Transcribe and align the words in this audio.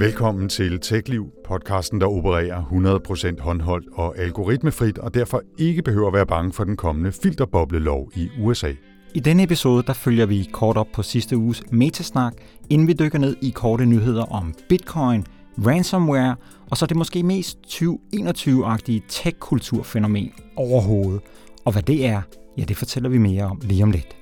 Velkommen 0.00 0.48
til 0.48 0.80
TechLiv, 0.80 1.30
podcasten, 1.44 2.00
der 2.00 2.06
opererer 2.06 2.64
100% 3.38 3.42
håndholdt 3.42 3.86
og 3.92 4.18
algoritmefrit, 4.18 4.98
og 4.98 5.14
derfor 5.14 5.42
ikke 5.58 5.82
behøver 5.82 6.06
at 6.06 6.12
være 6.12 6.26
bange 6.26 6.52
for 6.52 6.64
den 6.64 6.76
kommende 6.76 7.12
filterboblelov 7.12 8.10
i 8.14 8.28
USA. 8.38 8.72
I 9.14 9.20
denne 9.20 9.42
episode 9.42 9.82
der 9.82 9.92
følger 9.92 10.26
vi 10.26 10.48
kort 10.52 10.76
op 10.76 10.86
på 10.92 11.02
sidste 11.02 11.36
uges 11.36 11.62
metasnak, 11.72 12.34
inden 12.70 12.88
vi 12.88 12.92
dykker 12.92 13.18
ned 13.18 13.36
i 13.42 13.50
korte 13.50 13.86
nyheder 13.86 14.22
om 14.22 14.54
Bitcoin, 14.68 15.26
ransomware 15.66 16.36
og 16.70 16.76
så 16.76 16.86
det 16.86 16.96
måske 16.96 17.22
mest 17.22 17.58
2021-agtige 17.66 19.02
tech-kulturfænomen 19.08 20.32
overhovedet. 20.56 21.20
Og 21.64 21.72
hvad 21.72 21.82
det 21.82 22.06
er, 22.06 22.22
ja 22.58 22.64
det 22.64 22.76
fortæller 22.76 23.08
vi 23.08 23.18
mere 23.18 23.44
om 23.44 23.60
lige 23.62 23.82
om 23.82 23.90
lidt. 23.90 24.19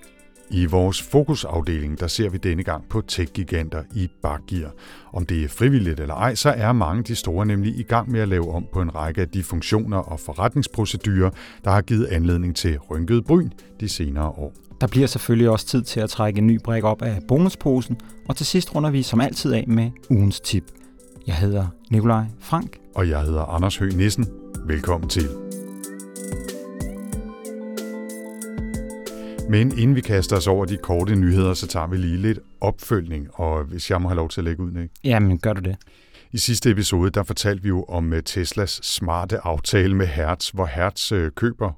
I 0.51 0.67
vores 0.67 1.03
fokusafdeling, 1.03 2.01
der 2.01 2.07
ser 2.07 2.29
vi 2.29 2.39
denne 2.39 2.63
gang 2.63 2.85
på 2.89 3.01
tech-giganter 3.01 3.83
i 3.95 4.09
bakgear. 4.23 4.71
Om 5.13 5.27
det 5.27 5.45
er 5.45 5.49
frivilligt 5.49 6.01
eller 6.01 6.15
ej, 6.15 6.35
så 6.35 6.51
er 6.51 6.73
mange 6.73 7.03
de 7.03 7.15
store 7.15 7.47
nemlig 7.47 7.79
i 7.79 7.83
gang 7.83 8.11
med 8.11 8.21
at 8.21 8.29
lave 8.29 8.55
om 8.55 8.67
på 8.73 8.81
en 8.81 8.95
række 8.95 9.21
af 9.21 9.29
de 9.29 9.43
funktioner 9.43 9.97
og 9.97 10.21
forretningsprocedurer, 10.21 11.31
der 11.65 11.71
har 11.71 11.83
givet 11.83 12.07
anledning 12.07 12.57
til 12.57 12.79
rynket 12.79 13.25
bryn 13.25 13.51
de 13.81 13.89
senere 13.89 14.29
år. 14.29 14.53
Der 14.81 14.87
bliver 14.87 15.07
selvfølgelig 15.07 15.51
også 15.51 15.67
tid 15.67 15.83
til 15.83 16.01
at 16.01 16.11
trække 16.11 16.39
en 16.39 16.47
ny 16.47 16.61
brik 16.65 16.85
op 16.85 17.03
af 17.03 17.21
bonusposen, 17.29 17.97
og 18.29 18.37
til 18.37 18.47
sidst 18.47 18.75
runder 18.75 18.91
vi 18.91 19.03
som 19.03 19.21
altid 19.21 19.53
af 19.53 19.65
med 19.69 19.91
ugens 20.11 20.41
tip. 20.41 20.65
Jeg 21.27 21.35
hedder 21.35 21.67
Nikolaj 21.91 22.25
Frank. 22.41 22.79
Og 22.95 23.09
jeg 23.09 23.23
hedder 23.23 23.43
Anders 23.43 23.77
Høgh 23.77 23.97
Nissen. 23.97 24.27
Velkommen 24.67 25.09
til. 25.09 25.29
Men 29.51 29.79
inden 29.79 29.97
vi 29.97 30.01
kaster 30.01 30.37
os 30.37 30.47
over 30.47 30.65
de 30.65 30.77
korte 30.77 31.17
nyheder, 31.17 31.55
så 31.55 31.67
tager 31.67 31.87
vi 31.87 31.97
lige 31.97 32.17
lidt 32.17 32.39
opfølgning, 32.61 33.29
og 33.35 33.65
hvis 33.65 33.91
jeg 33.91 34.03
må 34.03 34.09
have 34.09 34.17
lov 34.17 34.29
til 34.29 34.41
at 34.41 34.45
lægge 34.45 34.63
ud, 34.63 34.71
ikke? 34.71 34.95
Jamen, 35.05 35.39
gør 35.39 35.53
du 35.53 35.61
det. 35.61 35.77
I 36.33 36.39
sidste 36.39 36.71
episode, 36.71 37.11
der 37.11 37.23
fortalte 37.23 37.63
vi 37.63 37.69
jo 37.69 37.85
om 37.85 38.13
øh, 38.13 38.23
Teslas 38.23 38.81
smarte 38.83 39.39
aftale 39.47 39.97
med 39.97 40.07
Hertz, 40.07 40.51
hvor 40.51 40.67
Hertz 40.67 41.13
øh, 41.13 41.31
køber 41.31 41.71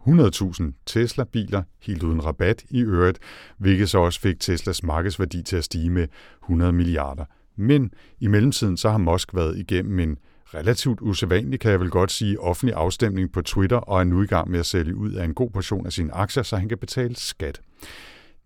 100.000 0.62 0.82
Tesla-biler 0.86 1.62
helt 1.82 2.02
uden 2.02 2.24
rabat 2.24 2.64
i 2.70 2.80
øvrigt, 2.80 3.18
hvilket 3.58 3.90
så 3.90 3.98
også 3.98 4.20
fik 4.20 4.40
Teslas 4.40 4.82
markedsværdi 4.82 5.42
til 5.42 5.56
at 5.56 5.64
stige 5.64 5.90
med 5.90 6.06
100 6.44 6.72
milliarder. 6.72 7.24
Men 7.56 7.90
i 8.20 8.26
mellemtiden 8.26 8.76
så 8.76 8.90
har 8.90 8.98
Musk 8.98 9.34
været 9.34 9.58
igennem 9.58 9.98
en 9.98 10.16
relativt 10.54 11.00
usædvanlig, 11.00 11.60
kan 11.60 11.70
jeg 11.70 11.80
vel 11.80 11.90
godt 11.90 12.12
sige, 12.12 12.40
offentlig 12.40 12.74
afstemning 12.74 13.32
på 13.32 13.42
Twitter 13.42 13.76
og 13.76 14.00
er 14.00 14.04
nu 14.04 14.22
i 14.22 14.26
gang 14.26 14.50
med 14.50 14.58
at 14.58 14.66
sælge 14.66 14.96
ud 14.96 15.12
af 15.12 15.24
en 15.24 15.34
god 15.34 15.50
portion 15.50 15.86
af 15.86 15.92
sine 15.92 16.14
aktier, 16.14 16.42
så 16.42 16.56
han 16.56 16.68
kan 16.68 16.78
betale 16.78 17.16
skat. 17.16 17.60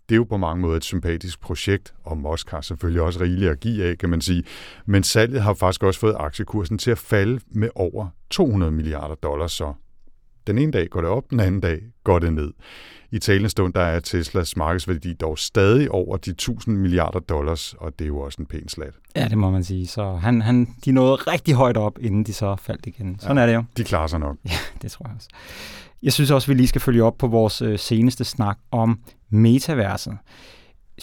Det 0.08 0.14
er 0.14 0.16
jo 0.16 0.24
på 0.24 0.36
mange 0.36 0.60
måder 0.62 0.76
et 0.76 0.84
sympatisk 0.84 1.40
projekt, 1.40 1.94
og 2.04 2.18
Musk 2.18 2.50
har 2.50 2.60
selvfølgelig 2.60 3.02
også 3.02 3.20
rigeligt 3.20 3.50
at 3.50 3.60
give 3.60 3.84
af, 3.84 3.98
kan 3.98 4.08
man 4.08 4.20
sige. 4.20 4.44
Men 4.86 5.02
salget 5.02 5.42
har 5.42 5.54
faktisk 5.54 5.82
også 5.82 6.00
fået 6.00 6.16
aktiekursen 6.18 6.78
til 6.78 6.90
at 6.90 6.98
falde 6.98 7.40
med 7.50 7.68
over 7.74 8.08
200 8.30 8.72
milliarder 8.72 9.14
dollars, 9.14 9.52
så 9.52 9.72
den 10.46 10.58
ene 10.58 10.72
dag 10.72 10.88
går 10.90 11.00
det 11.00 11.10
op, 11.10 11.30
den 11.30 11.40
anden 11.40 11.60
dag 11.60 11.80
går 12.04 12.18
det 12.18 12.32
ned. 12.32 12.52
I 13.10 13.18
talende 13.18 13.48
stund 13.48 13.72
der 13.72 13.80
er 13.80 14.00
Teslas 14.00 14.56
markedsværdi 14.56 15.14
dog 15.14 15.38
stadig 15.38 15.90
over 15.90 16.16
de 16.16 16.30
1000 16.30 16.76
milliarder 16.76 17.18
dollars, 17.20 17.74
og 17.78 17.98
det 17.98 18.04
er 18.04 18.08
jo 18.08 18.18
også 18.18 18.36
en 18.42 18.46
pæn 18.46 18.68
slat. 18.68 18.94
Ja, 19.16 19.28
det 19.28 19.38
må 19.38 19.50
man 19.50 19.64
sige. 19.64 19.86
Så 19.86 20.12
han, 20.12 20.42
han, 20.42 20.68
de 20.84 20.92
nåede 20.92 21.14
rigtig 21.14 21.54
højt 21.54 21.76
op, 21.76 21.98
inden 22.00 22.24
de 22.24 22.32
så 22.32 22.56
faldt 22.56 22.86
igen. 22.86 23.18
Sådan 23.20 23.36
ja, 23.36 23.42
er 23.42 23.46
det 23.46 23.54
jo. 23.54 23.64
De 23.76 23.84
klarer 23.84 24.06
sig 24.06 24.20
nok. 24.20 24.36
Ja, 24.44 24.56
det 24.82 24.90
tror 24.90 25.06
jeg 25.06 25.14
også. 25.16 25.28
Jeg 26.02 26.12
synes 26.12 26.30
også, 26.30 26.48
vi 26.48 26.54
lige 26.54 26.66
skal 26.66 26.80
følge 26.80 27.04
op 27.04 27.18
på 27.18 27.26
vores 27.26 27.62
øh, 27.62 27.78
seneste 27.78 28.24
snak 28.24 28.58
om 28.70 29.00
metaverset. 29.30 30.18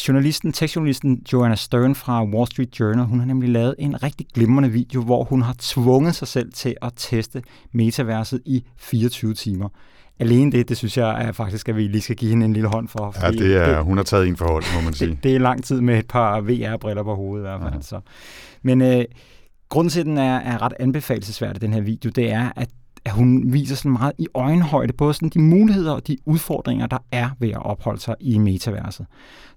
Journalisten, 0.07 0.53
tekstjournalisten 0.53 1.21
Joanna 1.33 1.55
Stern 1.55 1.95
fra 1.95 2.25
Wall 2.25 2.47
Street 2.47 2.79
Journal, 2.79 3.05
hun 3.05 3.19
har 3.19 3.25
nemlig 3.25 3.49
lavet 3.49 3.75
en 3.79 4.03
rigtig 4.03 4.27
glimrende 4.33 4.69
video, 4.69 5.01
hvor 5.01 5.23
hun 5.23 5.41
har 5.41 5.55
tvunget 5.59 6.15
sig 6.15 6.27
selv 6.27 6.53
til 6.53 6.75
at 6.81 6.93
teste 6.95 7.43
metaverset 7.71 8.41
i 8.45 8.65
24 8.77 9.33
timer 9.33 9.69
alene 10.21 10.51
det, 10.51 10.69
det 10.69 10.77
synes 10.77 10.97
jeg 10.97 11.25
er 11.27 11.31
faktisk, 11.31 11.69
at 11.69 11.75
vi 11.75 11.87
lige 11.87 12.01
skal 12.01 12.15
give 12.15 12.29
hende 12.29 12.45
en 12.45 12.53
lille 12.53 12.69
hånd 12.69 12.87
for. 12.87 13.15
Ja, 13.21 13.31
det 13.31 13.55
er, 13.55 13.75
det, 13.75 13.83
hun 13.83 13.97
har 13.97 14.03
taget 14.03 14.27
en 14.27 14.37
forhold, 14.37 14.63
må 14.75 14.81
man 14.81 14.93
sige. 14.99 15.09
Det, 15.09 15.23
det 15.23 15.35
er 15.35 15.39
lang 15.39 15.63
tid 15.63 15.81
med 15.81 15.99
et 15.99 16.07
par 16.07 16.41
VR-briller 16.41 17.03
på 17.03 17.15
hovedet 17.15 17.45
i 17.45 17.47
hvert 17.47 17.61
fald. 17.61 17.73
Ja. 17.73 17.81
Så. 17.81 17.99
Men 18.61 18.81
øh, 18.81 19.05
grunden 19.69 19.89
til, 19.89 19.99
at 19.99 20.05
den 20.05 20.17
er, 20.17 20.37
er 20.37 20.61
ret 20.61 20.73
anbefalesværdig, 20.79 21.61
den 21.61 21.73
her 21.73 21.81
video, 21.81 22.11
det 22.15 22.31
er, 22.31 22.51
at 22.55 22.69
at 23.05 23.11
hun 23.11 23.53
viser 23.53 23.75
sådan 23.75 23.91
meget 23.91 24.13
i 24.17 24.27
øjenhøjde 24.33 24.93
både 24.93 25.13
sådan 25.13 25.29
de 25.29 25.39
muligheder 25.39 25.91
og 25.91 26.07
de 26.07 26.17
udfordringer, 26.25 26.87
der 26.87 26.97
er 27.11 27.29
ved 27.39 27.49
at 27.49 27.65
opholde 27.65 28.01
sig 28.01 28.15
i 28.19 28.37
metaverset. 28.37 29.05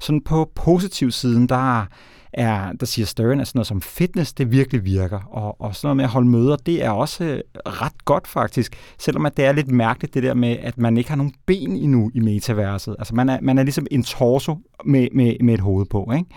Sådan 0.01 0.21
på 0.21 0.51
positiv 0.55 1.11
siden, 1.11 1.49
der 1.49 1.87
er, 2.33 2.73
der 2.73 2.87
siger 2.87 3.07
Stern, 3.07 3.41
at 3.41 3.47
sådan 3.47 3.59
noget 3.59 3.67
som 3.67 3.83
fitness, 3.83 4.33
det 4.33 4.53
virkelig 4.53 4.85
virker. 4.85 5.21
Og, 5.21 5.61
og 5.61 5.75
sådan 5.75 5.87
noget 5.87 5.97
med 5.97 6.05
at 6.05 6.11
holde 6.11 6.29
møder, 6.29 6.57
det 6.57 6.85
er 6.85 6.91
også 6.91 7.25
øh, 7.25 7.41
ret 7.67 8.05
godt 8.05 8.29
faktisk. 8.29 8.77
Selvom 8.99 9.27
at 9.27 9.37
det 9.37 9.45
er 9.45 9.53
lidt 9.53 9.71
mærkeligt 9.71 10.15
det 10.15 10.23
der 10.23 10.35
med, 10.35 10.57
at 10.61 10.79
man 10.79 10.97
ikke 10.97 11.11
har 11.11 11.17
nogen 11.17 11.35
ben 11.47 11.77
endnu 11.77 12.11
i 12.15 12.21
metaverset. 12.21 12.97
Altså 12.99 13.15
man 13.15 13.29
er, 13.29 13.39
man 13.43 13.59
er 13.59 13.63
ligesom 13.63 13.87
en 13.91 14.03
torso 14.03 14.59
med, 14.85 15.09
med, 15.13 15.37
med 15.41 15.55
et 15.55 15.61
hoved 15.61 15.87
på, 15.87 16.13
ikke? 16.15 16.31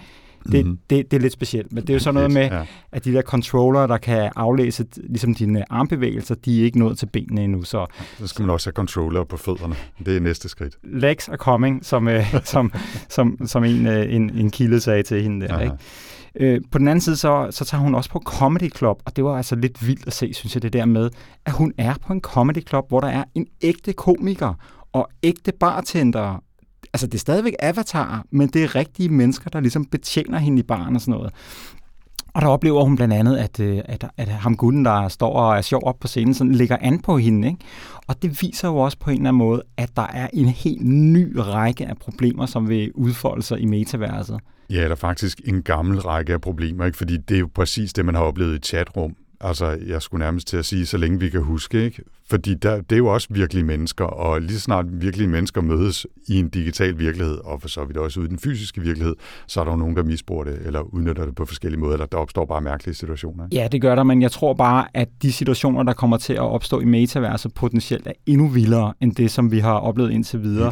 Det, 0.52 0.66
mm-hmm. 0.66 0.80
det, 0.90 1.12
det 1.12 1.18
er 1.18 1.22
lidt 1.22 1.34
specielt, 1.34 1.74
men 1.74 1.82
det 1.82 1.90
er 1.90 1.94
jo 1.94 2.00
sådan 2.00 2.14
noget 2.14 2.32
med, 2.32 2.50
ja. 2.52 2.66
at 2.92 3.06
de 3.06 3.14
der 3.14 3.22
controller, 3.22 3.88
der 3.88 3.98
kan 3.98 4.32
aflæse 4.36 4.86
ligesom 5.10 5.34
dine 5.34 5.72
armbevægelser, 5.72 6.36
de 6.36 6.62
er 6.62 6.66
ikke 6.66 6.80
nået 6.80 6.98
til 6.98 7.06
benene 7.06 7.44
endnu. 7.44 7.64
Så, 7.64 7.86
så 8.20 8.28
skal 8.28 8.44
man 8.44 8.50
også 8.50 8.68
have 8.68 8.74
controller 8.74 9.24
på 9.24 9.38
fødderne. 9.38 9.76
Det 10.06 10.16
er 10.16 10.20
næste 10.20 10.50
skridt. 10.50 10.76
Legs 10.84 11.30
are 11.30 11.38
coming, 11.38 11.86
som, 11.86 12.08
øh, 12.08 12.36
som, 12.44 12.72
som, 13.10 13.38
som 13.46 13.64
en, 13.64 13.88
øh, 13.88 14.14
en, 14.14 14.30
en 14.30 14.52
kilde 14.52 14.80
sagde 14.80 15.04
til 15.04 15.24
hende 15.24 15.48
der. 15.48 15.60
Ikke? 15.60 15.76
Øh, 16.40 16.62
på 16.72 16.78
den 16.78 16.88
anden 16.88 17.02
side, 17.02 17.16
så, 17.16 17.48
så 17.52 17.66
tager 17.66 17.82
hun 17.82 17.96
også 17.96 18.10
på 18.10 18.22
Comedy 18.26 18.76
Club, 18.76 19.02
og 19.06 19.16
det 19.16 19.24
var 19.24 19.38
altså 19.38 19.56
lidt 19.56 19.88
vildt 19.88 20.08
at 20.08 20.14
se, 20.14 20.34
synes 20.34 20.56
jeg, 20.56 20.62
det 20.62 20.74
der 20.74 20.86
med, 20.86 21.10
at 21.46 21.52
hun 21.54 21.74
er 21.78 21.94
på 22.08 22.14
en 22.14 22.22
Comedy 22.22 22.68
Club, 22.68 22.86
hvor 22.90 23.00
der 23.00 23.08
er 23.08 23.24
en 23.36 23.48
ægte 23.62 23.94
komiker 23.94 24.54
og 24.94 25.10
ægte 25.24 25.52
bartender 25.60 26.44
altså 26.94 27.08
det 27.08 27.14
er 27.14 27.20
stadigvæk 27.20 27.54
avatarer, 27.60 28.22
men 28.32 28.48
det 28.48 28.64
er 28.64 28.76
rigtige 28.76 29.10
mennesker, 29.10 29.50
der 29.50 29.60
ligesom 29.60 29.86
betjener 29.86 30.38
hende 30.38 30.60
i 30.60 30.64
baren 30.64 30.96
og 30.96 31.02
sådan 31.02 31.12
noget. 31.12 31.34
Og 32.34 32.42
der 32.42 32.48
oplever 32.48 32.84
hun 32.84 32.96
blandt 32.96 33.14
andet, 33.14 33.38
at, 33.38 33.60
øh, 33.60 33.82
at, 33.86 34.08
at 34.18 34.28
ham 34.28 34.58
gutten, 34.58 34.86
der 34.86 35.08
står 35.08 35.34
og 35.34 35.58
er 35.58 35.62
sjov 35.62 35.82
op 35.86 36.00
på 36.00 36.08
scenen, 36.08 36.34
sådan 36.34 36.54
ligger 36.54 36.78
an 36.82 37.00
på 37.00 37.18
hende. 37.18 37.48
Ikke? 37.48 37.60
Og 38.08 38.22
det 38.22 38.42
viser 38.42 38.68
jo 38.68 38.78
også 38.78 38.98
på 39.00 39.10
en 39.10 39.18
eller 39.18 39.30
anden 39.30 39.38
måde, 39.38 39.64
at 39.78 39.96
der 39.96 40.08
er 40.08 40.28
en 40.34 40.48
helt 40.48 40.86
ny 40.86 41.38
række 41.38 41.86
af 41.86 41.98
problemer, 41.98 42.46
som 42.46 42.70
vil 42.70 42.92
udfolde 42.96 43.44
sig 43.44 43.60
i 43.60 43.66
metaverset. 43.66 44.40
Ja, 44.70 44.84
der 44.84 44.90
er 44.92 44.96
faktisk 44.96 45.42
en 45.46 45.62
gammel 45.62 46.00
række 46.00 46.34
af 46.34 46.42
problemer, 46.42 46.86
ikke? 46.86 46.98
fordi 46.98 47.18
det 47.18 47.36
er 47.36 47.40
jo 47.40 47.50
præcis 47.56 47.94
det, 47.94 48.06
man 48.06 48.16
har 48.16 48.22
oplevet 48.22 48.56
i 48.56 48.60
chatrum. 48.60 49.16
Altså, 49.42 49.78
jeg 49.88 50.02
skulle 50.02 50.26
nærmest 50.26 50.48
til 50.48 50.58
at 50.58 50.66
sige, 50.66 50.86
så 50.86 50.98
længe 50.98 51.20
vi 51.20 51.30
kan 51.30 51.42
huske, 51.42 51.86
ikke? 51.86 52.04
Fordi 52.30 52.54
der, 52.54 52.82
det 52.82 52.92
er 52.92 52.98
jo 52.98 53.08
også 53.08 53.28
virkelige 53.32 53.64
mennesker, 53.64 54.06
og 54.06 54.42
lige 54.42 54.60
snart 54.60 54.86
virkelige 54.92 55.28
mennesker 55.28 55.62
mødes 55.62 56.08
i 56.28 56.40
en 56.40 56.50
digital 56.50 57.00
virkelighed, 57.00 57.38
og 57.38 57.62
for 57.62 57.70
så 57.70 57.86
vidt 57.86 57.98
også 57.98 58.20
ude 58.20 58.28
i 58.28 58.30
den 58.30 58.40
fysiske 58.40 58.82
virkelighed, 58.82 59.16
så 59.48 59.60
er 59.60 59.64
der 59.64 59.72
jo 59.72 59.78
nogen, 59.78 59.96
der 59.96 60.04
misbruger 60.04 60.44
det, 60.44 60.60
eller 60.66 60.82
udnytter 60.82 61.26
det 61.26 61.36
på 61.36 61.46
forskellige 61.46 61.80
måder, 61.80 61.94
eller 61.94 62.06
der 62.06 62.18
opstår 62.18 62.46
bare 62.46 62.62
mærkelige 62.62 62.96
situationer. 62.96 63.46
Ikke? 63.46 63.56
Ja, 63.56 63.68
det 63.68 63.82
gør 63.82 63.96
der, 63.96 64.04
men 64.04 64.22
jeg 64.22 64.32
tror 64.32 64.54
bare, 64.54 64.88
at 64.94 65.10
de 65.22 65.32
situationer, 65.32 65.84
der 65.84 65.94
kommer 65.94 66.18
til 66.18 66.34
at 66.34 66.40
opstå 66.40 66.80
i 66.80 66.86
metaverset, 66.86 67.54
potentielt 67.54 68.08
er 68.08 68.12
endnu 68.26 68.48
vildere, 68.48 68.94
end 69.02 69.16
det, 69.16 69.32
som 69.32 69.52
vi 69.52 69.60
har 69.60 69.74
oplevet 69.74 70.12
indtil 70.12 70.44
videre. 70.44 70.72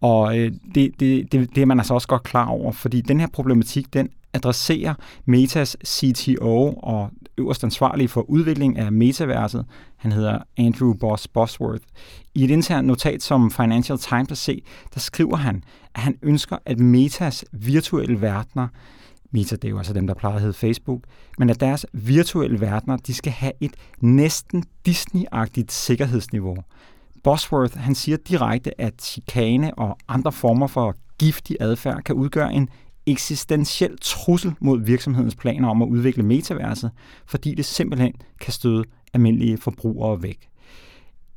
Og 0.00 0.38
øh, 0.38 0.52
det, 0.74 0.90
det, 1.00 1.32
det, 1.32 1.54
det 1.54 1.62
er 1.62 1.66
man 1.66 1.78
altså 1.78 1.94
også 1.94 2.08
godt 2.08 2.22
klar 2.22 2.46
over, 2.46 2.72
fordi 2.72 3.00
den 3.00 3.20
her 3.20 3.26
problematik, 3.32 3.94
den 3.94 4.08
adresserer 4.34 4.94
Metas 5.24 5.76
CTO 5.86 6.72
og 6.72 7.10
øverst 7.38 7.64
ansvarlig 7.64 8.10
for 8.10 8.30
udvikling 8.30 8.78
af 8.78 8.92
metaverset. 8.92 9.66
Han 9.96 10.12
hedder 10.12 10.38
Andrew 10.56 10.94
Boss 10.94 11.28
Bosworth. 11.28 11.84
I 12.34 12.44
et 12.44 12.50
internt 12.50 12.86
notat, 12.86 13.22
som 13.22 13.50
Financial 13.50 13.98
Times 13.98 14.28
har 14.28 14.34
set, 14.34 14.64
der 14.94 15.00
skriver 15.00 15.36
han, 15.36 15.64
at 15.94 16.00
han 16.00 16.18
ønsker, 16.22 16.56
at 16.66 16.78
Metas 16.78 17.44
virtuelle 17.52 18.20
verdener, 18.20 18.68
Meta 19.34 19.56
det 19.56 19.64
er 19.64 19.70
jo 19.70 19.78
altså 19.78 19.92
dem, 19.92 20.06
der 20.06 20.14
plejer 20.14 20.34
at 20.34 20.40
hedde 20.40 20.54
Facebook, 20.54 21.02
men 21.38 21.50
at 21.50 21.60
deres 21.60 21.86
virtuelle 21.92 22.60
verdener, 22.60 22.96
de 22.96 23.14
skal 23.14 23.32
have 23.32 23.52
et 23.60 23.72
næsten 24.00 24.64
Disney-agtigt 24.88 25.72
sikkerhedsniveau. 25.72 26.56
Bosworth 27.24 27.78
han 27.78 27.94
siger 27.94 28.16
direkte, 28.16 28.80
at 28.80 28.94
chikane 29.02 29.74
og 29.74 29.98
andre 30.08 30.32
former 30.32 30.66
for 30.66 30.96
giftig 31.18 31.56
adfærd 31.60 32.02
kan 32.02 32.14
udgøre 32.14 32.54
en 32.54 32.68
eksistentiel 33.06 33.98
trussel 34.00 34.54
mod 34.60 34.80
virksomhedens 34.80 35.34
planer 35.34 35.68
om 35.68 35.82
at 35.82 35.88
udvikle 35.88 36.22
metaverset, 36.22 36.90
fordi 37.26 37.54
det 37.54 37.64
simpelthen 37.64 38.12
kan 38.40 38.52
støde 38.52 38.84
almindelige 39.12 39.58
forbrugere 39.58 40.22
væk. 40.22 40.48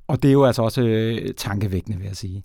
Og 0.08 0.24
det 0.24 0.30
er 0.30 0.34
jo 0.34 0.46
altså 0.46 0.62
også 0.62 0.82
øh, 0.82 1.34
tankevækkende, 1.38 1.98
vil 1.98 2.08
jeg 2.08 2.16
sige. 2.16 2.44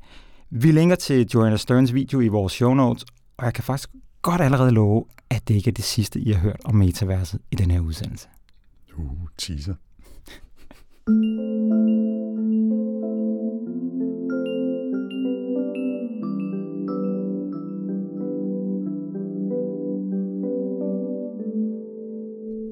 Vi 0.50 0.72
linker 0.72 0.96
til 0.96 1.28
Joanna 1.34 1.56
Sterns 1.56 1.94
video 1.94 2.20
i 2.20 2.28
vores 2.28 2.52
show 2.52 2.74
notes, 2.74 3.04
og 3.36 3.44
jeg 3.44 3.54
kan 3.54 3.64
faktisk 3.64 3.88
godt 4.22 4.40
allerede 4.40 4.70
love, 4.70 5.04
at 5.30 5.48
det 5.48 5.54
ikke 5.54 5.70
er 5.70 5.74
det 5.74 5.84
sidste, 5.84 6.20
I 6.20 6.32
har 6.32 6.40
hørt 6.40 6.60
om 6.64 6.74
metaverset 6.74 7.40
i 7.50 7.54
den 7.54 7.70
her 7.70 7.80
udsendelse. 7.80 8.28
Uh, 8.96 9.28
teaser. 9.38 9.74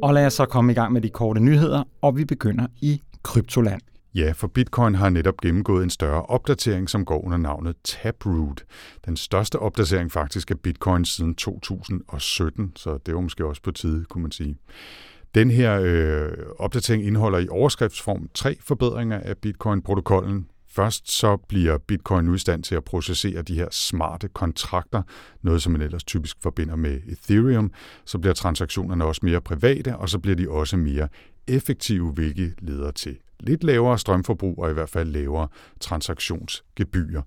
Og 0.02 0.14
lad 0.14 0.26
os 0.26 0.32
så 0.32 0.46
komme 0.46 0.72
i 0.72 0.74
gang 0.74 0.92
med 0.92 1.00
de 1.00 1.10
korte 1.10 1.40
nyheder, 1.40 1.84
og 2.02 2.16
vi 2.16 2.24
begynder 2.24 2.66
i 2.80 3.02
kryptoland. 3.22 3.80
Ja, 4.14 4.32
for 4.32 4.46
Bitcoin 4.48 4.94
har 4.94 5.08
netop 5.08 5.36
gennemgået 5.36 5.84
en 5.84 5.90
større 5.90 6.22
opdatering, 6.22 6.90
som 6.90 7.04
går 7.04 7.24
under 7.24 7.36
navnet 7.36 7.76
Taproot. 7.84 8.64
Den 9.06 9.16
største 9.16 9.58
opdatering 9.58 10.12
faktisk 10.12 10.50
af 10.50 10.60
Bitcoin 10.60 11.04
siden 11.04 11.34
2017, 11.34 12.72
så 12.76 12.98
det 13.06 13.14
var 13.14 13.20
måske 13.20 13.46
også 13.46 13.62
på 13.62 13.70
tide, 13.70 14.04
kunne 14.04 14.22
man 14.22 14.32
sige. 14.32 14.56
Den 15.34 15.50
her 15.50 15.80
øh, 15.82 16.32
opdatering 16.58 17.06
indeholder 17.06 17.38
i 17.38 17.48
overskriftsform 17.48 18.28
tre 18.34 18.56
forbedringer 18.60 19.20
af 19.20 19.36
Bitcoin-protokollen. 19.36 20.46
Først 20.78 21.10
så 21.10 21.36
bliver 21.36 21.78
Bitcoin 21.78 22.24
nu 22.24 22.34
i 22.34 22.38
stand 22.38 22.62
til 22.62 22.74
at 22.74 22.84
processere 22.84 23.42
de 23.42 23.54
her 23.54 23.68
smarte 23.70 24.28
kontrakter, 24.28 25.02
noget 25.42 25.62
som 25.62 25.72
man 25.72 25.82
ellers 25.82 26.04
typisk 26.04 26.36
forbinder 26.42 26.76
med 26.76 27.00
Ethereum. 27.08 27.72
Så 28.04 28.18
bliver 28.18 28.34
transaktionerne 28.34 29.04
også 29.04 29.20
mere 29.24 29.40
private, 29.40 29.96
og 29.96 30.08
så 30.08 30.18
bliver 30.18 30.36
de 30.36 30.50
også 30.50 30.76
mere 30.76 31.08
effektive, 31.46 32.12
hvilket 32.12 32.54
leder 32.58 32.90
til 32.90 33.18
lidt 33.40 33.64
lavere 33.64 33.98
strømforbrug 33.98 34.58
og 34.58 34.70
i 34.70 34.72
hvert 34.72 34.88
fald 34.88 35.08
lavere 35.08 35.48
transaktionsgebyrer. 35.80 37.22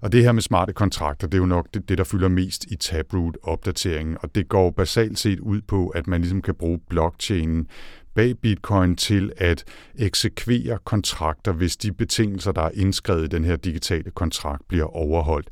Og 0.00 0.12
det 0.12 0.22
her 0.22 0.32
med 0.32 0.42
smarte 0.42 0.72
kontrakter, 0.72 1.26
det 1.26 1.34
er 1.34 1.42
jo 1.42 1.46
nok 1.46 1.74
det, 1.74 1.88
det 1.88 1.98
der 1.98 2.04
fylder 2.04 2.28
mest 2.28 2.64
i 2.64 2.76
Taproot-opdateringen, 2.76 4.16
og 4.22 4.34
det 4.34 4.48
går 4.48 4.70
basalt 4.70 5.18
set 5.18 5.40
ud 5.40 5.60
på, 5.60 5.88
at 5.88 6.06
man 6.06 6.20
ligesom 6.20 6.42
kan 6.42 6.54
bruge 6.54 6.80
blockchainen 6.88 7.66
bag 8.14 8.38
Bitcoin 8.38 8.96
til 8.96 9.32
at 9.36 9.64
eksekvere 9.98 10.78
kontrakter, 10.84 11.52
hvis 11.52 11.76
de 11.76 11.92
betingelser, 11.92 12.52
der 12.52 12.62
er 12.62 12.70
indskrevet 12.74 13.24
i 13.24 13.28
den 13.28 13.44
her 13.44 13.56
digitale 13.56 14.10
kontrakt, 14.10 14.68
bliver 14.68 14.96
overholdt. 14.96 15.48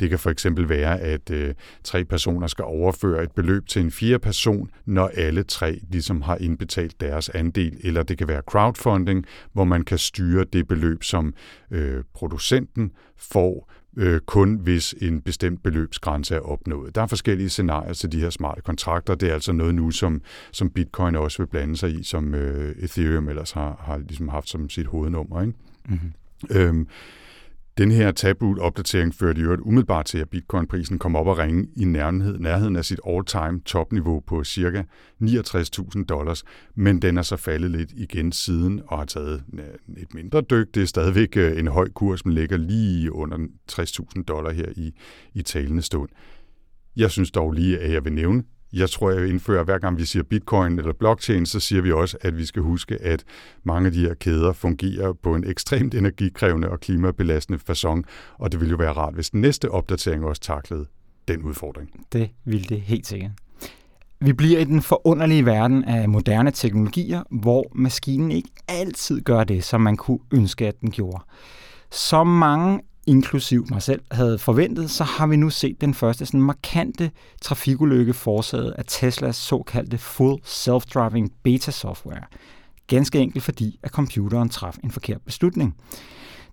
Det 0.00 0.10
kan 0.10 0.18
for 0.18 0.30
eksempel 0.30 0.68
være, 0.68 1.00
at 1.00 1.30
øh, 1.30 1.54
tre 1.84 2.04
personer 2.04 2.46
skal 2.46 2.64
overføre 2.64 3.22
et 3.22 3.32
beløb 3.32 3.66
til 3.66 3.82
en 3.82 3.90
fjerde 3.90 4.18
person, 4.18 4.70
når 4.86 5.10
alle 5.14 5.42
tre 5.42 5.80
ligesom 5.90 6.22
har 6.22 6.36
indbetalt 6.36 7.00
deres 7.00 7.28
andel, 7.28 7.76
eller 7.82 8.02
det 8.02 8.18
kan 8.18 8.28
være 8.28 8.42
crowdfunding, 8.50 9.24
hvor 9.52 9.64
man 9.64 9.82
kan 9.82 9.98
styre 9.98 10.44
det 10.44 10.68
beløb, 10.68 11.02
som 11.04 11.34
øh, 11.70 12.04
producenten 12.14 12.92
får, 13.16 13.70
øh, 13.96 14.20
kun 14.20 14.54
hvis 14.54 14.94
en 15.00 15.20
bestemt 15.20 15.62
beløbsgrænse 15.62 16.34
er 16.34 16.40
opnået. 16.40 16.94
Der 16.94 17.02
er 17.02 17.06
forskellige 17.06 17.48
scenarier 17.48 17.92
til 17.92 18.12
de 18.12 18.20
her 18.20 18.30
smarte 18.30 18.62
kontrakter. 18.62 19.14
Det 19.14 19.30
er 19.30 19.34
altså 19.34 19.52
noget 19.52 19.74
nu, 19.74 19.90
som, 19.90 20.22
som 20.52 20.70
Bitcoin 20.70 21.16
også 21.16 21.38
vil 21.38 21.46
blande 21.46 21.76
sig 21.76 21.90
i, 21.90 22.02
som 22.02 22.34
øh, 22.34 22.76
Ethereum 22.78 23.28
ellers 23.28 23.50
har, 23.50 23.82
har 23.84 23.98
ligesom 23.98 24.28
haft 24.28 24.48
som 24.48 24.70
sit 24.70 24.86
hovednummer. 24.86 25.40
Ikke? 25.40 25.54
Mm-hmm. 25.88 26.12
Øhm, 26.50 26.88
den 27.80 27.90
her 27.90 28.12
Taproot-opdatering 28.12 29.14
førte 29.14 29.40
i 29.40 29.44
øvrigt 29.44 29.62
umiddelbart 29.62 30.06
til, 30.06 30.18
at 30.18 30.28
bitcoin-prisen 30.28 30.98
kom 30.98 31.16
op 31.16 31.26
og 31.26 31.38
ringe 31.38 31.68
i 31.76 31.84
nærhed, 31.84 32.38
nærheden 32.38 32.76
af 32.76 32.84
sit 32.84 33.00
all-time 33.06 33.60
topniveau 33.60 34.20
på 34.20 34.44
ca. 34.44 34.84
69.000 35.22 36.04
dollars, 36.04 36.44
men 36.74 37.02
den 37.02 37.18
er 37.18 37.22
så 37.22 37.36
faldet 37.36 37.70
lidt 37.70 37.92
igen 37.96 38.32
siden 38.32 38.82
og 38.86 38.98
har 38.98 39.04
taget 39.04 39.42
et 39.96 40.14
mindre 40.14 40.40
dyk. 40.40 40.74
Det 40.74 40.82
er 40.82 40.86
stadigvæk 40.86 41.36
øh, 41.36 41.58
en 41.58 41.66
høj 41.66 41.88
kurs, 41.88 42.24
men 42.24 42.34
ligger 42.34 42.56
lige 42.56 43.12
under 43.12 43.38
60.000 43.72 44.22
dollar 44.22 44.50
her 44.50 44.68
i, 44.76 44.92
i 45.34 45.42
talende 45.42 45.82
stund. 45.82 46.08
Jeg 46.96 47.10
synes 47.10 47.30
dog 47.30 47.52
lige, 47.52 47.78
at 47.78 47.92
jeg 47.92 48.04
vil 48.04 48.12
nævne, 48.12 48.42
jeg 48.72 48.90
tror, 48.90 49.10
jeg 49.10 49.28
indfører, 49.28 49.64
hver 49.64 49.78
gang 49.78 49.98
vi 49.98 50.04
siger 50.04 50.22
bitcoin 50.22 50.78
eller 50.78 50.92
blockchain, 50.92 51.46
så 51.46 51.60
siger 51.60 51.82
vi 51.82 51.92
også, 51.92 52.16
at 52.20 52.38
vi 52.38 52.44
skal 52.44 52.62
huske, 52.62 53.02
at 53.02 53.24
mange 53.64 53.86
af 53.86 53.92
de 53.92 54.00
her 54.00 54.14
kæder 54.14 54.52
fungerer 54.52 55.12
på 55.12 55.34
en 55.34 55.50
ekstremt 55.50 55.94
energikrævende 55.94 56.68
og 56.68 56.80
klimabelastende 56.80 57.58
façon, 57.70 58.02
og 58.38 58.52
det 58.52 58.60
ville 58.60 58.70
jo 58.70 58.76
være 58.76 58.92
rart, 58.92 59.14
hvis 59.14 59.30
den 59.30 59.40
næste 59.40 59.70
opdatering 59.70 60.24
også 60.24 60.42
taklede 60.42 60.86
den 61.28 61.42
udfordring. 61.42 61.90
Det 62.12 62.30
ville 62.44 62.64
det 62.64 62.80
helt 62.80 63.06
sikkert. 63.06 63.30
Vi 64.20 64.32
bliver 64.32 64.58
i 64.58 64.64
den 64.64 64.82
forunderlige 64.82 65.46
verden 65.46 65.84
af 65.84 66.08
moderne 66.08 66.50
teknologier, 66.50 67.22
hvor 67.30 67.72
maskinen 67.74 68.32
ikke 68.32 68.48
altid 68.68 69.20
gør 69.20 69.44
det, 69.44 69.64
som 69.64 69.80
man 69.80 69.96
kunne 69.96 70.18
ønske, 70.32 70.66
at 70.66 70.80
den 70.80 70.90
gjorde. 70.90 71.22
Så 71.90 72.24
mange 72.24 72.80
inklusiv 73.06 73.66
mig 73.70 73.82
selv, 73.82 74.00
havde 74.10 74.38
forventet, 74.38 74.90
så 74.90 75.04
har 75.04 75.26
vi 75.26 75.36
nu 75.36 75.50
set 75.50 75.80
den 75.80 75.94
første 75.94 76.26
sådan 76.26 76.42
markante 76.42 77.10
trafikulykke 77.42 78.14
forårsaget 78.14 78.70
af 78.70 78.84
Teslas 78.86 79.36
såkaldte 79.36 79.98
Full 79.98 80.38
Self-Driving 80.44 81.28
Beta-software. 81.42 82.24
Ganske 82.86 83.18
enkelt 83.18 83.44
fordi, 83.44 83.78
at 83.82 83.90
computeren 83.90 84.48
traf 84.48 84.76
en 84.84 84.90
forkert 84.90 85.20
beslutning. 85.26 85.76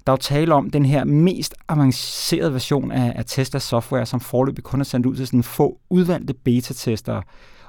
Der 0.07 0.13
er 0.13 0.17
jo 0.17 0.21
tale 0.21 0.53
om 0.53 0.69
den 0.69 0.85
her 0.85 1.03
mest 1.03 1.53
avancerede 1.67 2.53
version 2.53 2.91
af, 2.91 3.13
af 3.15 3.25
Teslas 3.25 3.63
software, 3.63 4.05
som 4.05 4.19
forløbig 4.19 4.63
kun 4.63 4.79
er 4.79 4.85
sendt 4.85 5.05
ud 5.05 5.15
til 5.15 5.27
sådan 5.27 5.43
få 5.43 5.79
udvalgte 5.89 6.33
beta-tester. 6.33 7.21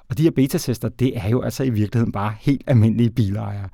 Og 0.08 0.18
de 0.18 0.22
her 0.22 0.30
beta-tester, 0.30 0.88
det 0.88 1.16
er 1.16 1.28
jo 1.28 1.42
altså 1.42 1.62
i 1.62 1.70
virkeligheden 1.70 2.12
bare 2.12 2.34
helt 2.40 2.62
almindelige 2.66 3.10
bilejere. 3.10 3.68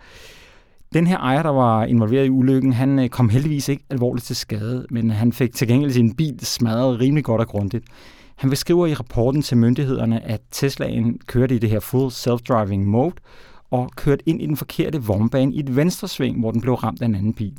Den 0.95 1.07
her 1.07 1.19
ejer, 1.19 1.43
der 1.43 1.51
var 1.51 1.85
involveret 1.85 2.27
i 2.27 2.31
ulykken, 2.31 2.73
han 2.73 2.99
øh, 2.99 3.09
kom 3.09 3.29
heldigvis 3.29 3.69
ikke 3.69 3.85
alvorligt 3.91 4.27
til 4.27 4.37
skade, 4.37 4.87
men 4.91 5.11
han 5.11 5.33
fik 5.33 5.55
til 5.55 5.69
gengæld 5.69 5.93
sin 5.93 6.15
bil 6.15 6.39
smadret 6.43 7.01
rimelig 7.01 7.25
godt 7.25 7.41
og 7.41 7.49
grundigt. 7.49 7.85
Han 8.37 8.51
beskriver 8.51 8.87
i 8.87 8.95
rapporten 8.95 9.43
til 9.43 9.57
myndighederne, 9.57 10.25
at 10.25 10.41
Teslaen 10.51 11.19
kørte 11.27 11.55
i 11.55 11.59
det 11.59 11.71
her 11.71 11.81
full 11.81 12.11
self-driving 12.11 12.85
mode 12.85 13.15
og 13.71 13.91
kørte 13.97 14.29
ind 14.29 14.43
i 14.43 14.47
den 14.47 14.57
forkerte 14.57 15.03
vognbane 15.03 15.55
i 15.55 15.61
et 15.61 15.77
venstresving, 15.77 16.41
hvor 16.41 16.51
den 16.51 16.61
blev 16.61 16.75
ramt 16.75 17.03
af 17.03 17.07
en 17.07 17.15
anden 17.15 17.35
bil. 17.35 17.59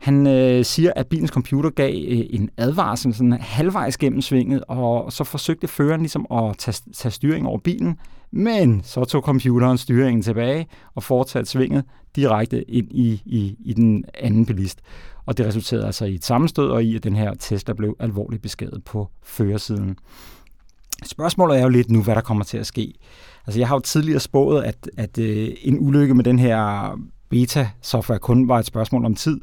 Han 0.00 0.26
øh, 0.26 0.64
siger, 0.64 0.92
at 0.96 1.06
bilens 1.06 1.30
computer 1.30 1.70
gav 1.70 1.94
øh, 2.08 2.26
en 2.30 2.50
advarsel 2.56 3.14
sådan 3.14 3.32
halvvejs 3.32 3.98
gennem 3.98 4.20
svinget, 4.20 4.64
og 4.68 5.12
så 5.12 5.24
forsøgte 5.24 5.68
føreren 5.68 6.00
ligesom 6.00 6.26
at 6.32 6.56
tage, 6.58 6.82
tage 6.94 7.12
styring 7.12 7.46
over 7.46 7.58
bilen, 7.58 7.98
men 8.30 8.80
så 8.84 9.04
tog 9.04 9.22
computeren 9.22 9.78
styringen 9.78 10.22
tilbage 10.22 10.66
og 10.94 11.02
fortsatte 11.02 11.50
svinget 11.50 11.84
direkte 12.16 12.70
ind 12.70 12.88
i, 12.90 13.22
i, 13.26 13.56
i 13.64 13.72
den 13.72 14.04
anden 14.14 14.46
bilist. 14.46 14.80
Og 15.26 15.38
det 15.38 15.46
resulterede 15.46 15.86
altså 15.86 16.04
i 16.04 16.14
et 16.14 16.24
sammenstød 16.24 16.68
og 16.68 16.84
i, 16.84 16.96
at 16.96 17.04
den 17.04 17.16
her 17.16 17.34
Tesla 17.34 17.74
blev 17.74 17.96
alvorligt 17.98 18.42
beskadiget 18.42 18.84
på 18.84 19.08
førersiden. 19.22 19.96
Spørgsmålet 21.04 21.58
er 21.58 21.62
jo 21.62 21.68
lidt 21.68 21.90
nu, 21.90 22.02
hvad 22.02 22.14
der 22.14 22.20
kommer 22.20 22.44
til 22.44 22.58
at 22.58 22.66
ske. 22.66 22.94
Altså, 23.46 23.60
jeg 23.60 23.68
har 23.68 23.74
jo 23.74 23.80
tidligere 23.80 24.20
spået, 24.20 24.62
at, 24.62 24.90
at 24.96 25.18
øh, 25.18 25.48
en 25.62 25.76
ulykke 25.80 26.14
med 26.14 26.24
den 26.24 26.38
her 26.38 26.90
beta-software 27.30 28.18
kun 28.18 28.48
var 28.48 28.58
et 28.58 28.66
spørgsmål 28.66 29.04
om 29.04 29.14
tid 29.14 29.40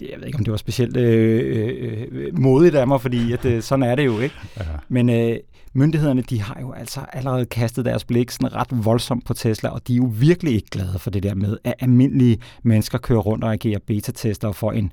det, 0.00 0.08
jeg 0.10 0.18
ved 0.18 0.26
ikke, 0.26 0.38
om 0.38 0.44
det 0.44 0.50
var 0.50 0.56
specielt 0.56 0.96
øh, 0.96 1.42
øh, 1.56 2.06
øh, 2.10 2.38
modigt 2.38 2.74
af 2.74 2.88
mig, 2.88 3.00
fordi 3.00 3.32
at, 3.32 3.44
øh, 3.44 3.62
sådan 3.62 3.82
er 3.82 3.94
det 3.94 4.06
jo, 4.06 4.20
ikke? 4.20 4.34
Ja. 4.58 4.64
Men 4.88 5.10
øh, 5.10 5.36
myndighederne, 5.72 6.22
de 6.22 6.42
har 6.42 6.58
jo 6.60 6.72
altså 6.72 7.00
allerede 7.12 7.46
kastet 7.46 7.84
deres 7.84 8.04
blik 8.04 8.30
sådan 8.30 8.54
ret 8.54 8.84
voldsomt 8.84 9.26
på 9.26 9.34
Tesla, 9.34 9.68
og 9.68 9.88
de 9.88 9.92
er 9.92 9.96
jo 9.96 10.10
virkelig 10.14 10.54
ikke 10.54 10.70
glade 10.70 10.98
for 10.98 11.10
det 11.10 11.22
der 11.22 11.34
med, 11.34 11.58
at 11.64 11.74
almindelige 11.78 12.38
mennesker 12.62 12.98
kører 12.98 13.20
rundt 13.20 13.44
og 13.44 13.52
agerer 13.52 13.78
beta-tester 13.86 14.52
for 14.52 14.72
en, 14.72 14.92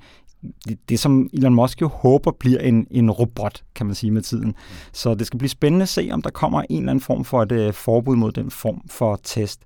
det, 0.67 0.89
det, 0.89 0.99
som 0.99 1.29
Elon 1.33 1.53
Musk 1.53 1.81
jo 1.81 1.87
håber 1.87 2.31
bliver 2.31 2.59
en, 2.59 2.87
en 2.91 3.11
robot, 3.11 3.63
kan 3.75 3.85
man 3.85 3.95
sige 3.95 4.11
med 4.11 4.21
tiden. 4.21 4.55
Så 4.93 5.15
det 5.15 5.27
skal 5.27 5.37
blive 5.37 5.49
spændende 5.49 5.83
at 5.83 5.89
se, 5.89 6.09
om 6.11 6.21
der 6.21 6.29
kommer 6.29 6.61
en 6.69 6.79
eller 6.79 6.91
anden 6.91 7.03
form 7.03 7.25
for 7.25 7.43
et 7.43 7.51
uh, 7.51 7.73
forbud 7.73 8.15
mod 8.15 8.31
den 8.31 8.51
form 8.51 8.81
for 8.89 9.19
test. 9.23 9.61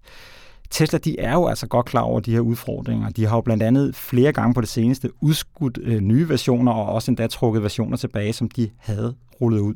Tesla 0.71 0.99
de 0.99 1.19
er 1.19 1.33
jo 1.33 1.47
altså 1.47 1.67
godt 1.67 1.85
klar 1.85 2.01
over 2.01 2.19
de 2.19 2.31
her 2.31 2.39
udfordringer. 2.39 3.09
De 3.09 3.25
har 3.25 3.35
jo 3.35 3.41
blandt 3.41 3.63
andet 3.63 3.95
flere 3.95 4.31
gange 4.31 4.53
på 4.53 4.61
det 4.61 4.69
seneste 4.69 5.09
udskudt 5.21 5.79
øh, 5.81 5.99
nye 5.99 6.29
versioner, 6.29 6.71
og 6.71 6.93
også 6.93 7.11
endda 7.11 7.27
trukket 7.27 7.63
versioner 7.63 7.97
tilbage, 7.97 8.33
som 8.33 8.49
de 8.49 8.69
havde 8.77 9.15
rullet 9.41 9.59
ud. 9.59 9.73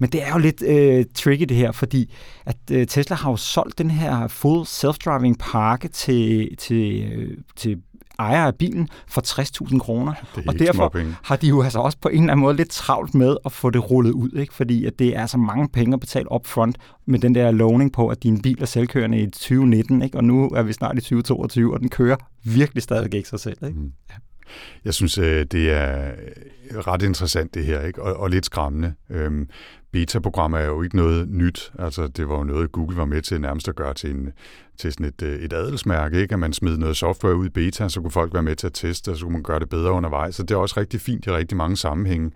Men 0.00 0.10
det 0.10 0.22
er 0.22 0.32
jo 0.32 0.38
lidt 0.38 0.62
øh, 0.62 1.04
tricky 1.14 1.42
det 1.42 1.56
her, 1.56 1.72
fordi 1.72 2.14
at 2.46 2.56
øh, 2.72 2.86
Tesla 2.86 3.16
har 3.16 3.30
jo 3.30 3.36
solgt 3.36 3.78
den 3.78 3.90
her 3.90 4.28
full 4.28 4.62
self-driving 4.62 5.34
pakke 5.38 5.88
til, 5.88 6.56
til, 6.58 7.12
øh, 7.12 7.38
til 7.56 7.82
ejer 8.18 8.46
af 8.46 8.54
bilen 8.54 8.88
for 9.08 9.20
60.000 9.70 9.78
kroner. 9.78 10.12
Og 10.46 10.58
derfor 10.58 10.96
har 11.24 11.36
de 11.36 11.48
jo 11.48 11.62
altså 11.62 11.78
også 11.78 11.98
på 12.00 12.08
en 12.08 12.20
eller 12.20 12.32
anden 12.32 12.42
måde 12.42 12.56
lidt 12.56 12.70
travlt 12.70 13.14
med 13.14 13.36
at 13.44 13.52
få 13.52 13.70
det 13.70 13.90
rullet 13.90 14.12
ud, 14.12 14.30
ikke? 14.36 14.54
fordi 14.54 14.84
at 14.84 14.98
det 14.98 15.16
er 15.16 15.26
så 15.26 15.38
mange 15.38 15.68
penge 15.68 15.94
at 15.94 16.00
betale 16.00 16.32
up 16.32 16.46
front 16.46 16.76
med 17.06 17.18
den 17.18 17.34
der 17.34 17.50
lovning 17.50 17.92
på, 17.92 18.08
at 18.08 18.22
din 18.22 18.42
bil 18.42 18.62
er 18.62 18.66
selvkørende 18.66 19.18
i 19.18 19.26
2019, 19.26 20.02
ikke? 20.02 20.16
og 20.16 20.24
nu 20.24 20.48
er 20.48 20.62
vi 20.62 20.72
snart 20.72 20.98
i 20.98 21.00
2022, 21.00 21.74
og 21.74 21.80
den 21.80 21.88
kører 21.88 22.16
virkelig 22.44 22.82
stadig 22.82 23.14
ikke 23.14 23.28
sig 23.28 23.40
selv. 23.40 23.58
Ikke? 23.66 23.78
Mm. 23.78 23.92
Jeg 24.84 24.94
synes, 24.94 25.18
øh, 25.18 25.44
det 25.44 25.70
er 25.70 26.06
øh, 26.70 26.78
ret 26.78 27.02
interessant 27.02 27.54
det 27.54 27.64
her, 27.64 27.80
ikke? 27.82 28.02
Og, 28.02 28.16
og 28.16 28.30
lidt 28.30 28.46
skræmmende. 28.46 28.94
Øhm, 29.10 29.48
beta-programmer 29.92 30.58
er 30.58 30.66
jo 30.66 30.82
ikke 30.82 30.96
noget 30.96 31.28
nyt. 31.28 31.72
Altså, 31.78 32.06
det 32.06 32.28
var 32.28 32.36
jo 32.36 32.44
noget, 32.44 32.72
Google 32.72 32.96
var 32.96 33.04
med 33.04 33.22
til 33.22 33.40
nærmest 33.40 33.68
at 33.68 33.76
gøre 33.76 33.94
til, 33.94 34.10
en, 34.10 34.32
til 34.78 34.92
sådan 34.92 35.06
et, 35.06 35.22
øh, 35.22 35.38
et 35.38 35.52
adelsmærke, 35.52 36.20
ikke? 36.20 36.32
At 36.32 36.38
man 36.38 36.52
smed 36.52 36.76
noget 36.76 36.96
software 36.96 37.36
ud 37.36 37.46
i 37.46 37.50
beta, 37.50 37.88
så 37.88 38.00
kunne 38.00 38.10
folk 38.10 38.34
være 38.34 38.42
med 38.42 38.56
til 38.56 38.66
at 38.66 38.74
teste, 38.74 39.10
og 39.10 39.16
så 39.16 39.22
kunne 39.22 39.32
man 39.32 39.42
gøre 39.42 39.60
det 39.60 39.68
bedre 39.68 39.92
undervejs. 39.92 40.34
Så 40.34 40.42
det 40.42 40.50
er 40.50 40.58
også 40.58 40.80
rigtig 40.80 41.00
fint 41.00 41.26
i 41.26 41.30
rigtig 41.30 41.56
mange 41.56 41.76
sammenhænge. 41.76 42.30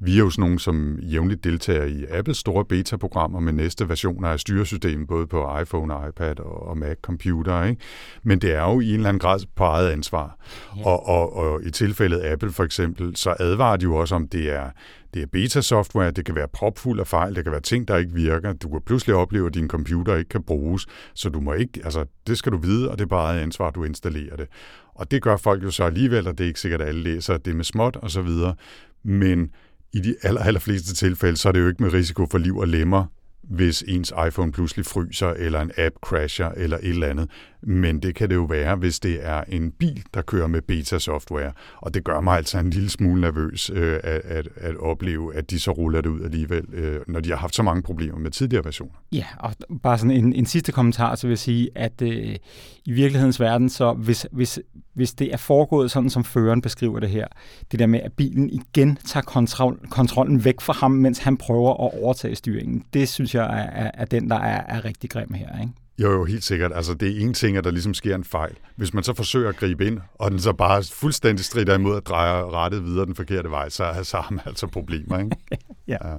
Vi 0.00 0.14
er 0.14 0.18
jo 0.18 0.30
sådan 0.30 0.42
nogle, 0.42 0.58
som 0.58 0.98
jævnligt 0.98 1.44
deltager 1.44 1.84
i 1.84 2.04
Apples 2.10 2.36
store 2.36 2.64
beta-programmer 2.64 3.40
med 3.40 3.52
næste 3.52 3.88
versioner 3.88 4.28
af 4.28 4.40
styresystemet, 4.40 5.08
både 5.08 5.26
på 5.26 5.58
iPhone, 5.58 5.94
iPad 6.08 6.40
og 6.40 6.78
Mac-computer. 6.78 7.64
Ikke? 7.64 7.82
Men 8.22 8.38
det 8.38 8.54
er 8.54 8.62
jo 8.62 8.80
i 8.80 8.88
en 8.88 8.94
eller 8.94 9.08
anden 9.08 9.20
grad 9.20 9.40
på 9.56 9.64
eget 9.64 9.90
ansvar. 9.90 10.36
Ja. 10.76 10.86
Og, 10.86 11.06
og, 11.06 11.36
og 11.36 11.62
i 11.64 11.70
tilfældet 11.70 12.24
Apple 12.24 12.52
for 12.52 12.64
eksempel, 12.64 13.16
så 13.16 13.34
advarer 13.40 13.76
de 13.76 13.82
jo 13.82 13.96
også 13.96 14.14
om, 14.14 14.28
det 14.28 14.52
er 14.52 14.70
det 15.14 15.22
er 15.22 15.26
beta-software, 15.26 16.10
det 16.10 16.24
kan 16.24 16.34
være 16.34 16.48
propfuld 16.48 17.00
af 17.00 17.06
fejl, 17.06 17.34
det 17.34 17.44
kan 17.44 17.52
være 17.52 17.60
ting, 17.60 17.88
der 17.88 17.96
ikke 17.96 18.12
virker. 18.12 18.52
Du 18.52 18.68
kan 18.68 18.80
pludselig 18.86 19.16
opleve, 19.16 19.46
at 19.46 19.54
din 19.54 19.68
computer 19.68 20.16
ikke 20.16 20.28
kan 20.28 20.42
bruges, 20.42 20.86
så 21.14 21.28
du 21.28 21.40
må 21.40 21.52
ikke, 21.52 21.80
altså 21.84 22.04
det 22.26 22.38
skal 22.38 22.52
du 22.52 22.58
vide, 22.58 22.90
og 22.90 22.98
det 22.98 23.04
er 23.04 23.08
bare 23.08 23.40
ansvar, 23.40 23.70
du 23.70 23.84
installerer 23.84 24.36
det. 24.36 24.46
Og 24.94 25.10
det 25.10 25.22
gør 25.22 25.36
folk 25.36 25.62
jo 25.62 25.70
så 25.70 25.84
alligevel, 25.84 26.28
og 26.28 26.38
det 26.38 26.44
er 26.44 26.48
ikke 26.48 26.60
sikkert, 26.60 26.80
at 26.80 26.88
alle 26.88 27.02
læser 27.02 27.36
det 27.36 27.56
med 27.56 27.64
småt 27.64 27.96
og 27.96 28.10
så 28.10 28.22
videre. 28.22 28.54
Men 29.02 29.50
i 29.94 30.00
de 30.00 30.16
aller, 30.22 30.40
aller 30.40 30.60
fleste 30.60 30.94
tilfælde, 30.94 31.36
så 31.36 31.48
er 31.48 31.52
det 31.52 31.60
jo 31.60 31.68
ikke 31.68 31.82
med 31.82 31.92
risiko 31.92 32.26
for 32.30 32.38
liv 32.38 32.56
og 32.56 32.68
lemmer, 32.68 33.06
hvis 33.42 33.84
ens 33.88 34.12
iPhone 34.28 34.52
pludselig 34.52 34.86
fryser, 34.86 35.28
eller 35.28 35.60
en 35.60 35.70
app 35.76 35.94
crasher, 36.02 36.48
eller 36.48 36.76
et 36.76 36.88
eller 36.88 37.08
andet. 37.08 37.30
Men 37.66 38.00
det 38.00 38.14
kan 38.14 38.30
det 38.30 38.34
jo 38.34 38.44
være, 38.44 38.76
hvis 38.76 39.00
det 39.00 39.26
er 39.26 39.44
en 39.48 39.70
bil, 39.70 40.04
der 40.14 40.22
kører 40.22 40.46
med 40.46 40.62
beta-software. 40.62 41.52
Og 41.76 41.94
det 41.94 42.04
gør 42.04 42.20
mig 42.20 42.36
altså 42.36 42.58
en 42.58 42.70
lille 42.70 42.90
smule 42.90 43.20
nervøs 43.20 43.70
øh, 43.70 44.00
at, 44.04 44.20
at, 44.24 44.48
at 44.56 44.76
opleve, 44.76 45.34
at 45.34 45.50
de 45.50 45.60
så 45.60 45.70
ruller 45.70 46.00
det 46.00 46.10
ud 46.10 46.24
alligevel, 46.24 46.64
øh, 46.72 47.00
når 47.08 47.20
de 47.20 47.30
har 47.30 47.36
haft 47.36 47.54
så 47.54 47.62
mange 47.62 47.82
problemer 47.82 48.18
med 48.18 48.30
tidligere 48.30 48.64
versioner. 48.64 48.94
Ja, 49.12 49.24
og 49.38 49.54
bare 49.82 49.98
sådan 49.98 50.10
en, 50.10 50.32
en 50.32 50.46
sidste 50.46 50.72
kommentar, 50.72 51.14
så 51.14 51.26
vil 51.26 51.30
jeg 51.30 51.38
sige, 51.38 51.68
at 51.74 52.02
øh, 52.02 52.36
i 52.84 52.92
virkelighedens 52.92 53.40
verden, 53.40 53.68
så 53.68 53.92
hvis, 53.92 54.26
hvis, 54.32 54.58
hvis 54.94 55.12
det 55.12 55.32
er 55.32 55.36
foregået 55.36 55.90
sådan, 55.90 56.10
som 56.10 56.24
føreren 56.24 56.62
beskriver 56.62 57.00
det 57.00 57.10
her, 57.10 57.26
det 57.72 57.78
der 57.78 57.86
med, 57.86 58.00
at 58.00 58.12
bilen 58.12 58.50
igen 58.50 58.98
tager 59.06 59.24
kontrol, 59.24 59.78
kontrollen 59.90 60.44
væk 60.44 60.60
fra 60.60 60.72
ham, 60.72 60.90
mens 60.90 61.18
han 61.18 61.36
prøver 61.36 61.70
at 61.70 62.02
overtage 62.02 62.34
styringen, 62.34 62.84
det 62.94 63.08
synes 63.08 63.34
jeg 63.34 63.44
er, 63.44 63.84
er, 63.84 63.90
er 63.94 64.04
den, 64.04 64.30
der 64.30 64.36
er, 64.36 64.62
er 64.68 64.84
rigtig 64.84 65.10
grim 65.10 65.32
her. 65.32 65.60
Ikke? 65.60 65.72
Jo, 65.98 66.12
jo, 66.12 66.24
helt 66.24 66.44
sikkert. 66.44 66.72
Altså, 66.74 66.94
det 66.94 67.08
er 67.16 67.20
en 67.20 67.34
ting, 67.34 67.56
at 67.56 67.64
der 67.64 67.70
ligesom 67.70 67.94
sker 67.94 68.14
en 68.14 68.24
fejl. 68.24 68.56
Hvis 68.76 68.94
man 68.94 69.04
så 69.04 69.14
forsøger 69.14 69.48
at 69.48 69.56
gribe 69.56 69.86
ind, 69.86 69.98
og 70.14 70.30
den 70.30 70.40
så 70.40 70.52
bare 70.52 70.82
fuldstændig 70.92 71.44
strider 71.44 71.74
imod 71.74 71.96
at 71.96 72.06
dreje 72.06 72.44
rettet 72.44 72.84
videre 72.84 73.06
den 73.06 73.14
forkerte 73.14 73.50
vej, 73.50 73.68
så, 73.68 74.00
så 74.02 74.16
har 74.16 74.30
man 74.30 74.40
altså 74.46 74.66
problemer, 74.66 75.18
ikke? 75.18 75.36
ja. 75.88 75.96
ja. 76.08 76.16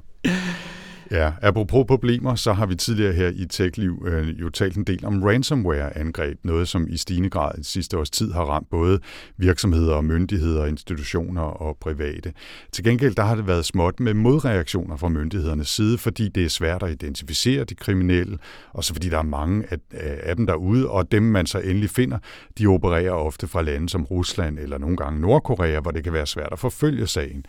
Ja, 1.11 1.31
apropos 1.41 1.85
problemer, 1.87 2.35
så 2.35 2.53
har 2.53 2.65
vi 2.65 2.75
tidligere 2.75 3.13
her 3.13 3.31
i 3.35 3.45
TechLiv 3.45 4.05
øh, 4.07 4.41
jo 4.41 4.49
talt 4.49 4.75
en 4.75 4.83
del 4.83 5.05
om 5.05 5.23
ransomware-angreb, 5.23 6.39
noget 6.43 6.67
som 6.67 6.87
i 6.89 6.97
stigende 6.97 7.29
grad 7.29 7.51
i 7.59 7.63
sidste 7.63 7.97
års 7.97 8.09
tid 8.09 8.31
har 8.31 8.43
ramt 8.43 8.69
både 8.69 8.99
virksomheder 9.37 9.93
og 9.93 10.05
myndigheder, 10.05 10.65
institutioner 10.65 11.41
og 11.41 11.77
private. 11.81 12.33
Til 12.71 12.83
gengæld 12.83 13.15
der 13.15 13.23
har 13.23 13.35
det 13.35 13.47
været 13.47 13.65
småt 13.65 13.99
med 13.99 14.13
modreaktioner 14.13 14.97
fra 14.97 15.09
myndighedernes 15.09 15.67
side, 15.67 15.97
fordi 15.97 16.29
det 16.29 16.45
er 16.45 16.49
svært 16.49 16.83
at 16.83 16.91
identificere 16.91 17.63
de 17.63 17.75
kriminelle, 17.75 18.37
og 18.73 18.83
så 18.83 18.93
fordi 18.93 19.09
der 19.09 19.17
er 19.17 19.23
mange 19.23 19.63
af, 19.71 19.77
af 20.23 20.35
dem 20.35 20.45
derude, 20.45 20.89
og 20.89 21.11
dem 21.11 21.23
man 21.23 21.45
så 21.45 21.59
endelig 21.59 21.89
finder, 21.89 22.17
de 22.57 22.67
opererer 22.67 23.11
ofte 23.11 23.47
fra 23.47 23.61
lande 23.61 23.89
som 23.89 24.03
Rusland 24.03 24.59
eller 24.59 24.77
nogle 24.77 24.97
gange 24.97 25.21
Nordkorea, 25.21 25.79
hvor 25.79 25.91
det 25.91 26.03
kan 26.03 26.13
være 26.13 26.25
svært 26.25 26.49
at 26.51 26.59
forfølge 26.59 27.07
sagen. 27.07 27.45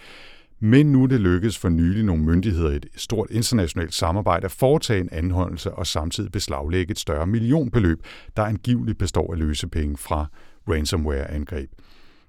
Men 0.60 0.92
nu 0.92 1.02
er 1.02 1.06
det 1.06 1.20
lykkedes 1.20 1.58
for 1.58 1.68
nylig 1.68 2.04
nogle 2.04 2.22
myndigheder 2.22 2.70
i 2.70 2.76
et 2.76 2.86
stort 2.96 3.30
internationalt 3.30 3.94
samarbejde 3.94 4.44
at 4.44 4.50
foretage 4.50 5.00
en 5.00 5.08
anholdelse 5.12 5.72
og 5.72 5.86
samtidig 5.86 6.32
beslaglægge 6.32 6.90
et 6.90 6.98
større 6.98 7.26
millionbeløb, 7.26 7.98
der 8.36 8.42
angiveligt 8.42 8.98
består 8.98 9.32
af 9.32 9.38
løsepenge 9.38 9.96
fra 9.96 10.26
ransomware-angreb. 10.68 11.70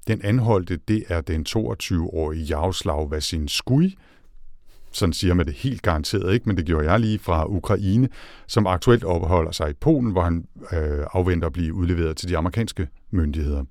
Den 0.08 0.22
anholdte, 0.24 0.80
det 0.88 1.04
er 1.08 1.22
den 1.22 1.46
22-årige 1.50 2.44
Jaroslav 2.44 3.12
Vasinskui, 3.12 3.98
sådan 4.92 5.14
siger 5.14 5.34
man 5.34 5.46
det 5.46 5.54
helt 5.54 5.82
garanteret 5.82 6.34
ikke, 6.34 6.50
men 6.50 6.58
det 6.58 6.66
gjorde 6.66 6.92
jeg 6.92 7.00
lige 7.00 7.20
fra 7.20 7.46
Ukraine, 7.46 8.10
som 8.48 8.68
aktuelt 8.68 9.04
opholder 9.04 9.52
sig 9.52 9.70
i 9.70 9.74
Polen, 9.74 10.12
hvor 10.12 10.22
han 10.22 10.46
øh, 10.74 11.06
afventer 11.14 11.48
at 11.48 11.54
blive 11.54 11.74
udleveret 11.74 12.18
til 12.18 12.30
de 12.30 12.38
amerikanske 12.38 12.88
myndigheder. 13.12 13.64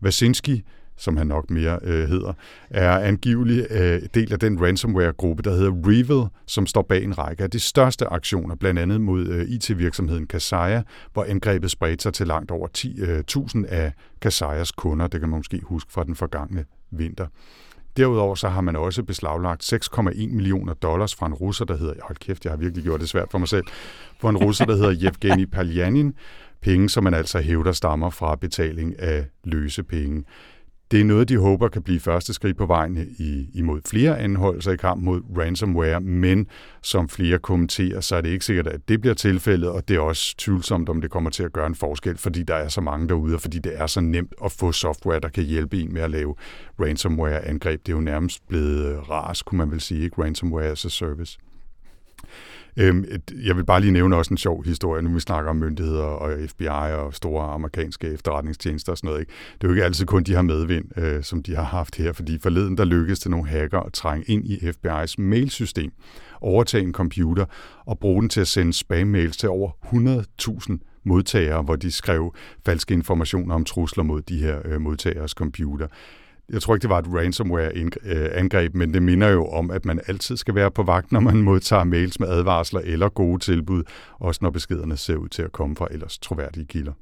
Vasinski 0.00 0.64
som 0.96 1.16
han 1.16 1.26
nok 1.26 1.50
mere 1.50 1.78
øh, 1.82 2.08
hedder, 2.08 2.32
er 2.70 2.98
angivelig 2.98 3.66
øh, 3.70 4.02
del 4.14 4.32
af 4.32 4.38
den 4.38 4.62
ransomware-gruppe, 4.62 5.42
der 5.42 5.50
hedder 5.50 5.72
Revil, 5.84 6.28
som 6.46 6.66
står 6.66 6.82
bag 6.82 7.04
en 7.04 7.18
række 7.18 7.42
af 7.42 7.50
de 7.50 7.60
største 7.60 8.06
aktioner, 8.06 8.54
blandt 8.54 8.80
andet 8.80 9.00
mod 9.00 9.26
øh, 9.26 9.44
IT-virksomheden 9.48 10.26
Kaseya, 10.26 10.82
hvor 11.12 11.24
angrebet 11.24 11.70
spredte 11.70 12.02
sig 12.02 12.14
til 12.14 12.26
langt 12.26 12.50
over 12.50 12.68
10.000 12.78 13.58
øh, 13.58 13.64
af 13.68 13.92
Kaseyas 14.20 14.72
kunder. 14.72 15.06
Det 15.06 15.20
kan 15.20 15.28
man 15.28 15.38
måske 15.38 15.60
huske 15.62 15.92
fra 15.92 16.04
den 16.04 16.14
forgangne 16.14 16.64
vinter. 16.90 17.26
Derudover 17.96 18.34
så 18.34 18.48
har 18.48 18.60
man 18.60 18.76
også 18.76 19.02
beslaglagt 19.02 19.72
6,1 19.72 20.34
millioner 20.34 20.74
dollars 20.74 21.14
fra 21.14 21.26
en 21.26 21.34
russer, 21.34 21.64
der 21.64 21.76
hedder, 21.76 21.94
hold 22.02 22.16
kæft, 22.16 22.44
jeg 22.44 22.52
har 22.52 22.56
virkelig 22.56 22.84
gjort 22.84 23.00
det 23.00 23.08
svært 23.08 23.30
for 23.30 23.38
mig 23.38 23.48
selv, 23.48 23.64
for 24.20 24.30
en 24.30 24.36
russer, 24.36 24.64
der 24.64 24.76
hedder 24.76 24.94
Yevgeny 25.02 25.44
Paljanin, 25.44 26.14
penge, 26.62 26.88
som 26.88 27.04
man 27.04 27.14
altså 27.14 27.40
hævder 27.40 27.72
stammer 27.72 28.10
fra 28.10 28.36
betaling 28.36 29.00
af 29.00 29.26
løse 29.44 29.82
penge. 29.82 30.24
Det 30.90 31.00
er 31.00 31.04
noget, 31.04 31.28
de 31.28 31.38
håber 31.38 31.68
kan 31.68 31.82
blive 31.82 32.00
første 32.00 32.34
skridt 32.34 32.56
på 32.56 32.66
vejen 32.66 33.08
i, 33.18 33.48
imod 33.54 33.80
flere 33.86 34.18
anholdelser 34.18 34.72
i 34.72 34.76
kamp 34.76 35.02
mod 35.02 35.22
ransomware, 35.38 36.00
men 36.00 36.46
som 36.82 37.08
flere 37.08 37.38
kommenterer, 37.38 38.00
så 38.00 38.16
er 38.16 38.20
det 38.20 38.28
ikke 38.28 38.44
sikkert, 38.44 38.66
at 38.66 38.88
det 38.88 39.00
bliver 39.00 39.14
tilfældet, 39.14 39.70
og 39.70 39.88
det 39.88 39.96
er 39.96 40.00
også 40.00 40.36
tvivlsomt, 40.36 40.88
om 40.88 41.00
det 41.00 41.10
kommer 41.10 41.30
til 41.30 41.42
at 41.42 41.52
gøre 41.52 41.66
en 41.66 41.74
forskel, 41.74 42.18
fordi 42.18 42.42
der 42.42 42.54
er 42.54 42.68
så 42.68 42.80
mange 42.80 43.08
derude, 43.08 43.34
og 43.34 43.40
fordi 43.40 43.58
det 43.58 43.72
er 43.80 43.86
så 43.86 44.00
nemt 44.00 44.34
at 44.44 44.52
få 44.52 44.72
software, 44.72 45.20
der 45.20 45.28
kan 45.28 45.44
hjælpe 45.44 45.76
en 45.76 45.94
med 45.94 46.02
at 46.02 46.10
lave 46.10 46.34
ransomware-angreb. 46.80 47.80
Det 47.86 47.92
er 47.92 47.96
jo 47.96 48.02
nærmest 48.02 48.48
blevet 48.48 48.86
øh, 48.86 49.10
ras, 49.10 49.42
kunne 49.42 49.58
man 49.58 49.70
vel 49.70 49.80
sige, 49.80 50.04
ikke? 50.04 50.22
Ransomware 50.22 50.66
as 50.66 50.84
a 50.84 50.88
service. 50.88 51.38
Øhm, 52.76 53.04
jeg 53.44 53.56
vil 53.56 53.64
bare 53.64 53.80
lige 53.80 53.92
nævne 53.92 54.16
også 54.16 54.34
en 54.34 54.38
sjov 54.38 54.64
historie, 54.64 55.02
nu 55.02 55.10
vi 55.10 55.20
snakker 55.20 55.50
om 55.50 55.56
myndigheder 55.56 56.02
og 56.02 56.48
FBI 56.48 56.66
og 56.66 57.14
store 57.14 57.52
amerikanske 57.52 58.06
efterretningstjenester 58.06 58.92
og 58.92 58.98
sådan 58.98 59.08
noget. 59.08 59.20
Ikke? 59.20 59.32
Det 59.54 59.64
er 59.64 59.68
jo 59.68 59.74
ikke 59.74 59.84
altid 59.84 60.06
kun 60.06 60.22
de 60.22 60.34
har 60.34 60.42
medvind, 60.42 60.98
øh, 60.98 61.22
som 61.22 61.42
de 61.42 61.56
har 61.56 61.62
haft 61.62 61.96
her, 61.96 62.12
fordi 62.12 62.38
forleden 62.38 62.76
der 62.76 62.84
lykkedes 62.84 63.20
det 63.20 63.30
nogle 63.30 63.48
hacker 63.48 63.80
at 63.80 63.92
trænge 63.92 64.24
ind 64.28 64.46
i 64.46 64.56
FBI's 64.56 65.14
mailsystem, 65.18 65.92
overtage 66.40 66.84
en 66.84 66.92
computer 66.92 67.44
og 67.86 67.98
bruge 67.98 68.20
den 68.20 68.28
til 68.28 68.40
at 68.40 68.48
sende 68.48 68.72
spam-mails 68.72 69.36
til 69.36 69.48
over 69.48 69.70
100.000 69.84 71.00
modtagere, 71.04 71.62
hvor 71.62 71.76
de 71.76 71.90
skrev 71.90 72.34
falske 72.66 72.94
informationer 72.94 73.54
om 73.54 73.64
trusler 73.64 74.04
mod 74.04 74.22
de 74.22 74.38
her 74.38 74.58
øh, 74.64 74.80
modtageres 74.80 75.30
computer 75.30 75.86
jeg 76.52 76.62
tror 76.62 76.74
ikke, 76.74 76.82
det 76.82 76.90
var 76.90 76.98
et 76.98 77.06
ransomware-angreb, 77.14 78.74
men 78.74 78.94
det 78.94 79.02
minder 79.02 79.28
jo 79.28 79.46
om, 79.46 79.70
at 79.70 79.84
man 79.84 80.00
altid 80.06 80.36
skal 80.36 80.54
være 80.54 80.70
på 80.70 80.82
vagt, 80.82 81.12
når 81.12 81.20
man 81.20 81.36
modtager 81.36 81.84
mails 81.84 82.20
med 82.20 82.28
advarsler 82.28 82.80
eller 82.84 83.08
gode 83.08 83.38
tilbud, 83.38 83.82
også 84.20 84.38
når 84.42 84.50
beskederne 84.50 84.96
ser 84.96 85.16
ud 85.16 85.28
til 85.28 85.42
at 85.42 85.52
komme 85.52 85.76
fra 85.76 85.88
ellers 85.90 86.18
troværdige 86.18 86.66
kilder. 86.66 86.92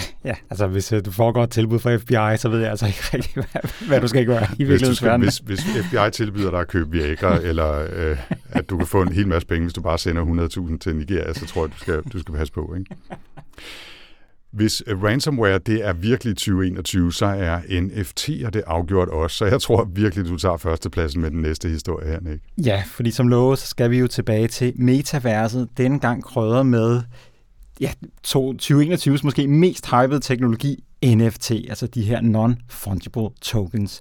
Ja, 0.24 0.34
altså 0.50 0.66
hvis 0.66 0.92
uh, 0.92 0.98
du 1.04 1.10
foregår 1.10 1.44
et 1.44 1.50
tilbud 1.50 1.78
fra 1.78 1.96
FBI, 1.96 2.36
så 2.36 2.48
ved 2.48 2.60
jeg 2.60 2.70
altså 2.70 2.86
ikke 2.86 2.98
rigtig, 3.14 3.34
hvad, 3.34 3.86
hvad 3.88 4.00
du 4.00 4.08
skal 4.08 4.26
gøre 4.26 4.46
i 4.58 4.64
virkelighedens 4.64 5.38
Hvis, 5.38 5.60
hvis 5.60 5.86
FBI 5.86 6.10
tilbyder 6.12 6.50
dig 6.50 6.60
at 6.60 6.68
købe 6.68 6.90
Viagra, 6.90 7.40
eller 7.48 7.84
uh, 8.10 8.18
at 8.50 8.70
du 8.70 8.76
kan 8.76 8.86
få 8.86 9.02
en 9.02 9.12
hel 9.12 9.28
masse 9.28 9.48
penge, 9.48 9.62
hvis 9.62 9.72
du 9.72 9.80
bare 9.82 9.98
sender 9.98 10.48
100.000 10.72 10.78
til 10.78 10.96
Nigeria, 10.96 11.32
så 11.32 11.46
tror 11.46 11.62
jeg, 11.62 11.72
du 11.72 11.78
skal, 11.78 12.02
du 12.12 12.18
skal 12.20 12.34
passe 12.34 12.52
på. 12.52 12.74
Ikke? 12.78 12.96
Hvis 14.52 14.82
øh, 14.86 15.02
ransomware 15.02 15.58
det 15.58 15.86
er 15.86 15.92
virkelig 15.92 16.36
2021, 16.36 17.12
så 17.12 17.26
er 17.26 17.60
NFT'er 17.60 18.50
det 18.50 18.62
afgjort 18.66 19.08
også. 19.08 19.36
Så 19.36 19.44
jeg 19.44 19.60
tror 19.60 19.84
virkelig, 19.84 20.28
du 20.28 20.36
tager 20.36 20.56
førstepladsen 20.56 21.20
med 21.20 21.30
den 21.30 21.42
næste 21.42 21.68
historie 21.68 22.08
her, 22.08 22.20
Nick. 22.20 22.42
Ja, 22.64 22.82
fordi 22.86 23.10
som 23.10 23.28
lovet, 23.28 23.58
så 23.58 23.66
skal 23.66 23.90
vi 23.90 23.98
jo 23.98 24.06
tilbage 24.06 24.48
til 24.48 24.72
metaverset. 24.76 25.68
Denne 25.76 25.98
gang 25.98 26.24
krødder 26.24 26.62
med 26.62 27.02
ja, 27.80 27.90
2021's 28.26 29.20
måske 29.24 29.48
mest 29.48 29.90
hypede 29.90 30.20
teknologi, 30.20 30.84
NFT, 31.04 31.50
altså 31.50 31.86
de 31.86 32.02
her 32.02 32.20
non-fungible 32.20 33.34
tokens. 33.40 34.00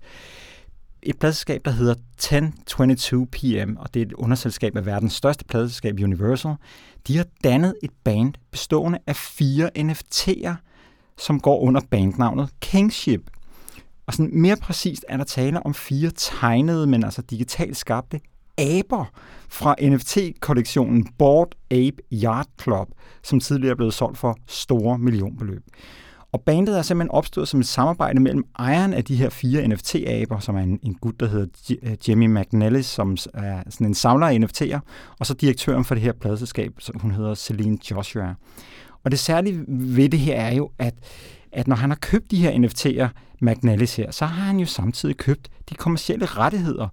Et 1.04 1.20
pladselskab, 1.20 1.62
der 1.66 1.72
hedder 1.72 1.96
1022 2.18 3.28
PM, 3.28 3.78
og 3.78 3.94
det 3.94 4.02
er 4.02 4.06
et 4.06 4.14
underselskab 4.14 4.78
af 4.78 4.86
verdens 4.86 5.14
største 5.14 5.46
pladselskab, 5.46 5.96
Universal, 6.04 6.56
de 7.08 7.18
har 7.18 7.26
dannet 7.44 7.76
et 7.84 7.92
band 8.04 8.34
bestående 8.52 9.00
af 9.08 9.16
fire 9.16 9.70
NFT'er, 9.78 10.54
som 11.18 11.40
går 11.40 11.60
under 11.60 11.82
bandnavnet 11.92 12.50
Kingship. 12.62 13.32
Og 14.08 14.14
sådan 14.14 14.32
mere 14.34 14.56
præcist 14.56 15.06
er 15.10 15.18
der 15.18 15.24
tale 15.24 15.66
om 15.66 15.74
fire 15.74 16.12
tegnede, 16.16 16.88
men 16.88 17.04
altså 17.04 17.22
digitalt 17.22 17.78
skabte 17.78 18.20
aber 18.60 19.06
fra 19.50 19.76
NFT-kollektionen 19.82 21.08
Board 21.18 21.56
Ape 21.72 21.98
Yard 22.14 22.48
Club, 22.62 22.88
som 23.24 23.40
tidligere 23.40 23.72
er 23.72 23.76
blevet 23.76 23.94
solgt 23.94 24.18
for 24.18 24.38
store 24.48 24.98
millionbeløb. 24.98 25.64
Og 26.32 26.42
bandet 26.42 26.78
er 26.78 26.82
simpelthen 26.82 27.12
opstået 27.12 27.48
som 27.48 27.60
et 27.60 27.68
samarbejde 27.68 28.20
mellem 28.20 28.46
ejeren 28.60 28.94
af 28.94 29.06
de 29.06 29.16
her 29.16 29.30
fire 29.30 29.68
NFT-aber, 29.68 30.40
som 30.40 30.56
er 30.56 30.62
en, 30.62 30.80
en 30.84 30.94
gut, 30.94 31.20
der 31.20 31.28
hedder 31.28 31.76
øh, 31.84 32.10
Jimmy 32.10 32.40
McNellis, 32.40 32.86
som 32.86 33.18
er 33.34 33.64
sådan 33.70 33.88
en 33.88 33.94
samler 33.94 34.28
af 34.28 34.38
NFT'er, 34.38 34.80
og 35.20 35.26
så 35.26 35.34
direktøren 35.34 35.86
for 35.86 35.96
det 35.96 36.04
her 36.04 36.14
pladselskab, 36.14 36.74
som 36.80 37.00
hun 37.00 37.12
hedder 37.12 37.36
Celine 37.36 37.78
Joshua. 37.92 38.36
Og 39.04 39.12
det 39.12 39.20
særlige 39.20 39.64
ved 39.68 40.10
det 40.10 40.20
her 40.20 40.36
er 40.36 40.54
jo, 40.54 40.72
at, 40.80 40.94
at 41.52 41.68
når 41.68 41.76
han 41.76 41.90
har 41.90 41.98
købt 41.98 42.32
de 42.32 42.38
her 42.38 42.52
NFT'er, 42.52 43.08
McNellis 43.42 43.96
her, 43.96 44.12
så 44.12 44.26
har 44.26 44.44
han 44.46 44.60
jo 44.60 44.66
samtidig 44.66 45.18
købt 45.18 45.50
de 45.70 45.76
kommercielle 45.76 46.26
rettigheder 46.26 46.88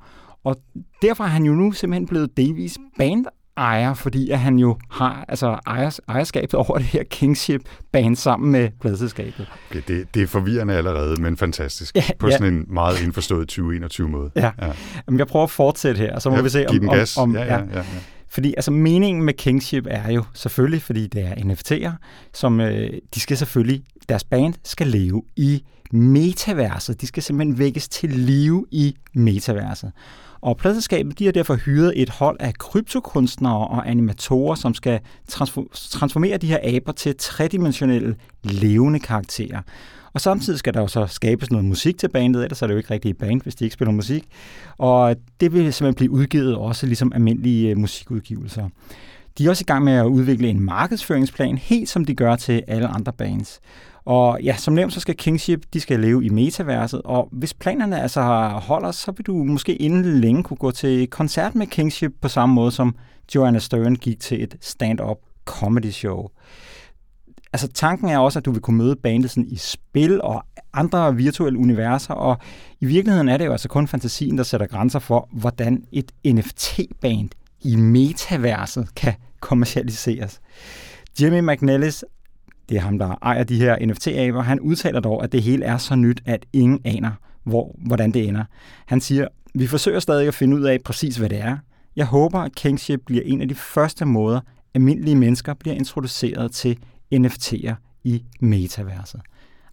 Og 0.44 0.56
derfor 1.02 1.24
er 1.24 1.28
han 1.28 1.44
jo 1.44 1.52
nu 1.52 1.72
simpelthen 1.72 2.06
blevet 2.06 2.36
delvis 2.36 2.78
band 2.98 3.26
ejer, 3.56 3.94
fordi 3.94 4.30
at 4.30 4.38
han 4.38 4.58
jo 4.58 4.76
har 4.90 5.24
altså 5.28 5.58
ejers, 5.66 6.00
ejerskabet 6.08 6.54
over 6.54 6.78
det 6.78 6.86
her 6.86 7.02
Kingship 7.10 7.60
band 7.92 8.16
sammen 8.16 8.52
med 8.52 8.68
pladselskabet. 8.80 9.46
Okay, 9.70 9.82
det, 9.88 10.14
det 10.14 10.22
er 10.22 10.26
forvirrende 10.26 10.74
allerede, 10.74 11.22
men 11.22 11.36
fantastisk. 11.36 11.96
Ja, 11.96 12.02
på 12.18 12.30
sådan 12.30 12.52
ja. 12.54 12.60
en 12.60 12.64
meget 12.68 13.02
indforstået 13.02 13.48
2021 13.48 14.08
måde. 14.08 14.30
Ja. 14.36 14.50
ja. 14.62 14.72
Jamen, 15.06 15.18
jeg 15.18 15.26
prøver 15.26 15.44
at 15.44 15.50
fortsætte 15.50 15.98
her, 15.98 16.14
og 16.14 16.22
så 16.22 16.30
må 16.30 16.36
ja, 16.36 16.42
vi 16.42 16.48
se 16.48 16.66
om... 16.68 16.88
om, 16.88 16.98
om 17.16 17.36
ja, 17.36 17.44
ja, 17.44 17.54
ja, 17.54 17.78
ja. 17.78 17.82
Fordi 18.28 18.54
altså 18.56 18.70
meningen 18.70 19.24
med 19.24 19.34
Kingship 19.34 19.86
er 19.90 20.12
jo 20.12 20.24
selvfølgelig, 20.34 20.82
fordi 20.82 21.06
det 21.06 21.22
er 21.24 21.34
NFT'er, 21.34 21.92
som 22.34 22.60
øh, 22.60 22.90
de 23.14 23.20
skal 23.20 23.36
selvfølgelig, 23.36 23.82
deres 24.08 24.24
band 24.24 24.54
skal 24.64 24.86
leve 24.86 25.22
i 25.36 25.62
metaverset. 25.90 27.00
De 27.00 27.06
skal 27.06 27.22
simpelthen 27.22 27.58
vækkes 27.58 27.88
til 27.88 28.10
live 28.10 28.66
i 28.70 28.96
metaverset. 29.14 29.92
Og 30.40 30.56
pladselskabet 30.56 31.18
de 31.18 31.24
har 31.24 31.32
derfor 31.32 31.54
hyret 31.54 31.92
et 31.96 32.10
hold 32.10 32.36
af 32.40 32.54
kryptokunstnere 32.54 33.68
og 33.68 33.90
animatorer, 33.90 34.54
som 34.54 34.74
skal 34.74 35.00
transformere 35.90 36.36
de 36.36 36.46
her 36.46 36.58
aber 36.76 36.92
til 36.92 37.14
tredimensionelle 37.18 38.16
levende 38.42 39.00
karakterer. 39.00 39.62
Og 40.12 40.20
samtidig 40.20 40.58
skal 40.58 40.74
der 40.74 40.80
jo 40.80 40.86
så 40.86 41.06
skabes 41.06 41.50
noget 41.50 41.64
musik 41.64 41.98
til 41.98 42.08
bandet, 42.08 42.42
ellers 42.42 42.62
er 42.62 42.66
det 42.66 42.74
jo 42.74 42.78
ikke 42.78 42.90
rigtig 42.90 43.10
et 43.10 43.16
band, 43.16 43.42
hvis 43.42 43.54
de 43.54 43.64
ikke 43.64 43.74
spiller 43.74 43.92
musik. 43.92 44.24
Og 44.78 45.16
det 45.40 45.52
vil 45.52 45.72
simpelthen 45.72 45.94
blive 45.94 46.10
udgivet 46.10 46.56
også 46.56 46.86
ligesom 46.86 47.12
almindelige 47.14 47.70
øh, 47.70 47.78
musikudgivelser. 47.78 48.68
De 49.38 49.46
er 49.46 49.50
også 49.50 49.62
i 49.62 49.70
gang 49.70 49.84
med 49.84 49.92
at 49.92 50.04
udvikle 50.04 50.48
en 50.48 50.60
markedsføringsplan, 50.60 51.58
helt 51.58 51.88
som 51.88 52.04
de 52.04 52.14
gør 52.14 52.36
til 52.36 52.62
alle 52.66 52.88
andre 52.88 53.12
bands. 53.12 53.60
Og 54.06 54.42
ja, 54.42 54.56
som 54.56 54.74
nævnt, 54.74 54.92
så 54.92 55.00
skal 55.00 55.16
Kingship, 55.16 55.66
de 55.72 55.80
skal 55.80 56.00
leve 56.00 56.24
i 56.24 56.28
metaverset, 56.28 57.02
og 57.04 57.28
hvis 57.32 57.54
planerne 57.54 58.00
altså 58.00 58.22
holder, 58.62 58.90
så 58.90 59.12
vil 59.12 59.26
du 59.26 59.34
måske 59.34 59.76
inden 59.76 60.20
længe 60.20 60.42
kunne 60.42 60.56
gå 60.56 60.70
til 60.70 61.06
koncert 61.06 61.54
med 61.54 61.66
Kingship 61.66 62.12
på 62.20 62.28
samme 62.28 62.54
måde, 62.54 62.70
som 62.70 62.96
Joanna 63.34 63.58
Stern 63.58 63.94
gik 63.94 64.20
til 64.20 64.42
et 64.42 64.56
stand-up 64.60 65.18
comedy 65.44 65.90
show. 65.90 66.28
Altså 67.52 67.68
tanken 67.68 68.08
er 68.08 68.18
også, 68.18 68.38
at 68.38 68.44
du 68.44 68.50
vil 68.50 68.60
kunne 68.60 68.78
møde 68.78 68.96
bandet 68.96 69.30
sådan 69.30 69.48
i 69.48 69.56
spil 69.56 70.22
og 70.22 70.44
andre 70.72 71.16
virtuelle 71.16 71.58
universer, 71.58 72.14
og 72.14 72.36
i 72.80 72.84
virkeligheden 72.84 73.28
er 73.28 73.36
det 73.36 73.46
jo 73.46 73.52
altså 73.52 73.68
kun 73.68 73.88
fantasien, 73.88 74.38
der 74.38 74.44
sætter 74.44 74.66
grænser 74.66 74.98
for, 74.98 75.28
hvordan 75.32 75.84
et 75.92 76.12
NFT-band 76.26 77.28
i 77.60 77.76
metaverset 77.76 78.94
kan 78.96 79.14
kommercialiseres. 79.40 80.40
Jimmy 81.20 81.52
McNellis 81.52 82.04
det 82.68 82.76
er 82.76 82.80
ham, 82.80 82.98
der 82.98 83.18
ejer 83.22 83.44
de 83.44 83.56
her 83.56 83.86
NFT-aber, 83.86 84.42
han 84.42 84.60
udtaler 84.60 85.00
dog, 85.00 85.24
at 85.24 85.32
det 85.32 85.42
hele 85.42 85.64
er 85.64 85.78
så 85.78 85.96
nyt, 85.96 86.22
at 86.24 86.46
ingen 86.52 86.80
aner, 86.84 87.12
hvor, 87.44 87.74
hvordan 87.78 88.10
det 88.10 88.28
ender. 88.28 88.44
Han 88.86 89.00
siger, 89.00 89.28
vi 89.54 89.66
forsøger 89.66 90.00
stadig 90.00 90.28
at 90.28 90.34
finde 90.34 90.56
ud 90.56 90.62
af 90.62 90.80
præcis, 90.84 91.16
hvad 91.16 91.28
det 91.28 91.40
er. 91.40 91.56
Jeg 91.96 92.06
håber, 92.06 92.38
at 92.38 92.54
Kingship 92.54 93.00
bliver 93.06 93.22
en 93.24 93.40
af 93.40 93.48
de 93.48 93.54
første 93.54 94.04
måder, 94.04 94.40
almindelige 94.74 95.16
mennesker 95.16 95.54
bliver 95.54 95.76
introduceret 95.76 96.52
til 96.52 96.78
NFT'er 97.14 97.74
i 98.04 98.24
metaverset. 98.40 99.20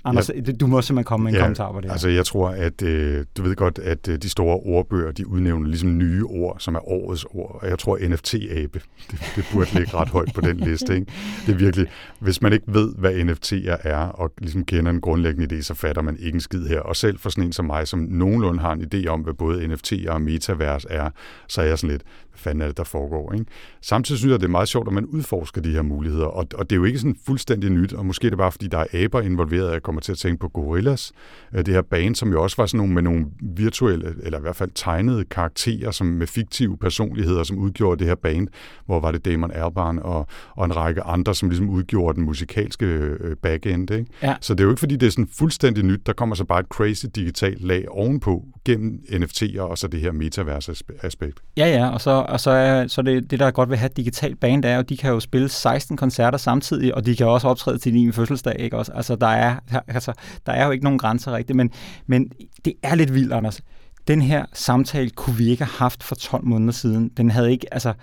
Anders, 0.06 0.30
ja, 0.30 0.52
du 0.52 0.68
må 0.68 0.82
simpelthen 0.82 1.04
komme 1.04 1.24
med 1.24 1.32
en 1.32 1.36
ja, 1.36 1.42
kommentar 1.42 1.72
på 1.72 1.78
det 1.78 1.86
her. 1.86 1.92
Altså, 1.92 2.10
jeg 2.10 2.26
tror, 2.26 2.50
at 2.50 2.82
øh, 2.82 3.26
du 3.38 3.42
ved 3.44 3.56
godt, 3.56 3.80
at 3.80 4.08
øh, 4.08 4.18
de 4.18 4.30
store 4.30 4.56
ordbøger, 4.58 5.12
de 5.12 5.28
udnævner 5.28 5.68
ligesom 5.68 5.98
nye 5.98 6.24
ord, 6.26 6.56
som 6.60 6.76
er 6.76 6.90
årets 6.90 7.26
ord. 7.30 7.60
Og 7.62 7.70
jeg 7.70 7.80
tror, 7.80 7.98
NFT-abe, 7.98 8.80
det, 9.12 9.32
det 9.36 9.46
burde 9.54 9.74
ligge 9.74 9.98
ret 9.98 10.10
højt 10.10 10.34
på 10.34 10.42
den 10.42 10.58
liste. 10.58 10.96
Ikke? 10.96 11.12
Det 11.46 11.54
er 11.54 11.58
virkelig, 11.58 11.88
hvis 12.20 12.42
man 12.42 12.54
ikke 12.54 12.66
ved, 12.68 12.96
hvad 12.98 13.12
NFT'er 13.12 13.88
er, 13.90 13.98
og 13.98 14.32
ligesom 14.38 14.66
kender 14.66 14.92
en 14.92 15.02
grundlæggende 15.02 15.56
idé, 15.56 15.62
så 15.62 15.74
fatter 15.74 16.02
man 16.02 16.18
ikke 16.20 16.36
en 16.36 16.42
skid 16.42 16.68
her. 16.68 16.80
Og 16.80 16.96
selv 16.96 17.20
for 17.20 17.30
sådan 17.30 17.44
en 17.44 17.54
som 17.54 17.66
mig, 17.66 17.88
som 17.88 18.00
nogenlunde 18.00 18.60
har 18.60 18.74
en 18.74 18.88
idé 18.94 19.08
om, 19.08 19.20
hvad 19.22 19.34
både 19.34 19.66
NFT'er 19.66 20.10
og 20.10 20.22
metavers 20.22 20.86
er, 20.90 21.10
så 21.48 21.62
er 21.62 21.66
jeg 21.66 21.80
sådan 21.80 21.92
lidt, 21.92 22.04
fanden 22.36 22.62
er 22.62 22.68
det, 22.68 22.78
der 22.78 22.84
foregår? 22.84 23.34
Ikke? 23.34 23.46
Samtidig 23.82 24.20
synes 24.20 24.32
jeg, 24.32 24.40
det 24.40 24.46
er 24.46 24.52
meget 24.52 24.68
sjovt, 24.68 24.88
at 24.88 24.94
man 24.94 25.06
udforsker 25.06 25.62
de 25.62 25.72
her 25.72 25.82
muligheder. 25.82 26.26
Og, 26.26 26.48
og 26.56 26.70
det 26.70 26.76
er 26.76 26.78
jo 26.78 26.84
ikke 26.84 27.00
sådan 27.00 27.16
fuldstændig 27.26 27.70
nyt, 27.70 27.94
og 27.94 28.06
måske 28.06 28.28
er 28.28 28.30
det 28.30 28.38
bare, 28.38 28.52
fordi 28.52 28.68
der 28.68 28.78
er 28.78 29.04
aber 29.04 29.22
involveret, 29.22 29.68
at 29.68 29.74
jeg 29.74 29.84
kommer 29.84 30.02
til 30.02 30.12
at 30.12 30.18
tænke 30.18 30.40
på 30.40 30.48
Gorillas. 30.48 31.12
Øh, 31.54 31.66
det 31.66 31.74
her 31.74 31.82
band, 31.82 32.16
som 32.16 32.32
jo 32.32 32.44
også 32.44 32.58
var 32.58 32.66
sådan 32.66 32.78
nogle 32.78 32.94
med 32.94 33.02
nogle 33.02 33.26
virtuelle, 33.42 34.16
eller 34.24 34.38
i 34.38 34.42
hvert 34.42 34.56
fald 34.56 34.72
tegnede 34.76 35.26
karakterer, 35.26 35.92
som 35.92 36.08
med 36.08 36.28
fiktive 36.28 36.78
personligheder, 36.78 37.44
som 37.44 37.58
udgjorde 37.58 38.00
det 38.00 38.08
her 38.08 38.16
band, 38.16 38.48
hvor 38.86 39.00
var 39.00 39.12
det 39.12 39.26
Damon 39.26 39.52
Albarn 39.52 40.00
og, 40.00 40.28
og 40.56 40.66
en 40.66 40.76
række 40.76 41.02
andre, 41.02 41.36
som 41.36 41.50
ligesom 41.50 41.70
udgjorde 41.70 42.16
den 42.16 42.26
musikalske 42.26 42.86
øh, 42.86 43.36
backend. 43.36 43.92
Ikke? 43.92 44.06
Ja. 44.22 44.36
Så 44.42 44.54
det 44.54 44.60
er 44.60 44.64
jo 44.64 44.70
ikke, 44.70 44.80
fordi 44.80 44.96
det 44.96 45.08
er 45.08 45.12
sådan 45.12 45.28
fuldstændig 45.28 45.84
nyt. 45.84 46.06
Der 46.06 46.14
kommer 46.14 46.36
så 46.36 46.46
bare 46.46 46.60
et 46.60 46.66
crazy 46.66 47.06
digitalt 47.16 47.62
lag 47.62 47.86
ovenpå 47.90 48.46
gennem 48.66 49.04
NFT'er 49.10 49.62
og 49.62 49.78
så 49.78 49.88
det 49.88 50.00
her 50.00 50.12
metaverse-aspekt. 50.12 51.40
Ja, 51.58 51.68
ja, 51.68 51.90
og 51.90 52.02
så, 52.02 52.12
og 52.12 52.40
så 52.40 52.52
er 52.52 52.88
så 52.88 53.02
det, 53.02 53.32
det, 53.32 53.40
der 53.40 53.46
er 53.46 53.52
godt 53.52 53.70
ved 53.70 53.76
at 53.76 53.80
have 53.80 53.90
et 53.90 53.98
digitalt 53.98 54.40
band, 54.40 54.66
er 54.66 54.80
at 54.80 54.90
de 54.90 54.98
kan 54.98 55.12
jo 55.12 55.20
spille 55.20 55.50
16 55.50 55.98
koncerter 55.98 56.38
samtidig, 56.38 56.96
og 56.96 57.06
de 57.06 57.16
kan 57.16 57.28
også 57.28 57.48
optræde 57.48 57.78
til 57.78 57.94
din 57.94 58.14
fødselsdag. 58.14 58.56
Ikke? 58.60 58.78
Også, 58.78 58.92
altså, 58.92 59.16
der 59.16 59.28
er, 59.28 59.56
altså, 59.88 60.14
der 60.46 60.52
er 60.52 60.66
jo 60.66 60.72
ikke 60.72 60.84
nogen 60.84 61.00
grænser 61.00 61.32
rigtigt, 61.32 61.56
men, 61.56 61.72
men 62.08 62.32
det 62.66 62.74
er 62.84 62.96
lidt 62.96 63.14
vildt, 63.14 63.34
Anders. 63.34 63.62
Den 64.08 64.22
her 64.22 64.46
samtale 64.54 65.10
kunne 65.10 65.38
vi 65.38 65.50
ikke 65.50 65.64
have 65.64 65.78
haft 65.78 66.04
for 66.04 66.16
12 66.16 66.46
måneder 66.46 66.74
siden. 66.74 67.10
Den 67.18 67.32
havde 67.32 67.52
ikke, 67.52 67.74
altså, 67.74 67.94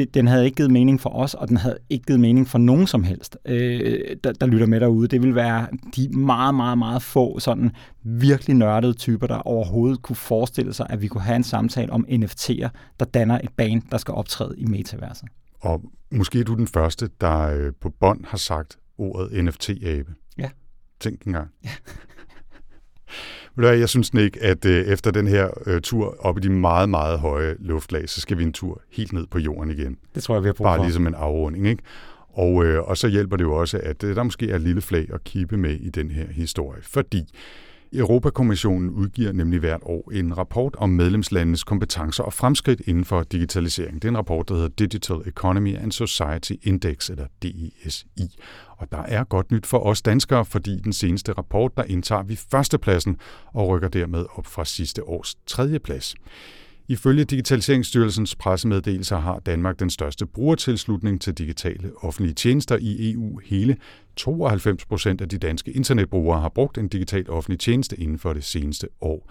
det, 0.00 0.14
den 0.14 0.26
havde 0.26 0.44
ikke 0.44 0.56
givet 0.56 0.70
mening 0.70 1.00
for 1.00 1.10
os, 1.10 1.34
og 1.34 1.48
den 1.48 1.56
havde 1.56 1.78
ikke 1.90 2.04
givet 2.04 2.20
mening 2.20 2.48
for 2.48 2.58
nogen 2.58 2.86
som 2.86 3.04
helst, 3.04 3.38
øh, 3.44 4.16
der, 4.24 4.32
der 4.32 4.46
lytter 4.46 4.66
med 4.66 4.80
derude. 4.80 5.08
Det 5.08 5.22
vil 5.22 5.34
være 5.34 5.66
de 5.96 6.08
meget, 6.08 6.54
meget, 6.54 6.78
meget 6.78 7.02
få 7.02 7.38
sådan 7.38 7.70
virkelig 8.02 8.56
nørdede 8.56 8.92
typer, 8.92 9.26
der 9.26 9.36
overhovedet 9.36 10.02
kunne 10.02 10.16
forestille 10.16 10.72
sig, 10.72 10.86
at 10.90 11.02
vi 11.02 11.08
kunne 11.08 11.22
have 11.22 11.36
en 11.36 11.44
samtale 11.44 11.92
om 11.92 12.06
NFT'er, 12.08 12.68
der 13.00 13.04
danner 13.04 13.40
et 13.44 13.50
band, 13.56 13.82
der 13.90 13.98
skal 13.98 14.14
optræde 14.14 14.54
i 14.58 14.64
metaverset. 14.64 15.28
Og 15.60 15.82
måske 16.10 16.40
er 16.40 16.44
du 16.44 16.54
den 16.54 16.66
første, 16.66 17.10
der 17.20 17.38
øh, 17.40 17.72
på 17.80 17.90
bånd 18.00 18.24
har 18.24 18.38
sagt 18.38 18.78
ordet 18.98 19.44
NFT-abe. 19.44 20.14
Ja. 20.38 20.50
Tænk 21.00 21.22
engang. 21.22 21.48
Ja. 21.64 21.70
Jeg 23.56 23.88
synes 23.88 24.10
ikke, 24.14 24.42
at 24.42 24.64
øh, 24.64 24.84
efter 24.84 25.10
den 25.10 25.26
her 25.26 25.48
øh, 25.66 25.80
tur 25.80 26.16
op 26.18 26.38
i 26.38 26.40
de 26.40 26.50
meget, 26.50 26.88
meget 26.88 27.18
høje 27.18 27.56
luftlag, 27.58 28.08
så 28.08 28.20
skal 28.20 28.38
vi 28.38 28.42
en 28.42 28.52
tur 28.52 28.82
helt 28.92 29.12
ned 29.12 29.26
på 29.26 29.38
jorden 29.38 29.70
igen. 29.70 29.96
Det 30.14 30.22
tror 30.22 30.34
jeg, 30.34 30.42
vi 30.42 30.48
har 30.48 30.52
brug 30.52 30.64
for. 30.64 30.70
Bare 30.76 30.82
ligesom 30.82 31.06
en 31.06 31.14
afrunding, 31.14 31.68
ikke? 31.68 31.82
Og, 32.32 32.64
øh, 32.64 32.82
og 32.82 32.96
så 32.96 33.08
hjælper 33.08 33.36
det 33.36 33.44
jo 33.44 33.52
også, 33.52 33.80
at 33.82 34.00
der 34.00 34.22
måske 34.22 34.50
er 34.50 34.56
et 34.56 34.60
lille 34.60 34.80
flag 34.80 35.06
at 35.14 35.24
kippe 35.24 35.56
med 35.56 35.74
i 35.74 35.90
den 35.90 36.10
her 36.10 36.26
historie, 36.26 36.82
fordi 36.82 37.24
Europakommissionen 37.92 38.90
udgiver 38.90 39.32
nemlig 39.32 39.60
hvert 39.60 39.80
år 39.82 40.10
en 40.12 40.38
rapport 40.38 40.76
om 40.78 40.90
medlemslandenes 40.90 41.64
kompetencer 41.64 42.24
og 42.24 42.32
fremskridt 42.32 42.80
inden 42.86 43.04
for 43.04 43.22
digitalisering. 43.22 43.94
Det 43.94 44.04
er 44.04 44.08
en 44.08 44.16
rapport, 44.16 44.48
der 44.48 44.54
hedder 44.54 44.68
Digital 44.68 45.16
Economy 45.26 45.76
and 45.76 45.92
Society 45.92 46.52
Index, 46.62 47.10
eller 47.10 47.26
DESI. 47.42 48.38
Og 48.68 48.92
der 48.92 49.02
er 49.02 49.24
godt 49.24 49.50
nyt 49.52 49.66
for 49.66 49.78
os 49.78 50.02
danskere, 50.02 50.44
fordi 50.44 50.78
den 50.78 50.92
seneste 50.92 51.32
rapport, 51.32 51.76
der 51.76 51.84
indtager 51.84 52.22
vi 52.22 52.36
førstepladsen 52.50 53.16
og 53.52 53.68
rykker 53.68 53.88
dermed 53.88 54.26
op 54.34 54.46
fra 54.46 54.64
sidste 54.64 55.08
års 55.08 55.34
tredjeplads. 55.46 56.14
Ifølge 56.88 57.24
Digitaliseringsstyrelsens 57.24 58.36
pressemeddelelser 58.36 59.18
har 59.18 59.38
Danmark 59.38 59.80
den 59.80 59.90
største 59.90 60.26
brugertilslutning 60.26 61.20
til 61.20 61.34
digitale 61.34 61.90
offentlige 61.96 62.34
tjenester 62.34 62.78
i 62.80 63.12
EU. 63.12 63.40
Hele 63.44 63.76
92 64.24 64.86
procent 64.86 65.20
af 65.20 65.28
de 65.28 65.38
danske 65.38 65.72
internetbrugere 65.72 66.40
har 66.40 66.48
brugt 66.48 66.78
en 66.78 66.88
digital 66.88 67.30
offentlig 67.30 67.60
tjeneste 67.60 68.00
inden 68.00 68.18
for 68.18 68.32
det 68.32 68.44
seneste 68.44 68.88
år. 69.00 69.30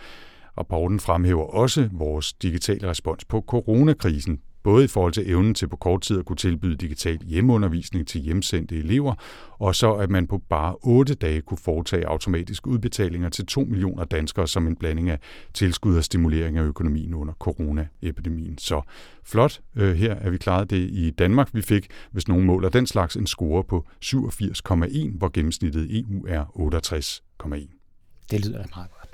Rapporten 0.58 1.00
fremhæver 1.00 1.44
også 1.44 1.90
vores 1.92 2.34
digitale 2.34 2.90
respons 2.90 3.26
på 3.26 3.44
coronakrisen 3.48 4.40
både 4.64 4.86
i 4.86 4.88
forhold 4.88 5.14
til 5.14 5.30
evnen 5.32 5.54
til 5.54 5.68
på 5.68 5.76
kort 5.76 6.02
tid 6.02 6.20
at 6.20 6.26
kunne 6.26 6.36
tilbyde 6.38 6.76
digital 6.76 7.18
hjemmeundervisning 7.26 8.08
til 8.08 8.22
hjemsendte 8.22 8.78
elever, 8.78 9.14
og 9.60 9.76
så 9.76 9.94
at 9.94 10.10
man 10.10 10.28
på 10.28 10.38
bare 10.50 10.76
8 10.82 11.14
dage 11.14 11.42
kunne 11.42 11.58
foretage 11.58 12.08
automatiske 12.08 12.68
udbetalinger 12.68 13.30
til 13.30 13.46
2 13.46 13.64
millioner 13.64 14.04
danskere 14.06 14.48
som 14.48 14.68
en 14.68 14.76
blanding 14.76 15.10
af 15.10 15.20
tilskud 15.54 15.98
og 15.98 16.04
stimulering 16.04 16.58
af 16.58 16.64
økonomien 16.64 17.14
under 17.14 17.34
coronaepidemien. 17.34 18.58
Så 18.58 18.82
flot, 19.24 19.62
øh, 19.76 19.96
her 19.96 20.16
er 20.16 20.30
vi 20.30 20.38
klaret 20.38 20.70
det 20.70 20.90
i 20.92 21.10
Danmark. 21.10 21.50
Vi 21.54 21.62
fik, 21.62 21.88
hvis 22.12 22.28
nogen 22.28 22.46
måler 22.46 22.70
den 22.70 22.88
slags, 22.88 23.16
en 23.16 23.28
score 23.28 23.64
på 23.64 23.88
87,1, 24.06 25.18
hvor 25.18 25.32
gennemsnittet 25.34 25.86
i 25.86 26.00
EU 26.00 26.26
er 26.28 26.46
68,1. 26.56 28.26
Det 28.32 28.46
lyder 28.46 28.64
meget 28.76 28.90
godt. 28.92 29.10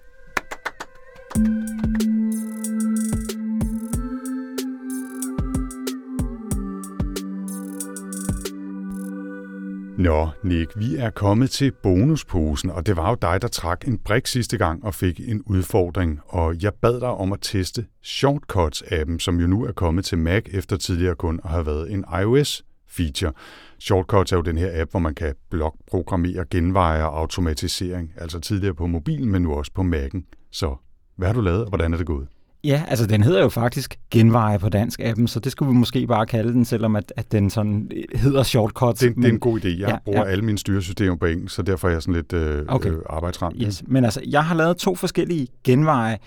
Nå, 10.06 10.30
Nick, 10.44 10.72
vi 10.76 10.96
er 10.96 11.10
kommet 11.10 11.50
til 11.50 11.72
bonusposen, 11.84 12.70
og 12.70 12.86
det 12.86 12.98
var 12.98 13.10
jo 13.10 13.18
dig, 13.22 13.42
der 13.42 13.48
trak 13.48 13.88
en 13.88 13.98
brik 13.98 14.28
sidste 14.28 14.58
gang 14.58 14.86
og 14.86 14.94
fik 14.94 15.20
en 15.20 15.42
udfordring, 15.46 16.20
og 16.28 16.64
jeg 16.64 16.74
bad 16.74 17.00
dig 17.00 17.10
om 17.10 17.34
at 17.34 17.40
teste 17.42 17.86
Shortcuts-appen, 18.04 19.20
som 19.20 19.40
jo 19.40 19.48
nu 19.48 19.66
er 19.66 19.72
kommet 19.72 20.06
til 20.06 20.18
Mac 20.18 20.44
efter 20.52 20.78
tidligere 20.78 21.16
kun 21.16 21.40
at 21.44 21.50
have 21.50 21.66
været 21.66 21.92
en 21.92 22.06
iOS-feature. 22.06 23.32
Shortcuts 23.80 24.32
er 24.32 24.36
jo 24.36 24.42
den 24.42 24.58
her 24.58 24.82
app, 24.82 24.92
hvor 24.92 25.00
man 25.00 25.16
kan 25.16 25.36
blokprogrammere 25.50 26.46
genveje 26.50 27.04
og 27.04 27.20
automatisering, 27.20 28.12
altså 28.18 28.40
tidligere 28.40 28.76
på 28.76 28.88
mobilen, 28.88 29.32
men 29.32 29.42
nu 29.42 29.54
også 29.54 29.72
på 29.74 29.82
Mac'en. 29.82 30.50
Så 30.52 30.76
hvad 31.16 31.28
har 31.28 31.34
du 31.34 31.42
lavet, 31.42 31.62
og 31.62 31.70
hvordan 31.70 31.94
er 31.94 31.98
det 31.98 32.06
gået? 32.06 32.28
Ja, 32.66 32.84
altså 32.88 33.08
den 33.08 33.24
hedder 33.24 33.42
jo 33.42 33.50
faktisk 33.50 34.00
Genveje 34.12 34.60
på 34.60 34.70
dansk 34.70 35.00
appen, 35.00 35.28
så 35.28 35.40
det 35.40 35.52
skulle 35.52 35.72
vi 35.72 35.78
måske 35.78 36.08
bare 36.08 36.26
kalde 36.26 36.54
den, 36.54 36.66
selvom 36.66 36.96
at, 36.96 37.14
at 37.16 37.32
den 37.32 37.50
sådan 37.50 37.92
hedder 38.16 38.44
shortcut. 38.44 39.02
Det, 39.02 39.16
men, 39.16 39.24
det 39.24 39.30
er 39.30 39.34
en 39.34 39.40
god 39.40 39.60
idé. 39.60 39.68
Jeg 39.68 39.90
ja, 39.90 39.98
bruger 40.06 40.26
ja. 40.26 40.32
alle 40.32 40.46
mine 40.46 40.58
styresystemer 40.58 41.16
på 41.16 41.26
engelsk, 41.26 41.56
så 41.56 41.62
derfor 41.62 41.88
er 41.88 41.92
jeg 41.92 42.02
sådan 42.02 42.16
lidt 42.16 42.34
øh, 42.34 42.66
okay. 42.68 42.90
øh, 42.90 42.98
arbejdsramt. 43.10 43.56
Yes. 43.62 43.84
Men 43.88 44.06
altså, 44.06 44.22
jeg 44.28 44.46
har 44.46 44.56
lavet 44.56 44.78
to 44.78 44.96
forskellige 44.96 45.48
genveje, 45.64 46.18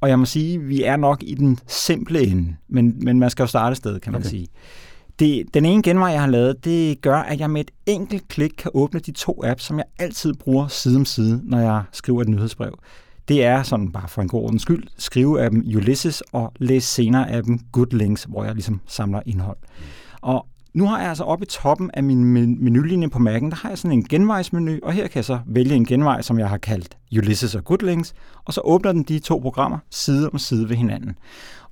og 0.00 0.08
jeg 0.08 0.18
må 0.18 0.24
sige, 0.24 0.60
vi 0.60 0.82
er 0.82 0.96
nok 0.96 1.22
i 1.22 1.34
den 1.34 1.58
simple 1.66 2.20
ende, 2.26 2.56
men, 2.68 2.96
men 3.04 3.18
man 3.18 3.30
skal 3.30 3.42
jo 3.42 3.46
starte 3.46 3.72
et 3.72 3.76
sted, 3.76 4.00
kan 4.00 4.12
man 4.12 4.20
okay. 4.20 4.30
sige. 4.30 4.48
Det, 5.18 5.44
den 5.54 5.64
ene 5.64 5.82
genvej, 5.82 6.08
jeg 6.08 6.20
har 6.20 6.28
lavet, 6.28 6.64
det 6.64 7.00
gør, 7.00 7.16
at 7.16 7.40
jeg 7.40 7.50
med 7.50 7.60
et 7.60 7.70
enkelt 7.86 8.28
klik 8.28 8.50
kan 8.58 8.70
åbne 8.74 9.00
de 9.00 9.12
to 9.12 9.42
apps, 9.44 9.64
som 9.64 9.78
jeg 9.78 9.86
altid 9.98 10.34
bruger 10.34 10.68
side 10.68 10.96
om 10.96 11.04
side, 11.04 11.40
når 11.44 11.60
jeg 11.60 11.82
skriver 11.92 12.22
et 12.22 12.28
nyhedsbrev. 12.28 12.78
Det 13.28 13.44
er 13.44 13.62
sådan 13.62 13.92
bare 13.92 14.08
for 14.08 14.22
en 14.22 14.28
god 14.28 14.42
ordens 14.42 14.62
skyld, 14.62 14.84
skrive 14.98 15.42
af 15.42 15.50
dem 15.50 15.64
Ulysses 15.76 16.20
og 16.20 16.52
læse 16.58 16.86
senere 16.86 17.32
appen 17.32 17.60
Good 17.72 17.96
Links, 17.96 18.24
hvor 18.24 18.44
jeg 18.44 18.54
ligesom 18.54 18.80
samler 18.86 19.20
indhold. 19.26 19.56
Og 20.20 20.46
nu 20.74 20.86
har 20.86 21.00
jeg 21.00 21.08
altså 21.08 21.24
oppe 21.24 21.44
i 21.44 21.46
toppen 21.46 21.90
af 21.94 22.02
min 22.02 22.24
menulinje 22.64 23.08
på 23.08 23.18
Mac'en, 23.18 23.50
der 23.50 23.54
har 23.54 23.68
jeg 23.68 23.78
sådan 23.78 23.98
en 23.98 24.04
genvejsmenu, 24.04 24.78
og 24.82 24.92
her 24.92 25.06
kan 25.06 25.16
jeg 25.16 25.24
så 25.24 25.38
vælge 25.46 25.74
en 25.74 25.84
genvej, 25.84 26.22
som 26.22 26.38
jeg 26.38 26.48
har 26.48 26.58
kaldt 26.58 26.96
Ulysses 27.12 27.54
og 27.54 27.64
Good 27.64 27.86
Links, 27.86 28.14
og 28.44 28.52
så 28.52 28.60
åbner 28.64 28.92
den 28.92 29.02
de 29.02 29.18
to 29.18 29.38
programmer 29.38 29.78
side 29.90 30.30
om 30.32 30.38
side 30.38 30.68
ved 30.68 30.76
hinanden. 30.76 31.16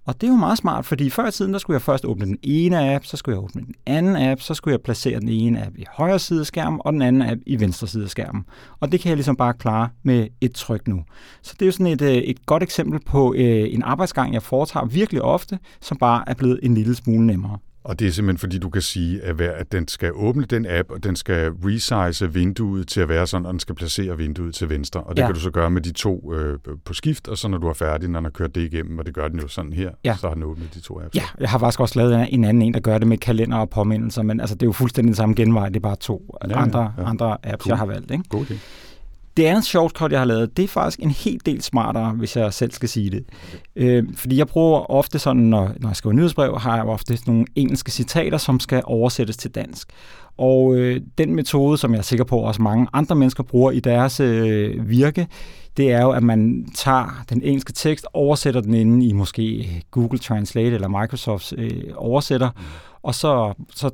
Og 0.07 0.21
det 0.21 0.27
er 0.27 0.31
jo 0.31 0.37
meget 0.37 0.59
smart, 0.59 0.87
fordi 0.87 1.11
før 1.11 1.29
i 1.29 1.31
tiden, 1.31 1.53
der 1.53 1.59
skulle 1.59 1.75
jeg 1.75 1.83
først 1.83 2.05
åbne 2.05 2.27
den 2.27 2.39
ene 2.43 2.95
app, 2.95 3.05
så 3.05 3.17
skulle 3.17 3.37
jeg 3.37 3.45
åbne 3.45 3.63
den 3.63 3.75
anden 3.87 4.17
app, 4.17 4.41
så 4.41 4.55
skulle 4.55 4.73
jeg 4.73 4.81
placere 4.81 5.21
den 5.21 5.29
ene 5.29 5.67
app 5.67 5.77
i 5.77 5.85
højre 5.93 6.19
side 6.19 6.41
af 6.41 6.47
skærmen, 6.47 6.81
og 6.85 6.93
den 6.93 7.03
anden 7.03 7.23
app 7.23 7.41
i 7.47 7.61
venstre 7.61 7.87
side 7.87 8.05
af 8.05 8.11
skærmen. 8.11 8.45
Og 8.81 8.93
det 8.93 9.01
kan 9.01 9.09
jeg 9.09 9.17
ligesom 9.17 9.37
bare 9.37 9.55
klare 9.55 9.89
med 10.03 10.29
et 10.41 10.55
tryk 10.55 10.89
nu. 10.89 11.05
Så 11.43 11.55
det 11.59 11.63
er 11.63 11.67
jo 11.67 11.73
sådan 11.73 11.87
et, 11.87 12.03
øh, 12.03 12.13
et 12.13 12.47
godt 12.47 12.63
eksempel 12.63 13.01
på 13.07 13.35
øh, 13.35 13.75
en 13.75 13.83
arbejdsgang, 13.83 14.35
jeg 14.35 14.43
foretager 14.43 14.87
virkelig 14.87 15.23
ofte, 15.23 15.59
som 15.81 15.97
bare 15.97 16.25
er 16.27 16.35
blevet 16.35 16.61
en 16.63 16.75
lille 16.75 16.95
smule 16.95 17.27
nemmere. 17.27 17.59
Og 17.85 17.99
det 17.99 18.07
er 18.07 18.13
simpelthen 18.13 18.39
fordi, 18.39 18.59
du 18.59 18.71
kan 18.71 18.83
sige, 18.83 19.23
at, 19.23 19.41
at 19.41 19.73
den 19.73 19.89
skal 19.89 20.13
åbne 20.15 20.45
den 20.45 20.67
app, 20.69 20.91
og 20.91 21.05
den 21.05 21.17
skal 21.17 21.51
resize 21.65 22.33
vinduet 22.33 22.89
til 22.89 23.01
at 23.01 23.09
være 23.09 23.27
sådan, 23.27 23.47
og 23.47 23.53
den 23.53 23.61
skal 23.61 23.75
placere 23.75 24.17
vinduet 24.17 24.55
til 24.55 24.69
venstre. 24.69 25.01
Og 25.01 25.17
det 25.17 25.23
ja. 25.23 25.27
kan 25.27 25.35
du 25.35 25.41
så 25.41 25.51
gøre 25.51 25.71
med 25.71 25.83
de 25.83 25.93
to 25.93 26.33
øh, 26.35 26.59
på 26.85 26.95
skift, 26.95 27.29
og 27.29 27.39
så 27.39 27.49
når 27.49 27.59
du 27.59 27.69
er 27.69 27.73
færdig, 27.73 28.09
når 28.09 28.21
den 28.21 28.25
har 28.25 28.31
kørt 28.31 28.55
det 28.55 28.61
igennem, 28.61 28.99
og 28.99 29.07
det 29.07 29.15
gør 29.15 29.29
den 29.29 29.41
jo 29.41 29.49
sådan 29.49 29.73
her, 29.73 29.91
ja. 30.05 30.17
så 30.21 30.29
har 30.29 30.35
den 30.35 30.43
åbnet 30.43 30.75
de 30.75 30.81
to 30.81 31.01
apps. 31.01 31.17
Ja, 31.17 31.23
jeg 31.41 31.51
har 31.51 31.59
faktisk 31.59 31.81
også 31.81 31.99
lavet 31.99 32.35
en 32.35 32.45
anden 32.45 32.63
en, 32.63 32.75
der 32.75 32.81
gør 32.81 32.99
det 32.99 33.07
med 33.09 33.19
kalender 33.19 33.57
og 33.57 33.71
påmindelser, 33.71 34.23
men 34.23 34.41
altså, 34.41 34.55
det 34.55 34.63
er 34.63 34.67
jo 34.67 34.73
fuldstændig 34.73 35.09
den 35.09 35.17
samme 35.17 35.35
genvej, 35.35 35.69
det 35.69 35.77
er 35.77 35.81
bare 35.81 35.97
to 35.97 36.37
ja, 36.49 36.63
andre, 36.63 36.93
ja. 36.99 37.05
andre 37.05 37.37
apps, 37.43 37.65
cool. 37.65 37.71
jeg 37.71 37.79
har 37.79 37.87
valgt. 37.87 38.11
Ikke? 38.11 38.25
God 38.29 38.45
idé. 38.45 38.55
Det 39.37 39.45
andet 39.45 39.65
shortcut, 39.65 40.13
jeg 40.13 40.21
har 40.21 40.25
lavet, 40.25 40.57
det 40.57 40.63
er 40.63 40.69
faktisk 40.69 41.01
en 41.01 41.11
helt 41.11 41.47
del 41.47 41.63
smartere, 41.63 42.11
hvis 42.11 42.37
jeg 42.37 42.53
selv 42.53 42.73
skal 42.73 42.89
sige 42.89 43.11
det. 43.11 43.25
Øh, 43.77 44.05
fordi 44.17 44.37
jeg 44.37 44.47
bruger 44.47 44.91
ofte 44.91 45.19
sådan, 45.19 45.43
når, 45.43 45.73
når 45.81 45.89
jeg 45.89 45.97
skriver 45.97 46.15
nyhedsbrev, 46.15 46.59
har 46.59 46.77
jeg 46.77 46.85
ofte 46.85 47.19
nogle 47.27 47.45
engelske 47.55 47.91
citater, 47.91 48.39
som 48.39 48.61
skal 48.61 48.83
oversættes 48.85 49.37
til 49.37 49.51
dansk. 49.51 49.89
Og 50.37 50.77
øh, 50.77 51.01
den 51.19 51.35
metode, 51.35 51.79
som 51.79 51.93
jeg 51.93 51.99
er 51.99 52.03
sikker 52.03 52.25
på, 52.25 52.39
også 52.39 52.63
mange 52.63 52.87
andre 52.93 53.15
mennesker 53.15 53.43
bruger 53.43 53.71
i 53.71 53.81
deres 53.81 54.21
øh, 54.21 54.89
virke, 54.89 55.27
det 55.77 55.93
er 55.93 56.03
jo, 56.03 56.11
at 56.11 56.23
man 56.23 56.67
tager 56.75 57.25
den 57.31 57.43
engelske 57.43 57.73
tekst, 57.73 58.07
oversætter 58.13 58.61
den 58.61 58.75
inde 58.75 59.07
i 59.07 59.13
måske 59.13 59.69
Google 59.91 60.19
Translate 60.19 60.75
eller 60.75 60.89
Microsofts 60.89 61.55
øh, 61.59 61.83
oversætter, 61.97 62.51
og 63.03 63.15
så, 63.15 63.55
så 63.75 63.91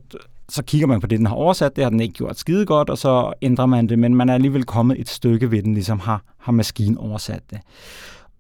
så 0.53 0.63
kigger 0.63 0.87
man 0.87 1.01
på 1.01 1.07
det, 1.07 1.19
den 1.19 1.27
har 1.27 1.35
oversat, 1.35 1.77
det 1.77 1.85
har 1.85 1.91
den 1.91 2.01
ikke 2.01 2.15
gjort 2.15 2.39
skide 2.39 2.67
godt, 2.67 2.91
og 2.91 2.99
så 2.99 3.33
ændrer 3.43 3.67
man 3.67 3.89
det, 3.89 3.99
men 3.99 4.15
man 4.15 4.29
er 4.29 4.35
alligevel 4.35 4.65
kommet 4.65 5.01
et 5.01 5.09
stykke 5.09 5.51
ved 5.51 5.63
den, 5.63 5.75
ligesom 5.75 5.99
har, 5.99 6.23
har 6.39 6.53
maskinen 6.53 6.99
oversat 6.99 7.43
det. 7.51 7.61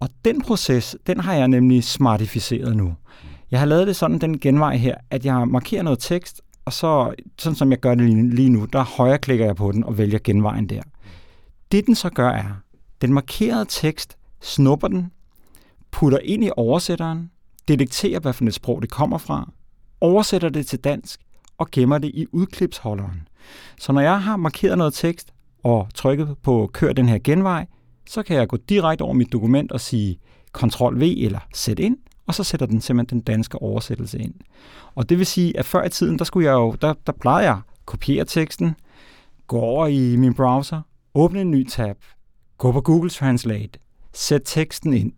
Og 0.00 0.08
den 0.24 0.42
proces, 0.42 0.96
den 1.06 1.20
har 1.20 1.34
jeg 1.34 1.48
nemlig 1.48 1.84
smartificeret 1.84 2.76
nu. 2.76 2.94
Jeg 3.50 3.58
har 3.58 3.66
lavet 3.66 3.86
det 3.86 3.96
sådan, 3.96 4.18
den 4.18 4.38
genvej 4.38 4.76
her, 4.76 4.94
at 5.10 5.24
jeg 5.24 5.48
markerer 5.48 5.82
noget 5.82 5.98
tekst, 5.98 6.42
og 6.64 6.72
så, 6.72 7.14
sådan 7.38 7.56
som 7.56 7.70
jeg 7.70 7.80
gør 7.80 7.94
det 7.94 8.04
lige, 8.04 8.30
lige 8.30 8.50
nu, 8.50 8.64
der 8.64 8.84
højreklikker 8.84 9.44
jeg 9.44 9.56
på 9.56 9.72
den 9.72 9.84
og 9.84 9.98
vælger 9.98 10.18
genvejen 10.24 10.66
der. 10.66 10.82
Det 11.72 11.86
den 11.86 11.94
så 11.94 12.10
gør 12.10 12.28
er, 12.28 12.62
den 13.00 13.12
markerede 13.12 13.66
tekst 13.68 14.16
snupper 14.40 14.88
den, 14.88 15.10
putter 15.90 16.18
ind 16.18 16.44
i 16.44 16.50
oversætteren, 16.56 17.30
detekterer, 17.68 18.20
hvad 18.20 18.32
for 18.32 18.44
et 18.44 18.54
sprog 18.54 18.82
det 18.82 18.90
kommer 18.90 19.18
fra, 19.18 19.50
oversætter 20.00 20.48
det 20.48 20.66
til 20.66 20.78
dansk, 20.78 21.20
og 21.60 21.70
gemmer 21.72 21.98
det 21.98 22.10
i 22.14 22.26
udklipsholderen. 22.32 23.28
Så 23.78 23.92
når 23.92 24.00
jeg 24.00 24.22
har 24.22 24.36
markeret 24.36 24.78
noget 24.78 24.94
tekst 24.94 25.32
og 25.62 25.88
trykket 25.94 26.36
på 26.42 26.70
kør 26.72 26.92
den 26.92 27.08
her 27.08 27.18
genvej, 27.24 27.66
så 28.06 28.22
kan 28.22 28.36
jeg 28.36 28.48
gå 28.48 28.56
direkte 28.56 29.02
over 29.02 29.12
mit 29.12 29.32
dokument 29.32 29.72
og 29.72 29.80
sige 29.80 30.18
Ctrl 30.58 31.00
V 31.00 31.02
eller 31.02 31.38
sæt 31.54 31.78
ind, 31.78 31.96
og 32.26 32.34
så 32.34 32.44
sætter 32.44 32.66
den 32.66 32.80
simpelthen 32.80 33.18
den 33.18 33.24
danske 33.24 33.62
oversættelse 33.62 34.18
ind. 34.18 34.34
Og 34.94 35.08
det 35.08 35.18
vil 35.18 35.26
sige, 35.26 35.58
at 35.58 35.64
før 35.64 35.84
i 35.84 35.88
tiden, 35.88 36.18
der 36.18 36.24
skulle 36.24 36.46
jeg 36.46 36.52
jo, 36.52 36.76
der, 36.80 36.94
der 37.06 37.12
plejede 37.12 37.48
jeg 37.48 37.60
kopiere 37.84 38.24
teksten, 38.24 38.74
gå 39.46 39.58
over 39.58 39.86
i 39.86 40.16
min 40.16 40.34
browser, 40.34 40.80
åbne 41.14 41.40
en 41.40 41.50
ny 41.50 41.68
tab, 41.68 41.96
gå 42.58 42.72
på 42.72 42.80
Google 42.80 43.10
Translate, 43.10 43.78
sæt 44.12 44.42
teksten 44.44 44.92
ind, 44.92 45.12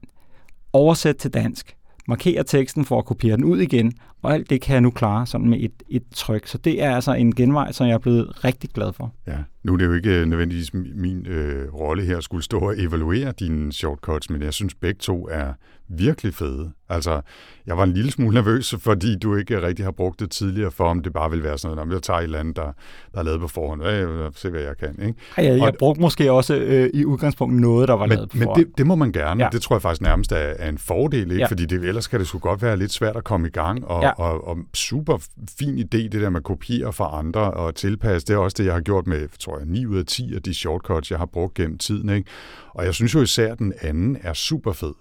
oversæt 0.72 1.16
til 1.16 1.34
dansk, 1.34 1.76
markere 2.08 2.44
teksten 2.44 2.84
for 2.84 2.98
at 2.98 3.04
kopiere 3.04 3.36
den 3.36 3.44
ud 3.44 3.58
igen, 3.58 3.92
og 4.22 4.34
alt 4.34 4.50
det 4.50 4.60
kan 4.60 4.72
jeg 4.72 4.80
nu 4.80 4.90
klare 4.90 5.26
sådan 5.26 5.48
med 5.48 5.60
et, 5.60 5.82
et 5.88 6.02
tryk. 6.14 6.46
Så 6.46 6.58
det 6.58 6.82
er 6.82 6.94
altså 6.94 7.12
en 7.12 7.34
genvej, 7.34 7.72
som 7.72 7.86
jeg 7.86 7.94
er 7.94 7.98
blevet 7.98 8.44
rigtig 8.44 8.70
glad 8.70 8.92
for. 8.92 9.14
Ja, 9.26 9.38
nu 9.64 9.72
er 9.72 9.76
det 9.76 9.84
jo 9.84 9.92
ikke 9.92 10.20
øh, 10.20 10.26
nødvendigvis 10.26 10.74
min 10.74 11.26
øh, 11.26 11.74
rolle 11.74 12.04
her 12.04 12.16
at 12.16 12.24
skulle 12.24 12.44
stå 12.44 12.58
og 12.58 12.74
evaluere 12.78 13.32
dine 13.38 13.72
shortcuts, 13.72 14.30
men 14.30 14.42
jeg 14.42 14.54
synes 14.54 14.74
begge 14.74 14.98
to 14.98 15.28
er 15.30 15.52
virkelig 15.98 16.34
fede. 16.34 16.72
Altså, 16.88 17.20
jeg 17.66 17.76
var 17.76 17.84
en 17.84 17.92
lille 17.92 18.10
smule 18.10 18.34
nervøs, 18.34 18.74
fordi 18.78 19.16
du 19.18 19.36
ikke 19.36 19.62
rigtig 19.62 19.84
har 19.84 19.92
brugt 19.92 20.20
det 20.20 20.30
tidligere, 20.30 20.70
for 20.70 20.84
om 20.84 21.02
det 21.02 21.12
bare 21.12 21.30
vil 21.30 21.42
være 21.42 21.58
sådan 21.58 21.76
noget, 21.76 21.92
jeg 21.92 22.02
tager 22.02 22.18
et 22.18 22.24
eller 22.24 22.38
andet, 22.38 22.56
der, 22.56 22.72
der 23.14 23.18
er 23.18 23.22
lavet 23.22 23.40
på 23.40 23.48
forhånd, 23.48 23.86
øh, 23.86 24.30
se 24.34 24.50
hvad 24.50 24.60
jeg 24.60 24.76
kan. 24.76 25.06
Ikke? 25.06 25.20
Ja, 25.38 25.42
jeg, 25.42 25.58
jeg 25.58 25.72
brugte 25.78 26.00
måske 26.00 26.32
også 26.32 26.54
øh, 26.54 26.90
i 26.94 27.04
udgangspunktet 27.04 27.60
noget, 27.60 27.88
der 27.88 27.94
var 27.94 28.06
men, 28.06 28.16
lavet 28.16 28.30
på 28.30 28.36
Men 28.38 28.48
det, 28.56 28.78
det 28.78 28.86
må 28.86 28.94
man 28.94 29.12
gerne. 29.12 29.44
Ja. 29.44 29.50
Det 29.52 29.62
tror 29.62 29.76
jeg 29.76 29.82
faktisk 29.82 30.02
nærmest 30.02 30.32
er, 30.32 30.36
er 30.36 30.68
en 30.68 30.78
fordel, 30.78 31.30
ikke? 31.30 31.34
Ja. 31.34 31.46
fordi 31.46 31.66
det, 31.66 31.84
ellers 31.84 32.06
kan 32.06 32.18
det 32.18 32.28
sgu 32.28 32.38
godt 32.38 32.62
være 32.62 32.76
lidt 32.76 32.92
svært 32.92 33.16
at 33.16 33.24
komme 33.24 33.46
i 33.46 33.50
gang, 33.50 33.84
og, 33.84 34.02
ja. 34.02 34.10
og, 34.10 34.48
og 34.48 34.58
super 34.74 35.18
fin 35.58 35.78
idé, 35.78 35.98
det 35.98 36.12
der 36.12 36.30
med 36.30 36.40
at 36.40 36.44
kopiere 36.44 36.92
fra 36.92 37.18
andre 37.18 37.50
og 37.50 37.74
tilpasse. 37.74 38.26
Det 38.26 38.34
er 38.34 38.38
også 38.38 38.54
det, 38.58 38.64
jeg 38.64 38.74
har 38.74 38.80
gjort 38.80 39.06
med, 39.06 39.28
tror 39.38 39.58
jeg, 39.58 39.66
9 39.66 39.86
ud 39.86 39.98
af 39.98 40.06
10 40.06 40.34
af 40.34 40.42
de 40.42 40.54
shortcuts, 40.54 41.10
jeg 41.10 41.18
har 41.18 41.26
brugt 41.26 41.54
gennem 41.54 41.78
tiden. 41.78 42.08
Ikke? 42.08 42.30
Og 42.70 42.84
jeg 42.84 42.94
synes 42.94 43.14
jo 43.14 43.22
især, 43.22 43.52
at 43.52 43.58
den 43.58 43.72
anden 43.82 44.16
er 44.22 44.32
super 44.32 44.72
fed 44.72 44.92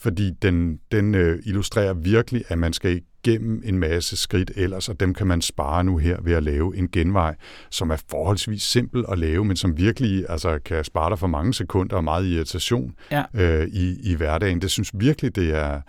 fordi 0.00 0.30
den, 0.30 0.80
den 0.92 1.14
øh, 1.14 1.42
illustrerer 1.44 1.94
virkelig, 1.94 2.44
at 2.48 2.58
man 2.58 2.72
skal 2.72 3.02
igennem 3.24 3.62
en 3.64 3.78
masse 3.78 4.16
skridt 4.16 4.50
ellers, 4.56 4.88
og 4.88 5.00
dem 5.00 5.14
kan 5.14 5.26
man 5.26 5.40
spare 5.40 5.84
nu 5.84 5.96
her 5.96 6.20
ved 6.22 6.32
at 6.32 6.42
lave 6.42 6.76
en 6.76 6.88
genvej, 6.90 7.34
som 7.70 7.90
er 7.90 7.96
forholdsvis 8.10 8.62
simpel 8.62 9.04
at 9.08 9.18
lave, 9.18 9.44
men 9.44 9.56
som 9.56 9.76
virkelig 9.76 10.24
altså, 10.28 10.58
kan 10.64 10.84
spare 10.84 11.10
dig 11.10 11.18
for 11.18 11.26
mange 11.26 11.54
sekunder 11.54 11.96
og 11.96 12.04
meget 12.04 12.26
irritation 12.26 12.94
ja. 13.10 13.24
øh, 13.34 13.68
i, 13.68 14.12
i 14.12 14.14
hverdagen. 14.14 14.60
Det 14.60 14.70
synes 14.70 14.90
virkelig, 14.94 15.36
det 15.36 15.54
er, 15.54 15.80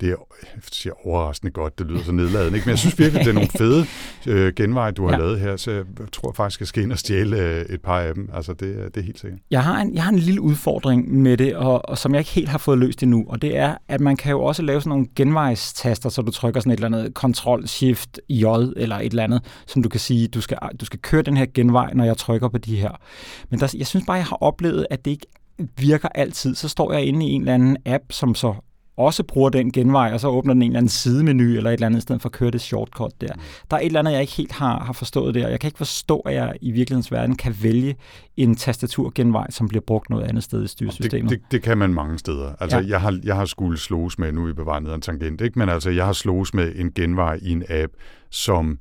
det 0.00 0.10
er 0.10 0.16
siger 0.72 1.06
overraskende 1.06 1.52
godt, 1.52 1.78
det 1.78 1.86
lyder 1.86 2.02
så 2.02 2.12
nedladende, 2.12 2.56
ikke? 2.56 2.66
men 2.66 2.70
jeg 2.70 2.78
synes 2.78 2.98
virkelig, 2.98 3.24
det 3.24 3.28
er 3.28 3.34
nogle 3.34 3.48
fede 3.48 3.86
øh, 4.26 4.52
genveje, 4.54 4.92
du 4.92 5.06
har 5.06 5.12
ja. 5.12 5.18
lavet 5.18 5.40
her, 5.40 5.56
så 5.56 5.70
jeg 5.70 5.84
tror 6.12 6.32
faktisk, 6.32 6.60
jeg 6.60 6.68
skal 6.68 6.82
ind 6.82 6.92
og 6.92 6.98
stjæle 6.98 7.36
øh, 7.36 7.60
et 7.60 7.80
par 7.82 8.00
af 8.00 8.14
dem. 8.14 8.30
Altså, 8.34 8.52
det, 8.52 8.94
det 8.94 8.96
er 8.96 9.04
helt 9.04 9.20
sikkert. 9.20 9.40
Jeg 9.50 9.64
har, 9.64 9.80
en, 9.80 9.94
jeg 9.94 10.02
har 10.02 10.10
en 10.10 10.18
lille 10.18 10.40
udfordring 10.40 11.14
med 11.14 11.36
det, 11.36 11.56
og, 11.56 11.88
og 11.88 11.98
som 11.98 12.14
jeg 12.14 12.20
ikke 12.20 12.30
helt 12.30 12.48
har 12.48 12.58
fået 12.58 12.78
løst 12.78 13.02
endnu, 13.02 13.24
og 13.28 13.42
det 13.42 13.56
er, 13.56 13.76
at 13.88 14.00
man 14.00 14.16
kan 14.16 14.30
jo 14.30 14.42
også 14.42 14.62
lave 14.62 14.80
sådan 14.80 14.88
nogle 14.88 15.06
genvejstaster, 15.16 16.08
så 16.08 16.22
du 16.22 16.30
trykker 16.30 16.60
sådan 16.60 16.72
et 16.72 16.76
eller 16.84 16.98
andet 16.98 17.12
Ctrl-Shift-J 17.18 18.72
eller 18.76 18.96
et 18.96 19.10
eller 19.10 19.24
andet, 19.24 19.44
som 19.66 19.82
du 19.82 19.88
kan 19.88 20.00
sige, 20.00 20.28
du 20.28 20.40
skal, 20.40 20.58
du 20.80 20.84
skal 20.84 20.98
køre 20.98 21.22
den 21.22 21.36
her 21.36 21.46
genvej, 21.54 21.92
når 21.94 22.04
jeg 22.04 22.16
trykker 22.16 22.48
på 22.48 22.58
de 22.58 22.76
her. 22.76 22.90
Men 23.50 23.60
der, 23.60 23.74
jeg 23.78 23.86
synes 23.86 24.06
bare, 24.06 24.16
jeg 24.16 24.26
har 24.26 24.42
oplevet, 24.42 24.86
at 24.90 25.04
det 25.04 25.10
ikke 25.10 25.26
virker 25.78 26.08
altid. 26.14 26.54
Så 26.54 26.68
står 26.68 26.92
jeg 26.92 27.04
inde 27.04 27.26
i 27.26 27.30
en 27.30 27.40
eller 27.40 27.54
anden 27.54 27.76
app, 27.86 28.04
som 28.10 28.34
så 28.34 28.54
også 28.96 29.22
bruger 29.22 29.50
den 29.50 29.72
genvej, 29.72 30.10
og 30.12 30.20
så 30.20 30.28
åbner 30.28 30.54
den 30.54 30.62
en 30.62 30.70
eller 30.70 30.78
anden 30.78 30.88
sidemenu 30.88 31.44
eller 31.44 31.70
et 31.70 31.74
eller 31.74 31.86
andet, 31.86 31.98
i 31.98 32.02
stedet 32.02 32.22
for 32.22 32.28
at 32.28 32.32
køre 32.32 32.50
det 32.50 32.60
shortcut 32.60 33.20
der. 33.20 33.26
Der 33.70 33.76
er 33.76 33.80
et 33.80 33.86
eller 33.86 34.00
andet, 34.00 34.12
jeg 34.12 34.20
ikke 34.20 34.32
helt 34.32 34.52
har, 34.52 34.84
har 34.84 34.92
forstået 34.92 35.34
der. 35.34 35.48
Jeg 35.48 35.60
kan 35.60 35.68
ikke 35.68 35.78
forstå, 35.78 36.18
at 36.18 36.34
jeg 36.34 36.54
i 36.60 36.70
virkelighedens 36.70 37.12
verden 37.12 37.36
kan 37.36 37.56
vælge 37.62 37.96
en 38.36 38.56
tastaturgenvej, 38.56 39.50
som 39.50 39.68
bliver 39.68 39.82
brugt 39.86 40.10
noget 40.10 40.24
andet 40.24 40.44
sted 40.44 40.64
i 40.64 40.66
styresystemet. 40.66 41.30
Det, 41.30 41.38
det, 41.38 41.52
det 41.52 41.62
kan 41.62 41.78
man 41.78 41.94
mange 41.94 42.18
steder. 42.18 42.52
Altså, 42.60 42.78
ja. 42.78 42.86
jeg, 42.88 43.00
har, 43.00 43.20
jeg 43.24 43.36
har 43.36 43.44
skulle 43.44 43.78
slås 43.78 44.18
med, 44.18 44.32
nu 44.32 44.44
vi 44.44 44.52
bevaret 44.52 44.94
en 44.94 45.00
tangent, 45.00 45.40
ikke? 45.40 45.58
men 45.58 45.68
altså, 45.68 45.90
jeg 45.90 46.06
har 46.06 46.12
slås 46.12 46.54
med 46.54 46.72
en 46.76 46.92
genvej 46.92 47.38
i 47.42 47.50
en 47.50 47.64
app, 47.68 47.92
som 48.30 48.78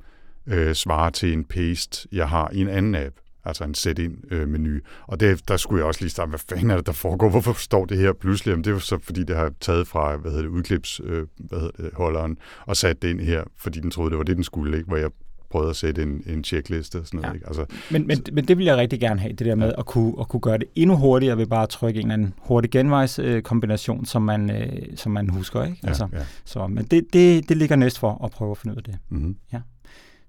øh, 0.48 0.76
svarer 0.76 1.10
til 1.10 1.34
en 1.34 1.44
paste, 1.44 2.08
jeg 2.12 2.30
har 2.30 2.50
i 2.54 2.62
en 2.62 2.70
anden 2.70 2.96
app 2.96 3.16
altså 3.46 3.64
en 3.64 3.74
set-in-menu. 3.74 4.80
Og 5.08 5.20
det, 5.20 5.48
der 5.48 5.58
skulle 5.58 5.80
jeg 5.80 5.88
også 5.88 6.02
lige 6.02 6.10
starte, 6.10 6.30
hvad 6.30 6.40
fanden 6.50 6.72
er 6.72 6.76
det, 6.76 6.86
der 6.86 6.92
foregår? 6.92 7.30
Hvorfor 7.30 7.54
står 7.54 7.86
det 7.86 7.98
her 7.98 8.14
pludselig? 8.14 8.52
Jamen, 8.52 8.64
det 8.64 8.70
er 8.70 8.74
jo 8.74 8.80
så, 8.80 8.98
fordi 9.04 9.24
det 9.24 9.36
har 9.36 9.52
taget 9.60 9.88
fra, 9.88 10.16
hvad 10.16 10.32
hedder 10.32 10.44
det, 10.44 10.50
udklipsholderen, 10.50 11.22
øh, 11.22 11.48
hvad 11.50 11.60
hedder 11.60 11.84
det, 11.84 11.90
holderen, 11.94 12.38
og 12.66 12.78
sat 12.78 13.02
det 13.02 13.10
ind 13.10 13.20
her, 13.20 13.44
fordi 13.58 13.80
den 13.80 13.92
troede, 13.92 14.10
det 14.10 14.18
var 14.18 14.24
det, 14.24 14.36
den 14.36 14.44
skulle, 14.44 14.78
ikke? 14.78 14.88
Hvor 14.88 14.98
jeg 14.98 15.10
prøvet 15.52 15.70
at 15.70 15.76
sætte 15.76 16.04
en, 16.04 16.24
en 16.26 16.44
checkliste 16.44 17.00
og 17.00 17.08
sådan 17.08 17.20
noget. 17.20 17.30
Ja. 17.30 17.34
Ikke? 17.34 17.48
Altså, 17.48 17.66
men, 17.92 18.08
men, 18.08 18.18
men 18.34 18.48
det 18.48 18.58
vil 18.58 18.66
jeg 18.66 18.78
rigtig 18.78 19.00
gerne 19.00 19.20
have, 19.20 19.34
det 19.34 19.48
der 19.48 19.56
med 19.56 19.68
ja. 19.68 19.74
at, 19.80 19.86
kunne, 19.86 20.14
at 20.20 20.28
kunne 20.28 20.40
gøre 20.40 20.58
det 20.58 20.68
endnu 20.76 20.98
hurtigere 20.98 21.38
ved 21.38 21.48
bare 21.48 21.64
at 21.64 21.70
trykke 21.70 22.00
en 22.00 22.06
eller 22.06 22.14
anden 22.14 22.34
hurtig 22.38 22.72
genvejskombination, 22.72 24.06
som 24.06 24.22
man, 24.22 24.52
øh, 24.52 24.82
som 24.96 25.12
man 25.12 25.30
husker. 25.30 25.64
Ikke? 25.64 25.78
Altså, 25.84 26.08
ja, 26.12 26.18
ja. 26.18 26.26
Så, 26.46 26.68
men 26.68 26.86
det, 26.86 27.06
det, 27.14 27.50
det 27.50 27.58
ligger 27.58 27.76
næst 27.76 28.00
for 28.00 28.26
at 28.26 28.32
prøve 28.32 28.52
at 28.52 28.58
finde 28.58 28.74
ud 28.74 28.78
af 28.78 28.84
det. 28.84 28.98
Mm-hmm. 29.10 29.36
Ja. 29.54 29.62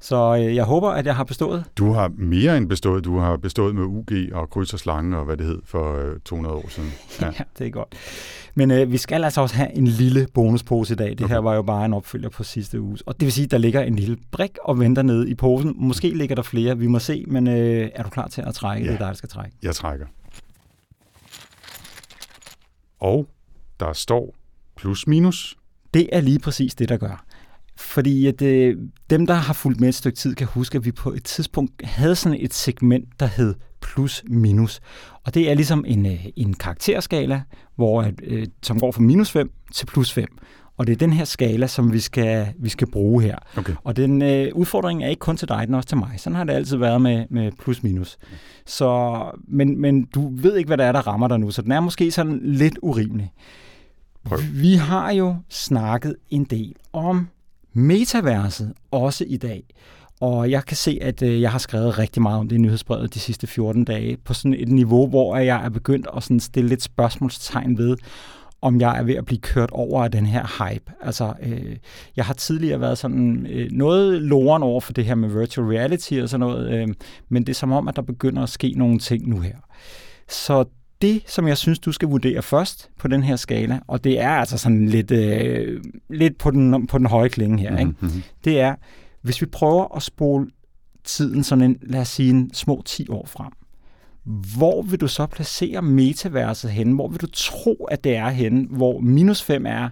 Så 0.03 0.37
øh, 0.37 0.55
jeg 0.55 0.65
håber, 0.65 0.91
at 0.91 1.07
jeg 1.07 1.17
har 1.17 1.25
bestået. 1.25 1.65
Du 1.79 1.93
har 1.93 2.13
mere 2.17 2.57
end 2.57 2.69
bestået. 2.69 3.05
Du 3.05 3.19
har 3.19 3.37
bestået 3.37 3.75
med 3.75 3.83
UG 3.83 4.13
og 4.33 4.51
kryds 4.51 4.73
og 4.73 4.79
slange 4.79 5.19
og 5.19 5.25
hvad 5.25 5.37
det 5.37 5.47
hed 5.47 5.59
for 5.65 5.97
øh, 5.97 6.21
200 6.25 6.55
år 6.55 6.69
siden. 6.69 6.93
Ja, 7.21 7.27
ja 7.27 7.45
det 7.59 7.67
er 7.67 7.71
godt. 7.71 7.89
Men 8.55 8.71
øh, 8.71 8.93
vi 8.93 8.97
skal 8.97 9.25
altså 9.25 9.41
også 9.41 9.55
have 9.55 9.73
en 9.73 9.87
lille 9.87 10.27
bonuspose 10.35 10.95
i 10.95 10.97
dag. 10.97 11.11
Det 11.11 11.21
okay. 11.21 11.35
her 11.35 11.39
var 11.39 11.55
jo 11.55 11.63
bare 11.63 11.85
en 11.85 11.95
opfølger 11.95 12.29
på 12.29 12.45
sidste 12.45 12.81
uge. 12.81 12.99
Og 13.07 13.15
det 13.15 13.27
vil 13.27 13.33
sige, 13.33 13.45
at 13.45 13.51
der 13.51 13.59
ligger 13.59 13.81
en 13.81 13.97
lille 13.97 14.17
brik 14.31 14.59
og 14.65 14.81
venter 14.81 15.03
nede 15.03 15.31
i 15.31 15.35
posen. 15.35 15.75
Måske 15.77 16.11
ligger 16.11 16.35
der 16.35 16.43
flere, 16.43 16.79
vi 16.79 16.87
må 16.87 16.99
se. 16.99 17.25
Men 17.29 17.47
øh, 17.47 17.91
er 17.95 18.03
du 18.03 18.11
klar 18.11 18.29
til 18.29 18.43
at 18.43 18.55
trække? 18.55 18.87
Ja. 18.87 18.93
Det 18.93 18.95
er 18.95 19.05
dig, 19.05 19.09
der 19.09 19.15
skal 19.15 19.29
trække. 19.29 19.57
Jeg 19.63 19.75
trækker. 19.75 20.07
Og 23.01 23.29
der 23.81 23.93
står 23.93 24.35
plus 24.77 25.07
minus. 25.07 25.57
Det 25.95 26.09
er 26.13 26.21
lige 26.21 26.39
præcis 26.39 26.75
det, 26.75 26.89
der 26.89 26.97
gør. 26.97 27.25
Fordi 27.83 28.27
at, 28.27 28.43
øh, 28.43 28.77
dem, 29.11 29.27
der 29.27 29.35
har 29.35 29.53
fulgt 29.53 29.81
med 29.81 29.89
et 29.89 29.95
stykke 29.95 30.17
tid, 30.17 30.35
kan 30.35 30.47
huske, 30.47 30.79
at 30.79 30.85
vi 30.85 30.93
på 30.93 31.13
et 31.13 31.25
tidspunkt 31.25 31.85
havde 31.85 32.17
sådan 32.17 32.39
et 32.41 32.55
segment, 32.55 33.21
der 33.21 33.27
hed 33.27 33.55
plus 33.83 34.25
minus. 34.29 34.81
Og 35.25 35.35
det 35.35 35.51
er 35.51 35.55
ligesom 35.55 35.85
en, 35.87 36.07
øh, 36.07 36.27
en 36.37 36.55
karakterskala, 36.55 37.43
hvor, 37.77 38.07
øh, 38.23 38.47
som 38.63 38.81
går 38.81 38.93
fra 38.93 39.03
minus 39.03 39.31
5 39.31 39.51
til 39.73 39.87
plus 39.87 40.13
5. 40.13 40.27
Og 40.77 40.87
det 40.87 40.93
er 40.93 40.97
den 40.97 41.13
her 41.13 41.25
skala, 41.25 41.67
som 41.67 41.93
vi 41.93 42.01
skal, 42.01 42.47
vi 42.59 42.69
skal 42.69 42.91
bruge 42.91 43.23
her. 43.23 43.37
Okay. 43.57 43.73
Og 43.85 43.97
den 43.97 44.23
øh, 44.23 44.49
udfordring 44.55 45.05
er 45.05 45.09
ikke 45.09 45.21
kun 45.21 45.37
til 45.37 45.49
dig, 45.49 45.67
den 45.67 45.75
er 45.75 45.79
også 45.79 45.89
til 45.89 45.99
mig. 45.99 46.15
Sådan 46.17 46.37
har 46.37 46.45
det 46.45 46.53
altid 46.53 46.77
været 46.77 47.01
med, 47.01 47.25
med 47.31 47.53
plus 47.59 47.83
minus. 47.83 48.19
Så, 48.67 49.21
men, 49.49 49.81
men 49.81 50.05
du 50.05 50.37
ved 50.37 50.57
ikke, 50.57 50.67
hvad 50.67 50.79
der 50.79 50.85
er, 50.85 50.93
der 50.93 51.07
rammer 51.07 51.29
dig 51.29 51.41
nu, 51.41 51.51
så 51.51 51.63
den 51.63 51.73
er 51.73 51.81
måske 51.81 52.11
sådan 52.11 52.41
lidt 52.43 52.79
urimelig. 52.83 53.33
Prøv. 54.25 54.39
Vi 54.53 54.75
har 54.75 55.13
jo 55.13 55.37
snakket 55.49 56.17
en 56.31 56.45
del 56.45 56.75
om 56.93 57.29
metaverset 57.73 58.73
også 58.91 59.25
i 59.29 59.37
dag. 59.37 59.65
Og 60.21 60.51
jeg 60.51 60.65
kan 60.65 60.77
se, 60.77 60.99
at 61.03 61.23
øh, 61.23 61.41
jeg 61.41 61.51
har 61.51 61.59
skrevet 61.59 61.99
rigtig 61.99 62.23
meget 62.23 62.39
om 62.39 62.49
det 62.49 62.57
i 62.57 62.59
nyhedsbrevet 62.59 63.15
de 63.15 63.19
sidste 63.19 63.47
14 63.47 63.85
dage, 63.85 64.17
på 64.17 64.35
sådan 64.35 64.55
et 64.55 64.69
niveau, 64.69 65.07
hvor 65.07 65.37
jeg 65.37 65.65
er 65.65 65.69
begyndt 65.69 66.07
at 66.17 66.23
sådan 66.23 66.41
stille 66.41 66.69
lidt 66.69 66.83
spørgsmålstegn 66.83 67.79
ved, 67.79 67.97
om 68.63 68.81
jeg 68.81 68.99
er 68.99 69.03
ved 69.03 69.15
at 69.15 69.25
blive 69.25 69.41
kørt 69.41 69.71
over 69.71 70.05
af 70.05 70.11
den 70.11 70.27
her 70.27 70.69
hype. 70.69 70.93
Altså, 71.01 71.33
øh, 71.43 71.77
jeg 72.17 72.25
har 72.25 72.35
tidligere 72.35 72.81
været 72.81 72.99
sådan 72.99 73.47
øh, 73.47 73.71
noget 73.71 74.23
loren 74.23 74.63
over 74.63 74.81
for 74.81 74.93
det 74.93 75.05
her 75.05 75.15
med 75.15 75.29
virtual 75.29 75.67
reality 75.67 76.15
og 76.23 76.29
sådan 76.29 76.47
noget, 76.47 76.71
øh, 76.73 76.89
men 77.29 77.43
det 77.43 77.49
er 77.49 77.55
som 77.55 77.73
om, 77.73 77.89
at 77.89 77.97
der 77.97 78.03
begynder 78.03 78.43
at 78.43 78.49
ske 78.49 78.75
nogle 78.77 78.99
ting 78.99 79.29
nu 79.29 79.41
her. 79.41 79.57
Så 80.29 80.65
det, 81.03 81.23
som 81.27 81.49
jeg 81.49 81.59
synes, 81.59 81.79
du 81.79 81.93
skal 81.93 82.09
vurdere 82.09 82.43
først 82.43 82.91
på 82.99 83.09
den 83.09 83.23
her 83.23 83.37
skala, 83.37 83.81
og 83.87 84.05
det 84.05 84.21
er 84.21 84.31
altså 84.31 84.59
sådan 84.59 84.89
lidt, 84.89 85.11
øh, 85.11 85.85
lidt 86.11 86.39
på, 86.39 86.51
den, 86.51 86.87
på 86.87 86.99
den 86.99 87.07
høje 87.07 87.29
klinge 87.29 87.59
her, 87.59 87.79
ikke? 87.79 87.93
Mm-hmm. 88.01 88.23
det 88.45 88.61
er, 88.61 88.75
hvis 89.23 89.41
vi 89.41 89.47
prøver 89.47 89.97
at 89.97 90.03
spole 90.03 90.47
tiden 91.05 91.45
sådan 91.45 91.65
en, 91.65 91.77
lad 91.83 92.01
os 92.01 92.09
sige, 92.09 92.31
en 92.31 92.55
små 92.55 92.83
10 92.85 93.09
år 93.09 93.27
frem, 93.27 93.53
hvor 94.57 94.83
vil 94.83 95.01
du 95.01 95.09
så 95.09 95.27
placere 95.27 95.83
metaverset 95.83 96.71
hen? 96.71 96.93
Hvor 96.93 97.09
vil 97.09 97.21
du 97.21 97.27
tro, 97.27 97.75
at 97.91 98.05
det 98.05 98.17
er 98.17 98.29
henne? 98.29 98.67
Hvor 98.71 99.01
minus 99.01 99.43
5 99.43 99.67
er, 99.67 99.89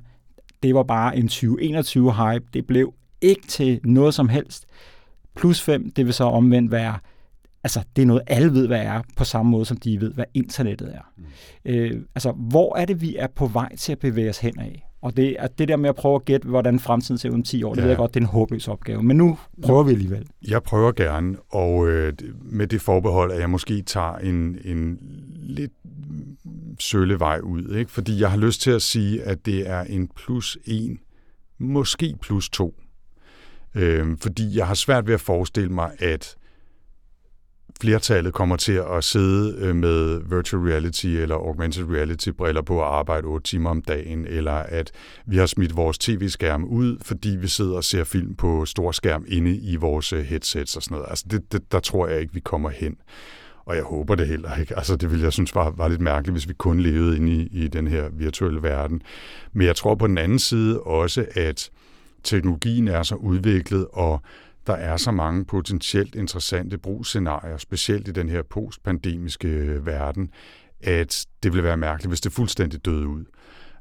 det 0.62 0.74
var 0.74 0.82
bare 0.82 1.16
en 1.16 1.28
2021 1.28 2.14
hype, 2.14 2.44
det 2.54 2.66
blev 2.66 2.94
ikke 3.20 3.46
til 3.46 3.80
noget 3.84 4.14
som 4.14 4.28
helst. 4.28 4.66
Plus 5.36 5.60
5, 5.60 5.90
det 5.90 6.06
vil 6.06 6.14
så 6.14 6.24
omvendt 6.24 6.72
være, 6.72 6.98
altså 7.64 7.80
det 7.96 8.02
er 8.02 8.06
noget, 8.06 8.22
alle 8.26 8.52
ved, 8.52 8.66
hvad 8.66 8.80
er, 8.80 9.02
på 9.16 9.24
samme 9.24 9.50
måde 9.50 9.64
som 9.64 9.76
de 9.76 10.00
ved, 10.00 10.12
hvad 10.12 10.24
internettet 10.34 10.94
er. 10.94 11.12
Mm. 11.16 11.24
Øh, 11.64 12.02
altså, 12.14 12.32
hvor 12.32 12.76
er 12.76 12.84
det, 12.84 13.00
vi 13.00 13.16
er 13.16 13.26
på 13.26 13.46
vej 13.46 13.76
til 13.76 13.92
at 13.92 13.98
bevæge 13.98 14.30
os 14.30 14.38
hen 14.38 14.60
af? 14.60 14.86
Og 15.02 15.16
det, 15.16 15.36
at 15.38 15.58
det 15.58 15.68
der 15.68 15.76
med 15.76 15.88
at 15.88 15.94
prøve 15.94 16.14
at 16.14 16.24
gætte, 16.24 16.48
hvordan 16.48 16.80
fremtiden 16.80 17.18
ser 17.18 17.28
ud 17.28 17.34
om 17.34 17.42
10 17.42 17.62
år, 17.62 17.70
ja. 17.70 17.74
det 17.74 17.82
ved 17.82 17.90
jeg 17.90 17.96
godt, 17.96 18.14
det 18.14 18.20
er 18.20 18.24
en 18.24 18.30
håbløs 18.30 18.68
opgave. 18.68 19.02
Men 19.02 19.16
nu 19.16 19.38
prøver 19.62 19.82
vi 19.82 19.92
alligevel. 19.92 20.26
Jeg 20.48 20.62
prøver 20.62 20.92
gerne, 20.92 21.36
og 21.50 21.88
øh, 21.88 22.12
med 22.42 22.66
det 22.66 22.80
forbehold, 22.80 23.32
at 23.32 23.40
jeg 23.40 23.50
måske 23.50 23.82
tager 23.82 24.16
en, 24.16 24.58
en 24.64 24.98
lidt 25.40 25.72
sølle 26.78 27.20
vej 27.20 27.38
ud. 27.38 27.76
Ikke? 27.76 27.90
Fordi 27.90 28.20
jeg 28.20 28.30
har 28.30 28.38
lyst 28.38 28.60
til 28.60 28.70
at 28.70 28.82
sige, 28.82 29.22
at 29.22 29.46
det 29.46 29.68
er 29.68 29.80
en 29.80 30.08
plus 30.16 30.58
1, 30.64 30.96
måske 31.58 32.14
plus 32.20 32.50
2. 32.50 32.74
Øh, 33.74 34.16
fordi 34.20 34.58
jeg 34.58 34.66
har 34.66 34.74
svært 34.74 35.06
ved 35.06 35.14
at 35.14 35.20
forestille 35.20 35.72
mig, 35.72 35.90
at 35.98 36.36
flertallet 37.80 38.34
kommer 38.34 38.56
til 38.56 38.82
at 38.96 39.04
sidde 39.04 39.56
øh, 39.58 39.76
med 39.76 40.20
virtual 40.36 40.62
reality 40.62 41.06
eller 41.06 41.34
augmented 41.34 41.84
reality 41.90 42.28
briller 42.28 42.62
på 42.62 42.76
og 42.78 42.98
arbejde 42.98 43.26
8 43.26 43.44
timer 43.50 43.70
om 43.70 43.82
dagen, 43.82 44.26
eller 44.26 44.52
at 44.52 44.92
vi 45.26 45.36
har 45.36 45.46
smidt 45.46 45.76
vores 45.76 45.98
tv-skærm 45.98 46.64
ud, 46.64 46.98
fordi 47.02 47.28
vi 47.28 47.48
sidder 47.48 47.76
og 47.76 47.84
ser 47.84 48.04
film 48.04 48.34
på 48.34 48.64
stor 48.64 48.92
skærm 48.92 49.24
inde 49.28 49.56
i 49.56 49.76
vores 49.76 50.12
øh, 50.12 50.20
headsets 50.20 50.76
og 50.76 50.82
sådan 50.82 50.94
noget. 50.94 51.10
Altså 51.10 51.24
det, 51.30 51.52
det, 51.52 51.72
der 51.72 51.80
tror 51.80 52.06
jeg 52.08 52.20
ikke, 52.20 52.34
vi 52.34 52.40
kommer 52.40 52.70
hen. 52.70 52.96
Og 53.64 53.76
jeg 53.76 53.84
håber 53.84 54.14
det 54.14 54.26
heller 54.26 54.56
ikke. 54.56 54.76
Altså 54.76 54.96
det 54.96 55.10
ville 55.10 55.24
jeg 55.24 55.32
synes 55.32 55.54
var, 55.54 55.70
var 55.70 55.88
lidt 55.88 56.00
mærkeligt, 56.00 56.34
hvis 56.34 56.48
vi 56.48 56.54
kun 56.54 56.80
levede 56.80 57.16
inde 57.16 57.32
i, 57.32 57.48
i 57.52 57.68
den 57.68 57.86
her 57.86 58.08
virtuelle 58.12 58.62
verden. 58.62 59.02
Men 59.52 59.66
jeg 59.66 59.76
tror 59.76 59.94
på 59.94 60.06
den 60.06 60.18
anden 60.18 60.38
side 60.38 60.80
også, 60.80 61.26
at 61.34 61.70
teknologien 62.24 62.88
er 62.88 63.02
så 63.02 63.14
udviklet, 63.14 63.86
og 63.92 64.22
der 64.70 64.76
er 64.76 64.96
så 64.96 65.10
mange 65.10 65.44
potentielt 65.44 66.14
interessante 66.14 66.78
brugsscenarier, 66.78 67.56
specielt 67.56 68.08
i 68.08 68.12
den 68.12 68.28
her 68.28 68.42
postpandemiske 68.42 69.48
øh, 69.48 69.86
verden, 69.86 70.30
at 70.80 71.26
det 71.42 71.52
ville 71.52 71.64
være 71.64 71.76
mærkeligt, 71.76 72.10
hvis 72.10 72.20
det 72.20 72.32
fuldstændig 72.32 72.84
døde 72.84 73.08
ud. 73.08 73.24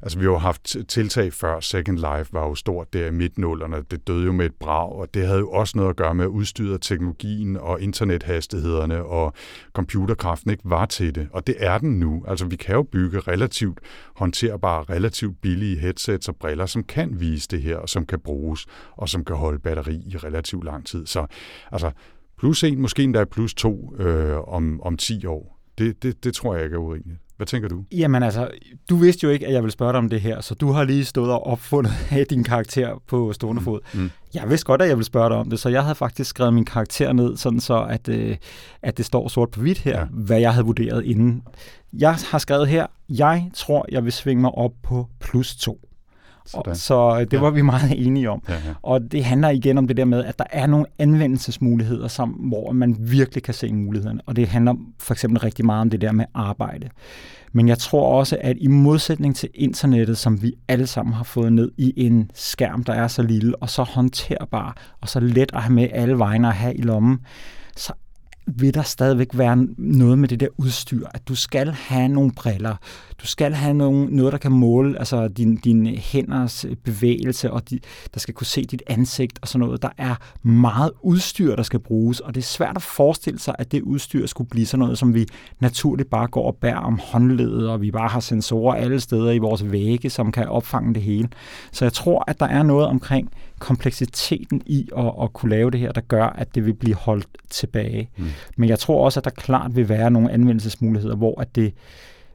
Altså, 0.01 0.19
vi 0.19 0.25
har 0.25 0.31
jo 0.31 0.37
haft 0.37 0.75
tiltag 0.87 1.33
før. 1.33 1.59
Second 1.59 1.97
Life 1.97 2.33
var 2.33 2.47
jo 2.47 2.55
stort 2.55 2.93
der 2.93 3.07
i 3.07 3.11
midtnullerne. 3.11 3.83
Det 3.91 4.07
døde 4.07 4.25
jo 4.25 4.31
med 4.31 4.45
et 4.45 4.55
brag, 4.59 4.91
og 4.91 5.13
det 5.13 5.25
havde 5.25 5.39
jo 5.39 5.51
også 5.51 5.77
noget 5.77 5.89
at 5.89 5.95
gøre 5.95 6.15
med, 6.15 6.27
udstyret 6.27 6.81
teknologien 6.81 7.57
og 7.57 7.81
internethastighederne 7.81 9.03
og 9.03 9.33
computerkraften 9.73 10.51
ikke 10.51 10.63
var 10.65 10.85
til 10.85 11.15
det. 11.15 11.27
Og 11.31 11.47
det 11.47 11.55
er 11.59 11.77
den 11.77 11.99
nu. 11.99 12.23
Altså, 12.27 12.45
vi 12.45 12.55
kan 12.55 12.75
jo 12.75 12.83
bygge 12.83 13.19
relativt 13.19 13.79
håndterbare, 14.15 14.83
relativt 14.83 15.41
billige 15.41 15.79
headsets 15.79 16.27
og 16.27 16.35
briller, 16.35 16.65
som 16.65 16.83
kan 16.83 17.19
vise 17.19 17.47
det 17.47 17.61
her, 17.61 17.77
og 17.77 17.89
som 17.89 18.05
kan 18.05 18.19
bruges, 18.19 18.65
og 18.91 19.09
som 19.09 19.25
kan 19.25 19.35
holde 19.35 19.59
batteri 19.59 20.03
i 20.07 20.17
relativt 20.17 20.63
lang 20.63 20.85
tid. 20.85 21.05
Så 21.05 21.25
altså, 21.71 21.91
plus 22.37 22.63
en, 22.63 22.81
måske 22.81 23.03
endda 23.03 23.25
plus 23.25 23.53
to 23.53 23.95
øh, 23.99 24.37
om, 24.47 24.81
om 24.81 24.97
10 24.97 25.25
år. 25.25 25.58
Det, 25.79 26.03
det, 26.03 26.23
det 26.23 26.33
tror 26.33 26.55
jeg 26.55 26.63
ikke 26.63 26.73
er 26.73 26.79
urimeligt. 26.79 27.19
Hvad 27.37 27.47
tænker 27.47 27.69
du? 27.69 27.83
Jamen 27.91 28.23
altså, 28.23 28.51
du 28.89 28.95
vidste 28.95 29.23
jo 29.23 29.29
ikke, 29.29 29.47
at 29.47 29.53
jeg 29.53 29.63
ville 29.63 29.71
spørge 29.71 29.93
dig 29.93 29.97
om 29.97 30.09
det 30.09 30.21
her, 30.21 30.41
så 30.41 30.55
du 30.55 30.71
har 30.71 30.83
lige 30.83 31.05
stået 31.05 31.31
og 31.31 31.47
opfundet 31.47 31.91
af 32.11 32.25
din 32.29 32.43
karakter 32.43 33.01
på 33.07 33.33
stående 33.33 33.59
mm, 33.59 33.65
fod. 33.65 33.79
Mm. 33.93 34.11
Jeg 34.33 34.49
vidste 34.49 34.65
godt, 34.65 34.81
at 34.81 34.87
jeg 34.87 34.97
ville 34.97 35.05
spørge 35.05 35.29
dig 35.29 35.37
om 35.37 35.49
det, 35.49 35.59
så 35.59 35.69
jeg 35.69 35.83
havde 35.83 35.95
faktisk 35.95 36.29
skrevet 36.29 36.53
min 36.53 36.65
karakter 36.65 37.13
ned, 37.13 37.37
sådan 37.37 37.59
så 37.59 37.83
at, 37.83 38.09
øh, 38.09 38.37
at 38.81 38.97
det 38.97 39.05
står 39.05 39.27
sort 39.27 39.51
på 39.51 39.61
hvidt 39.61 39.77
her, 39.77 39.99
ja. 39.99 40.05
hvad 40.11 40.39
jeg 40.39 40.53
havde 40.53 40.65
vurderet 40.65 41.05
inden. 41.05 41.43
Jeg 41.93 42.15
har 42.31 42.37
skrevet 42.37 42.67
her, 42.67 42.87
jeg 43.09 43.49
tror, 43.53 43.85
jeg 43.91 44.03
vil 44.03 44.11
svinge 44.11 44.41
mig 44.41 44.51
op 44.51 44.71
på 44.83 45.07
plus 45.19 45.55
to. 45.55 45.88
Sådan. 46.45 46.75
Så 46.75 47.15
øh, 47.15 47.19
det 47.19 47.33
ja. 47.33 47.39
var 47.39 47.49
vi 47.49 47.61
meget 47.61 48.07
enige 48.07 48.29
om. 48.29 48.43
Ja, 48.49 48.53
ja. 48.53 48.59
Og 48.81 49.11
det 49.11 49.23
handler 49.23 49.49
igen 49.49 49.77
om 49.77 49.87
det 49.87 49.97
der 49.97 50.05
med, 50.05 50.25
at 50.25 50.39
der 50.39 50.45
er 50.51 50.67
nogle 50.67 50.85
anvendelsesmuligheder, 50.99 52.07
som, 52.07 52.29
hvor 52.29 52.71
man 52.71 52.95
virkelig 52.99 53.43
kan 53.43 53.53
se 53.53 53.73
mulighederne. 53.73 54.21
Og 54.25 54.35
det 54.35 54.47
handler 54.47 54.75
for 54.99 55.13
eksempel 55.13 55.39
rigtig 55.39 55.65
meget 55.65 55.81
om 55.81 55.89
det 55.89 56.01
der 56.01 56.11
med 56.11 56.25
arbejde. 56.33 56.89
Men 57.51 57.67
jeg 57.67 57.77
tror 57.77 58.19
også, 58.19 58.37
at 58.41 58.57
i 58.59 58.67
modsætning 58.67 59.35
til 59.35 59.49
internettet, 59.53 60.17
som 60.17 60.41
vi 60.41 60.53
alle 60.67 60.87
sammen 60.87 61.13
har 61.13 61.23
fået 61.23 61.53
ned 61.53 61.71
i 61.77 61.93
en 61.97 62.31
skærm, 62.33 62.83
der 62.83 62.93
er 62.93 63.07
så 63.07 63.21
lille 63.21 63.55
og 63.55 63.69
så 63.69 63.83
håndterbar 63.83 64.77
og 65.01 65.09
så 65.09 65.19
let 65.19 65.51
at 65.53 65.61
have 65.61 65.73
med 65.73 65.87
alle 65.91 66.19
vegne 66.19 66.47
at 66.47 66.53
have 66.53 66.75
i 66.75 66.81
lommen, 66.81 67.19
så 67.75 67.93
vil 68.55 68.73
der 68.73 68.81
stadigvæk 68.81 69.27
være 69.33 69.67
noget 69.77 70.19
med 70.19 70.27
det 70.27 70.39
der 70.39 70.47
udstyr, 70.57 71.07
at 71.13 71.27
du 71.27 71.35
skal 71.35 71.67
have 71.67 72.07
nogle 72.07 72.31
briller, 72.31 72.75
du 73.21 73.27
skal 73.27 73.53
have 73.53 73.73
nogle, 73.73 74.15
noget, 74.15 74.31
der 74.31 74.37
kan 74.37 74.51
måle 74.51 74.99
altså 74.99 75.27
din, 75.27 75.55
din 75.55 75.85
hænders 75.85 76.65
bevægelse, 76.83 77.51
og 77.51 77.69
de, 77.69 77.79
der 78.13 78.19
skal 78.19 78.33
kunne 78.33 78.47
se 78.47 78.65
dit 78.65 78.83
ansigt 78.87 79.39
og 79.41 79.47
sådan 79.47 79.65
noget. 79.65 79.81
Der 79.81 79.89
er 79.97 80.15
meget 80.47 80.91
udstyr, 81.01 81.55
der 81.55 81.63
skal 81.63 81.79
bruges, 81.79 82.19
og 82.19 82.35
det 82.35 82.41
er 82.41 82.45
svært 82.45 82.75
at 82.75 82.81
forestille 82.81 83.39
sig, 83.39 83.55
at 83.59 83.71
det 83.71 83.81
udstyr 83.81 84.25
skulle 84.25 84.49
blive 84.49 84.65
sådan 84.65 84.79
noget, 84.79 84.97
som 84.97 85.13
vi 85.13 85.25
naturligt 85.59 86.09
bare 86.09 86.27
går 86.27 86.47
og 86.47 86.55
bærer 86.55 86.79
om 86.79 86.99
håndledet, 87.03 87.69
og 87.69 87.81
vi 87.81 87.91
bare 87.91 88.09
har 88.09 88.19
sensorer 88.19 88.75
alle 88.75 88.99
steder 88.99 89.31
i 89.31 89.37
vores 89.37 89.71
vægge, 89.71 90.09
som 90.09 90.31
kan 90.31 90.47
opfange 90.47 90.93
det 90.93 91.03
hele. 91.03 91.29
Så 91.71 91.85
jeg 91.85 91.93
tror, 91.93 92.23
at 92.27 92.39
der 92.39 92.45
er 92.45 92.63
noget 92.63 92.87
omkring 92.87 93.31
kompleksiteten 93.59 94.61
i 94.65 94.89
at, 94.97 95.13
at 95.21 95.33
kunne 95.33 95.49
lave 95.49 95.71
det 95.71 95.79
her, 95.79 95.91
der 95.91 96.01
gør, 96.01 96.25
at 96.25 96.55
det 96.55 96.65
vil 96.65 96.73
blive 96.73 96.95
holdt 96.95 97.27
tilbage. 97.49 98.09
Mm. 98.17 98.25
Men 98.57 98.69
jeg 98.69 98.79
tror 98.79 99.05
også, 99.05 99.19
at 99.19 99.23
der 99.23 99.31
klart 99.31 99.75
vil 99.75 99.89
være 99.89 100.11
nogle 100.11 100.31
anvendelsesmuligheder, 100.31 101.15
hvor 101.15 101.41
at 101.41 101.55
det 101.55 101.73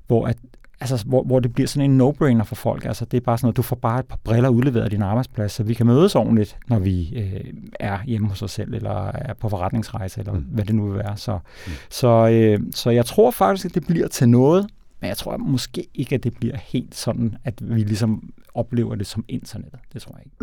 hvor 0.06 0.26
at 0.26 0.36
altså, 0.80 1.04
hvor, 1.06 1.22
hvor 1.22 1.40
det 1.40 1.54
bliver 1.54 1.68
sådan 1.68 1.90
en 1.90 2.00
no-brainer 2.00 2.44
for 2.44 2.54
folk. 2.54 2.84
Altså, 2.84 3.04
det 3.04 3.16
er 3.16 3.20
bare 3.20 3.38
sådan 3.38 3.46
noget, 3.46 3.56
du 3.56 3.62
får 3.62 3.76
bare 3.76 4.00
et 4.00 4.06
par 4.06 4.18
briller 4.24 4.48
udleveret 4.48 4.84
af 4.84 4.90
din 4.90 5.02
arbejdsplads, 5.02 5.52
så 5.52 5.62
vi 5.62 5.74
kan 5.74 5.86
mødes 5.86 6.14
ordentligt, 6.14 6.56
når 6.68 6.78
vi 6.78 7.12
øh, 7.16 7.52
er 7.80 7.98
hjemme 8.06 8.28
hos 8.28 8.42
os 8.42 8.50
selv, 8.50 8.74
eller 8.74 9.06
er 9.06 9.34
på 9.34 9.48
forretningsrejse, 9.48 10.20
eller 10.20 10.32
mm. 10.32 10.40
hvad 10.40 10.64
det 10.64 10.74
nu 10.74 10.86
vil 10.86 10.98
være. 10.98 11.16
Så, 11.16 11.38
mm. 11.66 11.72
så, 11.90 12.28
øh, 12.28 12.60
så 12.74 12.90
jeg 12.90 13.06
tror 13.06 13.30
faktisk, 13.30 13.66
at 13.66 13.74
det 13.74 13.86
bliver 13.86 14.08
til 14.08 14.28
noget, 14.28 14.66
men 15.04 15.08
jeg 15.08 15.16
tror 15.16 15.36
måske 15.36 15.86
ikke, 15.94 16.14
at 16.14 16.24
det 16.24 16.34
bliver 16.34 16.56
helt 16.56 16.94
sådan, 16.94 17.36
at 17.44 17.54
vi 17.76 17.80
ligesom 17.82 18.32
oplever 18.54 18.94
det 18.94 19.06
som 19.06 19.24
internettet. 19.28 19.80
Det 19.92 20.02
tror 20.02 20.16
jeg 20.16 20.24
ikke. 20.24 20.36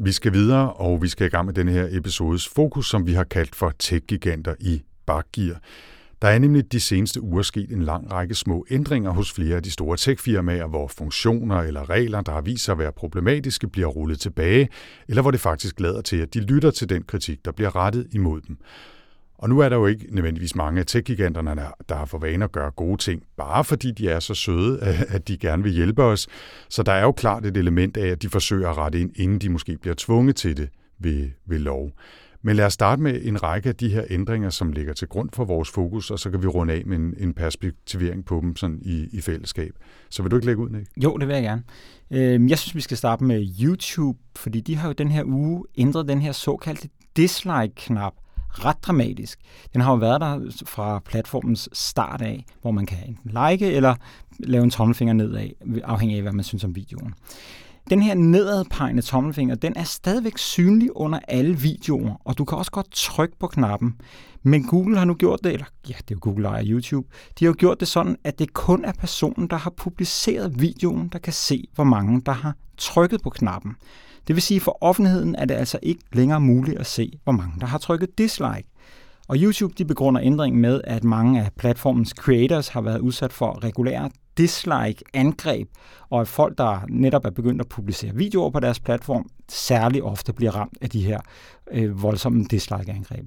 Vi 0.00 0.12
skal 0.12 0.32
videre, 0.32 0.72
og 0.72 1.02
vi 1.02 1.08
skal 1.08 1.26
i 1.26 1.30
gang 1.30 1.46
med 1.46 1.54
den 1.54 1.68
her 1.68 1.88
episodes 1.90 2.48
fokus, 2.48 2.90
som 2.90 3.06
vi 3.06 3.12
har 3.12 3.24
kaldt 3.24 3.54
for 3.54 3.72
tech-giganter 3.78 4.54
i 4.60 4.82
bakgear. 5.06 5.60
Der 6.22 6.28
er 6.28 6.38
nemlig 6.38 6.72
de 6.72 6.80
seneste 6.80 7.20
uger 7.20 7.42
sket 7.42 7.70
en 7.70 7.82
lang 7.82 8.12
række 8.12 8.34
små 8.34 8.66
ændringer 8.70 9.10
hos 9.10 9.32
flere 9.32 9.56
af 9.56 9.62
de 9.62 9.70
store 9.70 9.96
techfirmaer, 9.96 10.66
hvor 10.66 10.88
funktioner 10.88 11.56
eller 11.56 11.90
regler, 11.90 12.20
der 12.20 12.32
har 12.32 12.40
vist 12.40 12.64
sig 12.64 12.72
at 12.72 12.78
være 12.78 12.92
problematiske, 12.92 13.68
bliver 13.68 13.88
rullet 13.88 14.20
tilbage, 14.20 14.68
eller 15.08 15.22
hvor 15.22 15.30
det 15.30 15.40
faktisk 15.40 15.80
lader 15.80 16.00
til, 16.00 16.16
at 16.16 16.34
de 16.34 16.40
lytter 16.40 16.70
til 16.70 16.88
den 16.88 17.02
kritik, 17.02 17.44
der 17.44 17.52
bliver 17.52 17.76
rettet 17.76 18.06
imod 18.12 18.40
dem. 18.40 18.58
Og 19.38 19.48
nu 19.48 19.58
er 19.58 19.68
der 19.68 19.76
jo 19.76 19.86
ikke 19.86 20.06
nødvendigvis 20.10 20.54
mange 20.54 20.80
af 20.80 20.86
tech-giganterne, 20.86 21.66
der 21.88 21.94
har 21.94 22.04
for 22.04 22.18
vane 22.18 22.44
at 22.44 22.52
gøre 22.52 22.70
gode 22.70 22.96
ting, 22.96 23.22
bare 23.36 23.64
fordi 23.64 23.90
de 23.90 24.08
er 24.08 24.20
så 24.20 24.34
søde, 24.34 24.80
at 25.14 25.28
de 25.28 25.38
gerne 25.38 25.62
vil 25.62 25.72
hjælpe 25.72 26.02
os. 26.02 26.26
Så 26.68 26.82
der 26.82 26.92
er 26.92 27.02
jo 27.02 27.12
klart 27.12 27.46
et 27.46 27.56
element 27.56 27.96
af, 27.96 28.06
at 28.06 28.22
de 28.22 28.28
forsøger 28.28 28.68
at 28.70 28.76
rette 28.76 29.00
ind, 29.00 29.10
inden 29.14 29.38
de 29.38 29.48
måske 29.48 29.78
bliver 29.78 29.94
tvunget 29.98 30.36
til 30.36 30.56
det 30.56 30.68
ved, 30.98 31.30
ved 31.46 31.58
lov. 31.58 31.90
Men 32.46 32.56
lad 32.56 32.66
os 32.66 32.72
starte 32.72 33.02
med 33.02 33.20
en 33.22 33.42
række 33.42 33.68
af 33.68 33.76
de 33.76 33.88
her 33.88 34.04
ændringer, 34.10 34.50
som 34.50 34.72
ligger 34.72 34.92
til 34.92 35.08
grund 35.08 35.30
for 35.32 35.44
vores 35.44 35.70
fokus, 35.70 36.10
og 36.10 36.18
så 36.18 36.30
kan 36.30 36.42
vi 36.42 36.46
runde 36.46 36.72
af 36.72 36.82
med 36.86 36.96
en, 36.96 37.14
en 37.18 37.34
perspektivering 37.34 38.24
på 38.24 38.40
dem 38.42 38.56
sådan 38.56 38.78
i, 38.82 39.08
i 39.12 39.20
fællesskab. 39.20 39.72
Så 40.10 40.22
vil 40.22 40.30
du 40.30 40.36
ikke 40.36 40.46
lægge 40.46 40.62
ud, 40.62 40.70
Nick? 40.70 40.90
Jo, 41.04 41.16
det 41.16 41.28
vil 41.28 41.34
jeg 41.34 41.42
gerne. 41.42 41.62
Øhm, 42.10 42.48
jeg 42.48 42.58
synes, 42.58 42.74
vi 42.74 42.80
skal 42.80 42.96
starte 42.96 43.24
med 43.24 43.48
YouTube, 43.60 44.18
fordi 44.36 44.60
de 44.60 44.76
har 44.76 44.88
jo 44.88 44.92
den 44.92 45.08
her 45.08 45.24
uge 45.24 45.64
ændret 45.78 46.08
den 46.08 46.20
her 46.20 46.32
såkaldte 46.32 46.88
dislike-knap 47.16 48.14
ret 48.50 48.76
dramatisk. 48.82 49.38
Den 49.72 49.80
har 49.80 49.92
jo 49.92 49.96
været 49.96 50.20
der 50.20 50.64
fra 50.66 50.98
platformens 50.98 51.68
start 51.72 52.22
af, 52.22 52.44
hvor 52.62 52.70
man 52.70 52.86
kan 52.86 52.98
enten 53.08 53.30
like 53.50 53.72
eller 53.72 53.94
lave 54.38 54.64
en 54.64 54.70
tommelfinger 54.70 55.14
nedad, 55.14 55.48
afhængig 55.84 56.16
af, 56.16 56.22
hvad 56.22 56.32
man 56.32 56.44
synes 56.44 56.64
om 56.64 56.76
videoen. 56.76 57.14
Den 57.90 58.02
her 58.02 58.14
nedadpegende 58.14 59.02
tommelfinger, 59.02 59.54
den 59.54 59.72
er 59.76 59.84
stadigvæk 59.84 60.38
synlig 60.38 60.96
under 60.96 61.18
alle 61.28 61.58
videoer, 61.58 62.20
og 62.24 62.38
du 62.38 62.44
kan 62.44 62.58
også 62.58 62.70
godt 62.70 62.90
trykke 62.90 63.38
på 63.38 63.46
knappen. 63.46 63.94
Men 64.42 64.64
Google 64.64 64.98
har 64.98 65.04
nu 65.04 65.14
gjort 65.14 65.40
det, 65.44 65.52
eller 65.52 65.66
ja, 65.88 65.94
det 65.94 66.10
er 66.10 66.14
jo 66.14 66.18
Google 66.20 66.48
ejer 66.48 66.64
YouTube, 66.66 67.08
de 67.38 67.44
har 67.44 67.50
jo 67.50 67.54
gjort 67.58 67.80
det 67.80 67.88
sådan, 67.88 68.16
at 68.24 68.38
det 68.38 68.52
kun 68.52 68.84
er 68.84 68.92
personen, 68.92 69.50
der 69.50 69.56
har 69.56 69.70
publiceret 69.70 70.60
videoen, 70.60 71.08
der 71.08 71.18
kan 71.18 71.32
se, 71.32 71.64
hvor 71.74 71.84
mange 71.84 72.22
der 72.26 72.32
har 72.32 72.54
trykket 72.76 73.22
på 73.22 73.30
knappen. 73.30 73.76
Det 74.26 74.36
vil 74.36 74.42
sige, 74.42 74.60
for 74.60 74.78
offentligheden 74.80 75.34
er 75.34 75.44
det 75.44 75.54
altså 75.54 75.78
ikke 75.82 76.02
længere 76.12 76.40
muligt 76.40 76.78
at 76.78 76.86
se, 76.86 77.12
hvor 77.24 77.32
mange 77.32 77.52
der 77.60 77.66
har 77.66 77.78
trykket 77.78 78.18
dislike. 78.18 78.68
Og 79.28 79.36
YouTube 79.38 79.74
de 79.78 79.84
begrunder 79.84 80.22
ændringen 80.24 80.60
med, 80.60 80.80
at 80.84 81.04
mange 81.04 81.40
af 81.40 81.50
platformens 81.58 82.10
creators 82.10 82.68
har 82.68 82.80
været 82.80 82.98
udsat 82.98 83.32
for 83.32 83.64
regulære 83.64 84.10
dislike-angreb, 84.38 85.68
og 86.10 86.20
at 86.20 86.28
folk, 86.28 86.58
der 86.58 86.80
netop 86.88 87.24
er 87.24 87.30
begyndt 87.30 87.60
at 87.60 87.68
publicere 87.68 88.14
videoer 88.14 88.50
på 88.50 88.60
deres 88.60 88.80
platform, 88.80 89.30
særlig 89.48 90.02
ofte 90.02 90.32
bliver 90.32 90.50
ramt 90.50 90.78
af 90.80 90.90
de 90.90 91.04
her 91.04 91.20
øh, 91.70 92.02
voldsomme 92.02 92.44
dislike-angreb. 92.44 93.26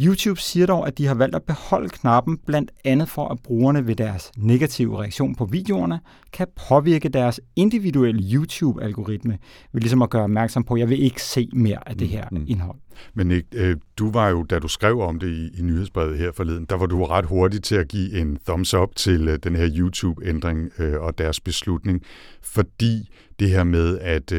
YouTube 0.00 0.40
siger 0.40 0.66
dog, 0.66 0.86
at 0.86 0.98
de 0.98 1.06
har 1.06 1.14
valgt 1.14 1.36
at 1.36 1.42
beholde 1.42 1.88
knappen, 1.88 2.38
blandt 2.46 2.70
andet 2.84 3.08
for 3.08 3.28
at 3.28 3.38
brugerne 3.44 3.86
ved 3.86 3.94
deres 3.94 4.32
negative 4.36 5.00
reaktion 5.00 5.34
på 5.34 5.44
videoerne 5.44 6.00
kan 6.32 6.46
påvirke 6.68 7.08
deres 7.08 7.40
individuelle 7.56 8.22
YouTube-algoritme, 8.22 9.38
ved 9.72 9.80
ligesom 9.80 10.02
at 10.02 10.10
gøre 10.10 10.22
opmærksom 10.22 10.64
på, 10.64 10.74
at 10.74 10.80
jeg 10.80 10.88
vil 10.88 11.02
ikke 11.02 11.22
se 11.22 11.48
mere 11.52 11.88
af 11.88 11.96
det 11.96 12.08
mm, 12.08 12.12
her 12.12 12.24
mm. 12.30 12.44
indhold. 12.48 12.78
Men 13.14 13.26
Nick, 13.26 13.46
øh, 13.54 13.76
du 13.98 14.10
var 14.10 14.28
jo, 14.28 14.42
da 14.42 14.58
du 14.58 14.68
skrev 14.68 15.00
om 15.00 15.18
det 15.18 15.28
i, 15.28 15.58
i 15.58 15.62
nyhedsbrevet 15.62 16.18
her 16.18 16.32
forleden, 16.32 16.66
der 16.70 16.76
var 16.76 16.86
du 16.86 17.04
ret 17.04 17.26
hurtig 17.26 17.62
til 17.62 17.74
at 17.74 17.88
give 17.88 18.20
en 18.20 18.38
thumbs 18.46 18.74
up 18.74 18.96
til 18.96 19.28
øh, 19.28 19.38
den 19.44 19.56
her 19.56 19.70
YouTube-ændring 19.76 20.70
øh, 20.78 21.00
og 21.00 21.18
deres 21.18 21.40
beslutning, 21.40 22.02
fordi 22.42 23.08
det 23.38 23.50
her 23.50 23.64
med, 23.64 23.98
at 23.98 24.32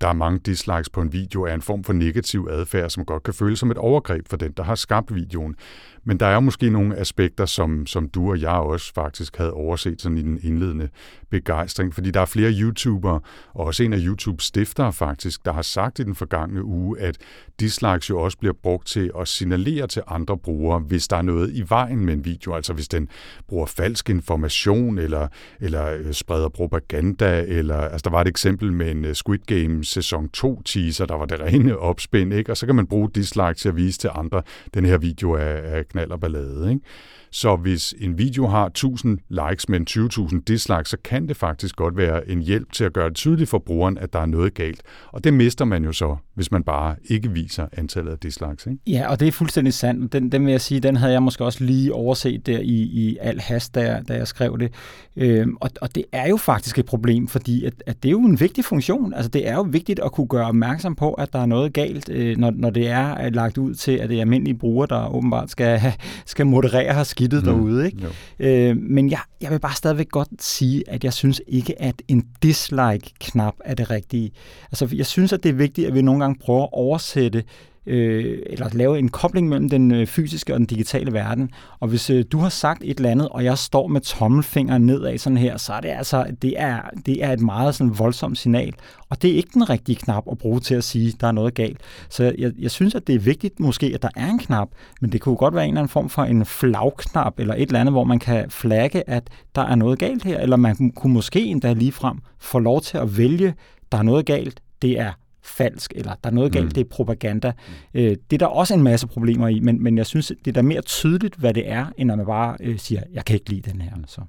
der 0.00 0.08
er 0.08 0.12
mange 0.12 0.38
dislikes 0.38 0.88
på 0.88 1.00
en 1.00 1.12
video, 1.12 1.42
er 1.42 1.54
en 1.54 1.62
form 1.62 1.84
for 1.84 1.92
negativ 1.92 2.48
adfærd, 2.50 2.90
som 2.90 3.04
godt 3.04 3.22
kan 3.22 3.34
føles 3.34 3.58
som 3.58 3.70
et 3.70 3.78
overgreb 3.78 4.28
for 4.28 4.36
den, 4.36 4.52
der 4.52 4.62
har 4.62 4.74
skabt 4.74 5.14
videoen. 5.14 5.56
Men 6.04 6.20
der 6.20 6.26
er 6.26 6.40
måske 6.40 6.70
nogle 6.70 6.96
aspekter, 6.96 7.46
som, 7.46 7.86
som 7.86 8.08
du 8.08 8.30
og 8.30 8.40
jeg 8.40 8.50
også 8.50 8.92
faktisk 8.94 9.36
havde 9.36 9.52
overset 9.52 10.02
sådan 10.02 10.18
i 10.18 10.22
den 10.22 10.38
indledende 10.42 10.88
begejstring, 11.30 11.94
fordi 11.94 12.10
der 12.10 12.20
er 12.20 12.24
flere 12.24 12.52
YouTubere, 12.52 13.20
og 13.54 13.66
også 13.66 13.82
en 13.82 13.92
af 13.92 13.98
YouTubes 14.02 14.44
stiftere 14.44 14.92
faktisk, 14.92 15.44
der 15.44 15.52
har 15.52 15.62
sagt 15.62 15.98
i 15.98 16.02
den 16.02 16.14
forgangne 16.14 16.64
uge, 16.64 17.00
at 17.00 17.16
dislikes 17.60 18.10
jo 18.10 18.20
også 18.20 18.38
bliver 18.38 18.54
brugt 18.62 18.86
til 18.86 19.10
at 19.20 19.28
signalere 19.28 19.86
til 19.86 20.02
andre 20.08 20.38
brugere, 20.38 20.80
hvis 20.80 21.08
der 21.08 21.16
er 21.16 21.22
noget 21.22 21.50
i 21.52 21.64
vejen 21.68 22.04
med 22.04 22.14
en 22.14 22.24
video, 22.24 22.54
altså 22.54 22.72
hvis 22.72 22.88
den 22.88 23.08
bruger 23.48 23.66
falsk 23.66 24.10
information, 24.10 24.98
eller, 24.98 25.28
eller 25.60 25.86
øh, 25.86 26.12
spreder 26.12 26.48
propaganda, 26.48 27.44
eller 27.48 27.76
altså 27.76 28.02
der 28.04 28.10
var 28.10 28.20
et 28.20 28.28
eksempel 28.28 28.72
med 28.72 28.90
en 28.90 29.04
øh, 29.04 29.14
Squid 29.14 29.38
Game 29.46 29.84
sæson 29.84 30.28
2 30.28 30.62
teaser, 30.62 31.06
der 31.06 31.14
var 31.14 31.26
det 31.26 31.40
rene 31.40 31.78
opspind, 31.78 32.34
ikke? 32.34 32.52
og 32.52 32.56
så 32.56 32.66
kan 32.66 32.74
man 32.74 32.86
bruge 32.86 33.10
dislike 33.14 33.54
til 33.54 33.68
at 33.68 33.76
vise 33.76 33.98
til 33.98 34.10
andre, 34.14 34.42
den 34.74 34.84
her 34.84 34.98
video 34.98 35.32
er, 35.32 35.38
er 35.38 35.78
knald 35.94 36.14
og 36.16 36.20
ballade. 36.20 36.74
Ikke? 36.74 36.94
Så 37.34 37.56
hvis 37.56 37.94
en 38.00 38.18
video 38.18 38.46
har 38.46 38.66
1000 38.66 39.18
likes, 39.28 39.68
men 39.68 39.86
20.000 39.90 40.42
dislikes, 40.46 40.88
så 40.88 40.96
kan 41.04 41.28
det 41.28 41.36
faktisk 41.36 41.76
godt 41.76 41.96
være 41.96 42.30
en 42.30 42.42
hjælp 42.42 42.72
til 42.72 42.84
at 42.84 42.92
gøre 42.92 43.08
det 43.08 43.14
tydeligt 43.14 43.50
for 43.50 43.58
brugeren, 43.58 43.98
at 43.98 44.12
der 44.12 44.18
er 44.18 44.26
noget 44.26 44.54
galt. 44.54 44.82
Og 45.12 45.24
det 45.24 45.34
mister 45.34 45.64
man 45.64 45.84
jo 45.84 45.92
så, 45.92 46.16
hvis 46.34 46.52
man 46.52 46.62
bare 46.62 46.96
ikke 47.04 47.30
viser 47.30 47.66
antallet 47.72 48.12
af 48.12 48.18
dislikes. 48.18 48.66
Ikke? 48.66 48.78
Ja, 48.86 49.10
og 49.10 49.20
det 49.20 49.28
er 49.28 49.32
fuldstændig 49.32 49.74
sandt. 49.74 50.12
Den, 50.12 50.32
den 50.32 50.44
vil 50.44 50.50
jeg 50.50 50.60
sige, 50.60 50.80
den 50.80 50.96
havde 50.96 51.12
jeg 51.12 51.22
måske 51.22 51.44
også 51.44 51.64
lige 51.64 51.94
overset 51.94 52.46
der 52.46 52.58
i, 52.58 52.82
i 52.82 53.16
al 53.20 53.40
hast, 53.40 53.74
da 53.74 53.80
jeg, 53.80 54.08
da 54.08 54.14
jeg 54.14 54.28
skrev 54.28 54.58
det. 54.58 54.72
Øhm, 55.16 55.56
og, 55.60 55.70
og 55.80 55.94
det 55.94 56.04
er 56.12 56.28
jo 56.28 56.36
faktisk 56.36 56.78
et 56.78 56.86
problem, 56.86 57.28
fordi 57.28 57.64
at, 57.64 57.74
at 57.86 58.02
det 58.02 58.08
er 58.08 58.12
jo 58.12 58.20
en 58.20 58.40
vigtig 58.40 58.64
funktion. 58.64 59.14
Altså 59.14 59.28
det 59.28 59.48
er 59.48 59.54
jo 59.54 59.66
vigtigt 59.70 60.00
at 60.00 60.12
kunne 60.12 60.28
gøre 60.28 60.46
opmærksom 60.46 60.94
på, 60.94 61.12
at 61.12 61.32
der 61.32 61.38
er 61.38 61.46
noget 61.46 61.72
galt, 61.72 62.08
øh, 62.08 62.36
når, 62.36 62.50
når 62.50 62.70
det 62.70 62.88
er 62.88 63.24
øh, 63.24 63.34
lagt 63.34 63.58
ud 63.58 63.74
til, 63.74 63.92
at 63.92 64.08
det 64.08 64.16
er 64.16 64.20
almindelige 64.20 64.58
brugere, 64.58 64.86
der 64.90 65.14
åbenbart 65.14 65.50
skal, 65.50 65.80
skal 66.26 66.46
moderere 66.46 66.94
her 66.94 67.02
skidtet 67.24 67.42
mm. 67.42 67.54
derude. 67.54 67.86
Ikke? 67.86 68.70
Øh, 68.70 68.76
men 68.76 69.10
jeg, 69.10 69.20
jeg 69.40 69.50
vil 69.50 69.58
bare 69.58 69.74
stadigvæk 69.74 70.08
godt 70.08 70.28
sige, 70.40 70.90
at 70.90 71.04
jeg 71.04 71.12
synes 71.12 71.40
ikke, 71.46 71.82
at 71.82 72.02
en 72.08 72.26
dislike-knap 72.42 73.54
er 73.64 73.74
det 73.74 73.90
rigtige. 73.90 74.30
Altså, 74.70 74.88
jeg 74.92 75.06
synes, 75.06 75.32
at 75.32 75.42
det 75.42 75.48
er 75.48 75.54
vigtigt, 75.54 75.88
at 75.88 75.94
vi 75.94 76.02
nogle 76.02 76.20
gange 76.20 76.38
prøver 76.40 76.62
at 76.62 76.72
oversætte 76.72 77.42
øh, 77.86 78.38
eller 78.46 78.68
lave 78.72 78.98
en 78.98 79.08
kobling 79.08 79.48
mellem 79.48 79.68
den 79.68 79.90
øh, 79.90 80.06
fysiske 80.06 80.52
og 80.52 80.58
den 80.58 80.66
digitale 80.66 81.12
verden. 81.12 81.50
Og 81.80 81.88
hvis 81.88 82.10
øh, 82.10 82.24
du 82.32 82.38
har 82.38 82.48
sagt 82.48 82.82
et 82.84 82.96
eller 82.96 83.10
andet, 83.10 83.28
og 83.28 83.44
jeg 83.44 83.58
står 83.58 83.86
med 83.86 84.00
tommelfingeren 84.00 84.86
nedad 84.86 85.18
sådan 85.18 85.36
her, 85.36 85.56
så 85.56 85.72
er 85.72 85.80
det 85.80 85.88
altså 85.88 86.26
det 86.42 86.54
er, 86.56 86.80
det 87.06 87.24
er 87.24 87.32
et 87.32 87.40
meget 87.40 87.74
sådan 87.74 87.98
voldsomt 87.98 88.38
signal. 88.38 88.74
Og 89.08 89.22
det 89.22 89.30
er 89.30 89.36
ikke 89.36 89.50
den 89.54 89.70
rigtige 89.70 89.96
knap 89.96 90.24
at 90.30 90.38
bruge 90.38 90.60
til 90.60 90.74
at 90.74 90.84
sige, 90.84 91.08
at 91.08 91.20
der 91.20 91.26
er 91.26 91.32
noget 91.32 91.54
galt. 91.54 91.78
Så 92.08 92.34
jeg, 92.38 92.52
jeg 92.58 92.70
synes, 92.70 92.94
at 92.94 93.06
det 93.06 93.14
er 93.14 93.18
vigtigt 93.18 93.60
måske, 93.60 93.90
at 93.94 94.02
der 94.02 94.08
er 94.16 94.30
en 94.30 94.38
knap, 94.38 94.68
men 95.00 95.12
det 95.12 95.20
kunne 95.20 95.36
godt 95.36 95.54
være 95.54 95.64
en 95.64 95.70
eller 95.70 95.80
anden 95.80 95.90
form 95.90 96.08
for 96.08 96.22
en 96.22 96.44
flagknap, 96.44 97.38
eller 97.38 97.54
et 97.54 97.62
eller 97.62 97.80
andet, 97.80 97.92
hvor 97.92 98.04
man 98.04 98.18
kan 98.18 98.50
flagge, 98.50 99.10
at 99.10 99.30
der 99.54 99.62
er 99.62 99.74
noget 99.74 99.98
galt 99.98 100.24
her, 100.24 100.38
eller 100.38 100.56
man 100.56 100.92
kunne 100.96 101.12
måske 101.12 101.44
endda 101.44 101.72
ligefrem 101.72 102.18
få 102.38 102.58
lov 102.58 102.80
til 102.80 102.98
at 102.98 103.18
vælge, 103.18 103.54
der 103.92 103.98
er 103.98 104.02
noget 104.02 104.26
galt, 104.26 104.60
det 104.82 105.00
er 105.00 105.12
falsk, 105.44 105.92
eller 105.96 106.14
der 106.24 106.30
er 106.30 106.34
noget 106.34 106.52
galt, 106.52 106.64
mm. 106.64 106.70
det 106.70 106.80
er 106.80 106.88
propaganda. 106.90 107.52
Mm. 107.94 108.00
Øh, 108.00 108.16
det 108.30 108.32
er 108.32 108.38
der 108.38 108.46
også 108.46 108.74
en 108.74 108.82
masse 108.82 109.06
problemer 109.06 109.48
i, 109.48 109.60
men, 109.60 109.82
men 109.82 109.98
jeg 109.98 110.06
synes, 110.06 110.32
det 110.44 110.48
er 110.48 110.52
da 110.52 110.62
mere 110.62 110.82
tydeligt, 110.82 111.34
hvad 111.34 111.54
det 111.54 111.70
er, 111.70 111.86
end 111.96 112.08
når 112.08 112.16
man 112.16 112.26
bare 112.26 112.56
øh, 112.60 112.78
siger, 112.78 113.02
jeg 113.12 113.24
kan 113.24 113.34
ikke 113.34 113.50
lide 113.50 113.70
den 113.70 113.80
her. 113.80 113.92
Så. 114.06 114.20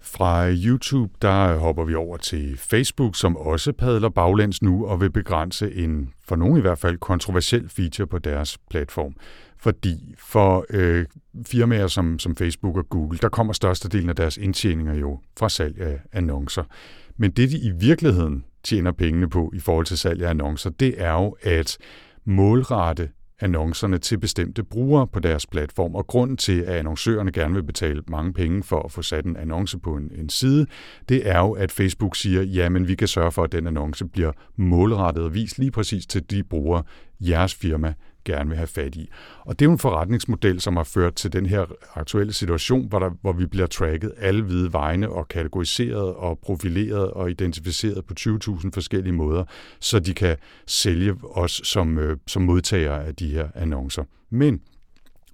Fra 0.00 0.52
YouTube, 0.52 1.12
der 1.22 1.58
hopper 1.58 1.84
vi 1.84 1.94
over 1.94 2.16
til 2.16 2.58
Facebook, 2.58 3.16
som 3.16 3.36
også 3.36 3.72
padler 3.72 4.08
baglæns 4.08 4.62
nu 4.62 4.86
og 4.86 5.00
vil 5.00 5.10
begrænse 5.10 5.74
en, 5.74 6.12
for 6.28 6.36
nogen 6.36 6.58
i 6.58 6.60
hvert 6.60 6.78
fald, 6.78 6.98
kontroversiel 6.98 7.68
feature 7.68 8.06
på 8.06 8.18
deres 8.18 8.58
platform. 8.70 9.14
Fordi 9.58 10.14
for 10.18 10.66
øh, 10.70 11.06
firmaer 11.46 11.86
som, 11.86 12.18
som 12.18 12.36
Facebook 12.36 12.76
og 12.76 12.88
Google, 12.88 13.18
der 13.18 13.28
kommer 13.28 13.52
størstedelen 13.52 14.08
af 14.08 14.16
deres 14.16 14.36
indtjeninger 14.36 14.94
jo 14.94 15.20
fra 15.38 15.48
salg 15.48 15.80
af 15.80 16.00
annoncer. 16.12 16.64
Men 17.16 17.30
det, 17.30 17.50
de 17.50 17.58
i 17.58 17.70
virkeligheden 17.70 18.44
tjener 18.66 18.92
pengene 18.92 19.28
på 19.28 19.52
i 19.54 19.58
forhold 19.58 19.86
til 19.86 19.98
salg 19.98 20.22
af 20.22 20.30
annoncer, 20.30 20.70
det 20.70 20.94
er 21.02 21.12
jo 21.12 21.36
at 21.42 21.78
målrette 22.24 23.08
annoncerne 23.40 23.98
til 23.98 24.18
bestemte 24.18 24.64
brugere 24.64 25.06
på 25.06 25.20
deres 25.20 25.46
platform. 25.46 25.94
Og 25.94 26.06
grunden 26.06 26.36
til, 26.36 26.60
at 26.60 26.76
annoncørerne 26.76 27.32
gerne 27.32 27.54
vil 27.54 27.62
betale 27.62 28.02
mange 28.08 28.32
penge 28.32 28.62
for 28.62 28.82
at 28.82 28.92
få 28.92 29.02
sat 29.02 29.24
en 29.24 29.36
annonce 29.36 29.78
på 29.78 29.96
en, 29.96 30.10
en 30.18 30.28
side, 30.28 30.66
det 31.08 31.28
er 31.28 31.38
jo, 31.38 31.52
at 31.52 31.72
Facebook 31.72 32.16
siger, 32.16 32.42
jamen 32.42 32.88
vi 32.88 32.94
kan 32.94 33.08
sørge 33.08 33.32
for, 33.32 33.44
at 33.44 33.52
den 33.52 33.66
annonce 33.66 34.06
bliver 34.06 34.32
målrettet 34.56 35.24
og 35.24 35.34
vist 35.34 35.58
lige 35.58 35.70
præcis 35.70 36.06
til 36.06 36.30
de 36.30 36.42
brugere, 36.44 36.82
jeres 37.20 37.54
firma 37.54 37.94
gerne 38.26 38.48
vil 38.48 38.56
have 38.56 38.66
fat 38.66 38.94
i. 38.94 39.10
Og 39.40 39.58
det 39.58 39.64
er 39.64 39.68
jo 39.68 39.72
en 39.72 39.78
forretningsmodel, 39.78 40.60
som 40.60 40.76
har 40.76 40.84
ført 40.84 41.14
til 41.14 41.32
den 41.32 41.46
her 41.46 41.64
aktuelle 41.94 42.32
situation, 42.32 42.88
hvor, 42.88 42.98
der, 42.98 43.10
hvor 43.22 43.32
vi 43.32 43.46
bliver 43.46 43.66
tracket 43.66 44.12
alle 44.18 44.42
hvide 44.42 44.72
vegne 44.72 45.08
og 45.08 45.28
kategoriseret 45.28 46.14
og 46.14 46.38
profileret 46.38 47.10
og 47.10 47.30
identificeret 47.30 48.04
på 48.04 48.14
20.000 48.20 48.70
forskellige 48.74 49.12
måder, 49.12 49.44
så 49.80 49.98
de 49.98 50.14
kan 50.14 50.36
sælge 50.66 51.14
os 51.22 51.60
som, 51.64 51.98
øh, 51.98 52.16
som 52.26 52.42
modtagere 52.42 53.04
af 53.04 53.14
de 53.14 53.28
her 53.28 53.48
annoncer. 53.54 54.04
Men 54.30 54.60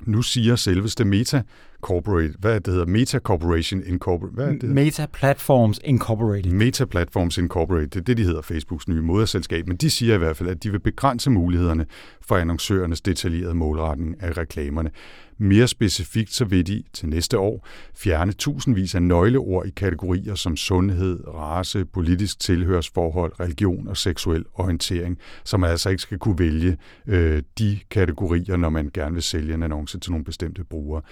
nu 0.01 0.23
siger 0.23 0.57
selveste 0.57 1.05
Meta 1.05 1.43
Corporate, 1.83 2.35
hvad 2.39 2.61
det 2.61 2.73
hedder, 2.73 2.87
Meta 2.87 3.19
Corporation 3.19 3.83
Incorporated. 3.87 4.35
Hvad 4.35 4.55
det 4.55 4.71
Meta 4.71 5.07
Platforms 5.13 5.81
Incorporated. 5.85 6.53
Meta 6.53 6.85
Platforms 6.85 7.39
Incorporated, 7.39 7.89
det 7.89 8.01
er 8.01 8.05
det, 8.05 8.17
de 8.17 8.23
hedder 8.23 8.43
Facebooks 8.43 8.89
nye 8.89 9.03
moderselskab, 9.03 9.69
men 9.69 9.77
de 9.77 9.91
siger 9.91 10.15
i 10.15 10.19
hvert 10.19 10.37
fald, 10.37 10.49
at 10.49 10.63
de 10.63 10.71
vil 10.71 10.81
begrænse 10.81 11.31
mulighederne 11.31 11.87
for 12.21 12.37
annoncørernes 12.37 13.01
detaljerede 13.01 13.55
målretning 13.55 14.23
af 14.23 14.37
reklamerne. 14.37 14.91
Mere 15.39 15.69
specifikt 15.69 16.33
så 16.33 16.45
vil 16.45 16.67
de 16.67 16.83
til 16.93 17.09
næste 17.09 17.39
år 17.39 17.67
fjerne 17.97 18.33
tusindvis 18.33 18.95
af 18.95 19.03
nøgleord 19.03 19.67
i 19.67 19.71
kategorier 19.71 20.35
som 20.35 20.57
sundhed, 20.57 21.21
race, 21.29 21.85
politisk 21.85 22.41
tilhørsforhold, 22.41 23.41
religion 23.41 23.89
og 23.89 23.97
seksuel 23.97 24.45
orientering, 24.55 25.19
som 25.45 25.61
man 25.61 25.71
altså 25.71 25.91
ikke 25.91 26.03
skal 26.03 26.19
kunne 26.19 26.39
vælge 26.39 26.77
øh, 27.07 27.43
de 27.59 27.79
kategorier, 27.91 28.57
når 28.57 28.71
man 28.71 28.91
gerne 28.95 29.15
vil 29.15 29.23
sælge 29.23 29.55
en 29.55 29.63
annonce 29.63 29.99
til 29.99 30.13
nogle 30.13 30.25
bestemte 30.25 30.65
brugere. 30.65 31.03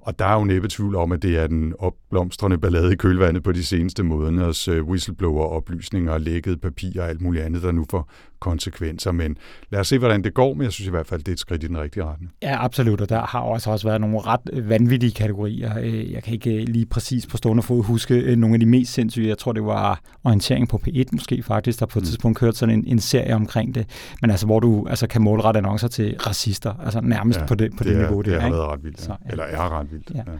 Og 0.00 0.18
der 0.18 0.24
er 0.24 0.34
jo 0.34 0.44
næppe 0.44 0.68
tvivl 0.68 0.96
om, 0.96 1.12
at 1.12 1.22
det 1.22 1.38
er 1.38 1.46
den 1.46 1.74
opblomstrende 1.78 2.58
ballade 2.58 2.92
i 2.92 2.96
kølvandet 2.96 3.42
på 3.42 3.52
de 3.52 3.64
seneste 3.64 4.02
måneders 4.02 4.68
øh, 4.68 4.84
whistleblower-oplysninger, 4.84 6.18
lækket 6.18 6.60
papir 6.60 7.00
og 7.02 7.08
alt 7.08 7.20
muligt 7.20 7.44
andet, 7.44 7.62
der 7.62 7.72
nu 7.72 7.86
får 7.90 8.10
konsekvenser. 8.40 9.12
Men 9.12 9.36
lad 9.70 9.80
os 9.80 9.88
se, 9.88 9.98
hvordan 9.98 10.24
det 10.24 10.34
går, 10.34 10.54
men 10.54 10.62
jeg 10.62 10.72
synes 10.72 10.86
i 10.86 10.90
hvert 10.90 11.06
fald, 11.06 11.20
det 11.20 11.28
er 11.28 11.32
et 11.32 11.38
skridt 11.38 11.62
i 11.62 11.66
den 11.66 11.78
rigtige 11.78 12.04
retning. 12.04 12.32
Ja, 12.42 12.64
absolut, 12.64 13.00
og 13.00 13.08
der 13.08 13.26
har 13.26 13.40
også, 13.40 13.70
også 13.70 13.88
været 13.88 14.00
nogle 14.00 14.20
ret 14.20 14.68
vanvittige 14.68 15.12
kategorier. 15.12 15.78
Øh, 15.78 16.12
jeg 16.12 16.22
kan 16.22 16.34
ikke 16.34 16.54
øh, 16.54 16.68
lige 16.68 16.86
præcis 16.86 17.26
på 17.26 17.36
stående 17.36 17.62
fod 17.62 17.84
huske 17.84 18.36
nogle 18.36 18.54
af 18.54 18.60
de 18.60 18.66
mest 18.66 18.92
sindssyge. 18.92 19.28
Jeg 19.28 19.38
tror, 19.38 19.52
det 19.52 19.64
var 19.64 20.00
orientering 20.24 20.68
på 20.68 20.80
P1 20.88 21.04
måske 21.12 21.42
faktisk, 21.42 21.80
der 21.80 21.86
på 21.86 21.98
et 21.98 22.02
mm. 22.02 22.06
tidspunkt 22.06 22.38
kørte 22.38 22.56
sådan 22.56 22.74
en, 22.74 22.84
en 22.86 23.00
serie 23.00 23.34
omkring 23.34 23.74
det. 23.74 23.86
Men 24.20 24.30
altså, 24.30 24.46
hvor 24.46 24.60
du 24.60 24.86
altså, 24.88 25.06
kan 25.06 25.22
målrette 25.22 25.58
annoncer 25.58 25.88
til 25.88 26.16
racister, 26.26 26.74
altså 26.84 27.00
nærmest 27.00 27.40
ja, 27.40 27.46
på 27.46 27.54
det, 27.54 27.76
på 27.76 27.84
det, 27.84 27.92
det 27.92 27.98
er, 27.98 28.06
niveau. 28.06 28.22
Det, 28.22 28.32
det 28.32 28.42
har 28.42 28.50
været 28.50 28.68
ret 28.68 28.84
vildt, 28.84 28.98
ja. 28.98 29.04
Så, 29.04 29.16
ja. 29.24 29.30
eller 29.30 29.44
er 29.44 29.78
ret 29.78 29.89
vildt. 29.90 30.10
Ja. 30.14 30.22
Ja. 30.26 30.38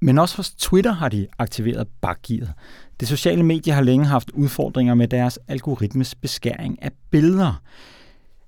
Men 0.00 0.18
også 0.18 0.36
hos 0.36 0.50
Twitter 0.50 0.92
har 0.92 1.08
de 1.08 1.26
aktiveret 1.38 1.86
bakgearet. 2.00 2.52
Det 3.00 3.08
sociale 3.08 3.42
medie 3.42 3.72
har 3.72 3.82
længe 3.82 4.06
haft 4.06 4.30
udfordringer 4.30 4.94
med 4.94 5.08
deres 5.08 5.38
algoritmes 5.48 6.14
beskæring 6.14 6.82
af 6.82 6.90
billeder. 7.10 7.62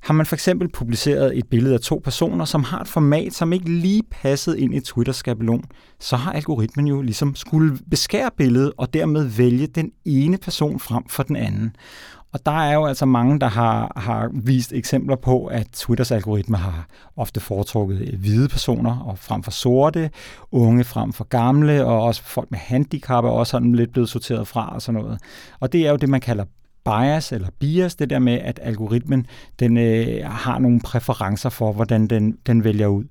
Har 0.01 0.15
man 0.15 0.27
for 0.27 0.37
eksempel 0.37 0.69
publiceret 0.69 1.39
et 1.39 1.47
billede 1.49 1.75
af 1.75 1.81
to 1.81 2.01
personer, 2.05 2.45
som 2.45 2.65
har 2.65 2.81
et 2.81 2.89
format, 2.89 3.35
som 3.35 3.53
ikke 3.53 3.71
lige 3.71 4.03
passede 4.11 4.61
ind 4.61 4.75
i 4.75 4.81
Twitters 4.81 5.17
skabelon, 5.17 5.65
så 6.01 6.17
har 6.17 6.33
algoritmen 6.33 6.87
jo 6.87 7.03
ligesom 7.03 7.35
skulle 7.35 7.79
beskære 7.91 8.31
billedet 8.37 8.73
og 8.79 8.95
dermed 8.95 9.25
vælge 9.25 9.67
den 9.67 9.91
ene 10.05 10.39
person 10.39 10.81
frem 10.81 11.09
for 11.09 11.23
den 11.23 11.37
anden. 11.37 11.77
Og 12.35 12.47
der 12.47 12.53
er 12.53 12.75
jo 12.75 12.87
altså 12.87 13.07
mange, 13.07 13.41
der 13.41 13.47
har, 13.47 13.93
har 13.97 14.31
vist 14.33 14.73
eksempler 14.73 15.17
på, 15.17 15.47
at 15.47 15.67
Twitters 15.73 16.11
algoritme 16.11 16.57
har 16.57 16.87
ofte 17.17 17.41
foretrukket 17.41 18.01
øh, 18.01 18.21
hvide 18.21 18.49
personer 18.49 18.99
og 18.99 19.19
frem 19.19 19.43
for 19.43 19.51
sorte, 19.51 20.11
unge 20.53 20.85
frem 20.85 21.13
for 21.13 21.25
gamle, 21.25 21.85
og 21.85 22.03
også 22.03 22.23
folk 22.23 22.51
med 22.51 22.59
handicap 22.59 23.25
er 23.25 23.29
også 23.29 23.51
sådan 23.51 23.75
lidt 23.75 23.93
blevet 23.93 24.09
sorteret 24.09 24.49
fra 24.49 24.75
og 24.75 24.83
sådan 24.83 25.01
noget. 25.01 25.19
Og 25.61 25.73
det 25.73 25.87
er 25.87 25.91
jo 25.91 25.97
det, 25.97 26.09
man 26.09 26.21
kalder 26.21 26.45
bias 26.85 27.33
eller 27.33 27.49
bias, 27.59 27.95
det 27.95 28.11
der 28.11 28.19
med, 28.19 28.33
at 28.33 28.61
algoritmen 28.63 29.27
den 29.59 29.77
øh, 29.77 30.25
har 30.25 30.59
nogle 30.59 30.81
præferencer 30.81 31.49
for, 31.49 31.73
hvordan 31.73 32.07
den, 32.07 32.39
den 32.47 32.65
vælger 32.65 32.87
ud. 32.87 33.05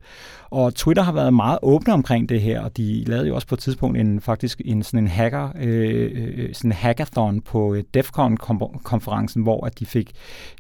Og 0.50 0.76
Twitter 0.76 1.04
har 1.04 1.12
været 1.12 1.34
meget 1.34 1.60
åbne 1.62 1.94
omkring 1.94 2.30
det 2.30 2.42
her, 2.42 2.62
og 2.62 2.78
de 2.78 3.04
lavede 3.04 3.28
jo 3.28 3.36
også 3.36 3.48
på 3.48 3.56
et 3.56 3.60
tidspunkt 3.60 3.98
en, 3.98 4.22
faktisk 4.22 4.62
en, 4.66 4.84
sådan 4.84 5.00
en 5.00 5.08
hacker, 5.08 5.50
øh, 5.56 6.12
øh 6.14 6.54
sådan 6.54 6.72
en 6.72 6.76
hackathon 6.76 7.42
på 7.42 7.74
øh, 7.74 7.84
DEFCON-konferencen, 7.94 9.44
hvor 9.44 9.66
at 9.66 9.80
de 9.80 9.86
fik 9.86 10.12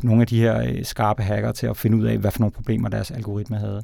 nogle 0.04 0.22
af 0.22 0.28
de 0.28 0.40
her 0.40 0.62
øh, 0.62 0.86
skarpe 0.86 1.24
hacker 1.24 1.52
til 1.52 1.68
at 1.68 1.78
finde 1.78 1.98
ud 1.98 2.06
af, 2.06 2.18
hvad 2.18 2.32
for 2.32 2.40
nogle 2.40 2.52
problemer 2.52 2.90
deres 2.90 3.12
algoritme 3.12 3.58
havde. 3.58 3.84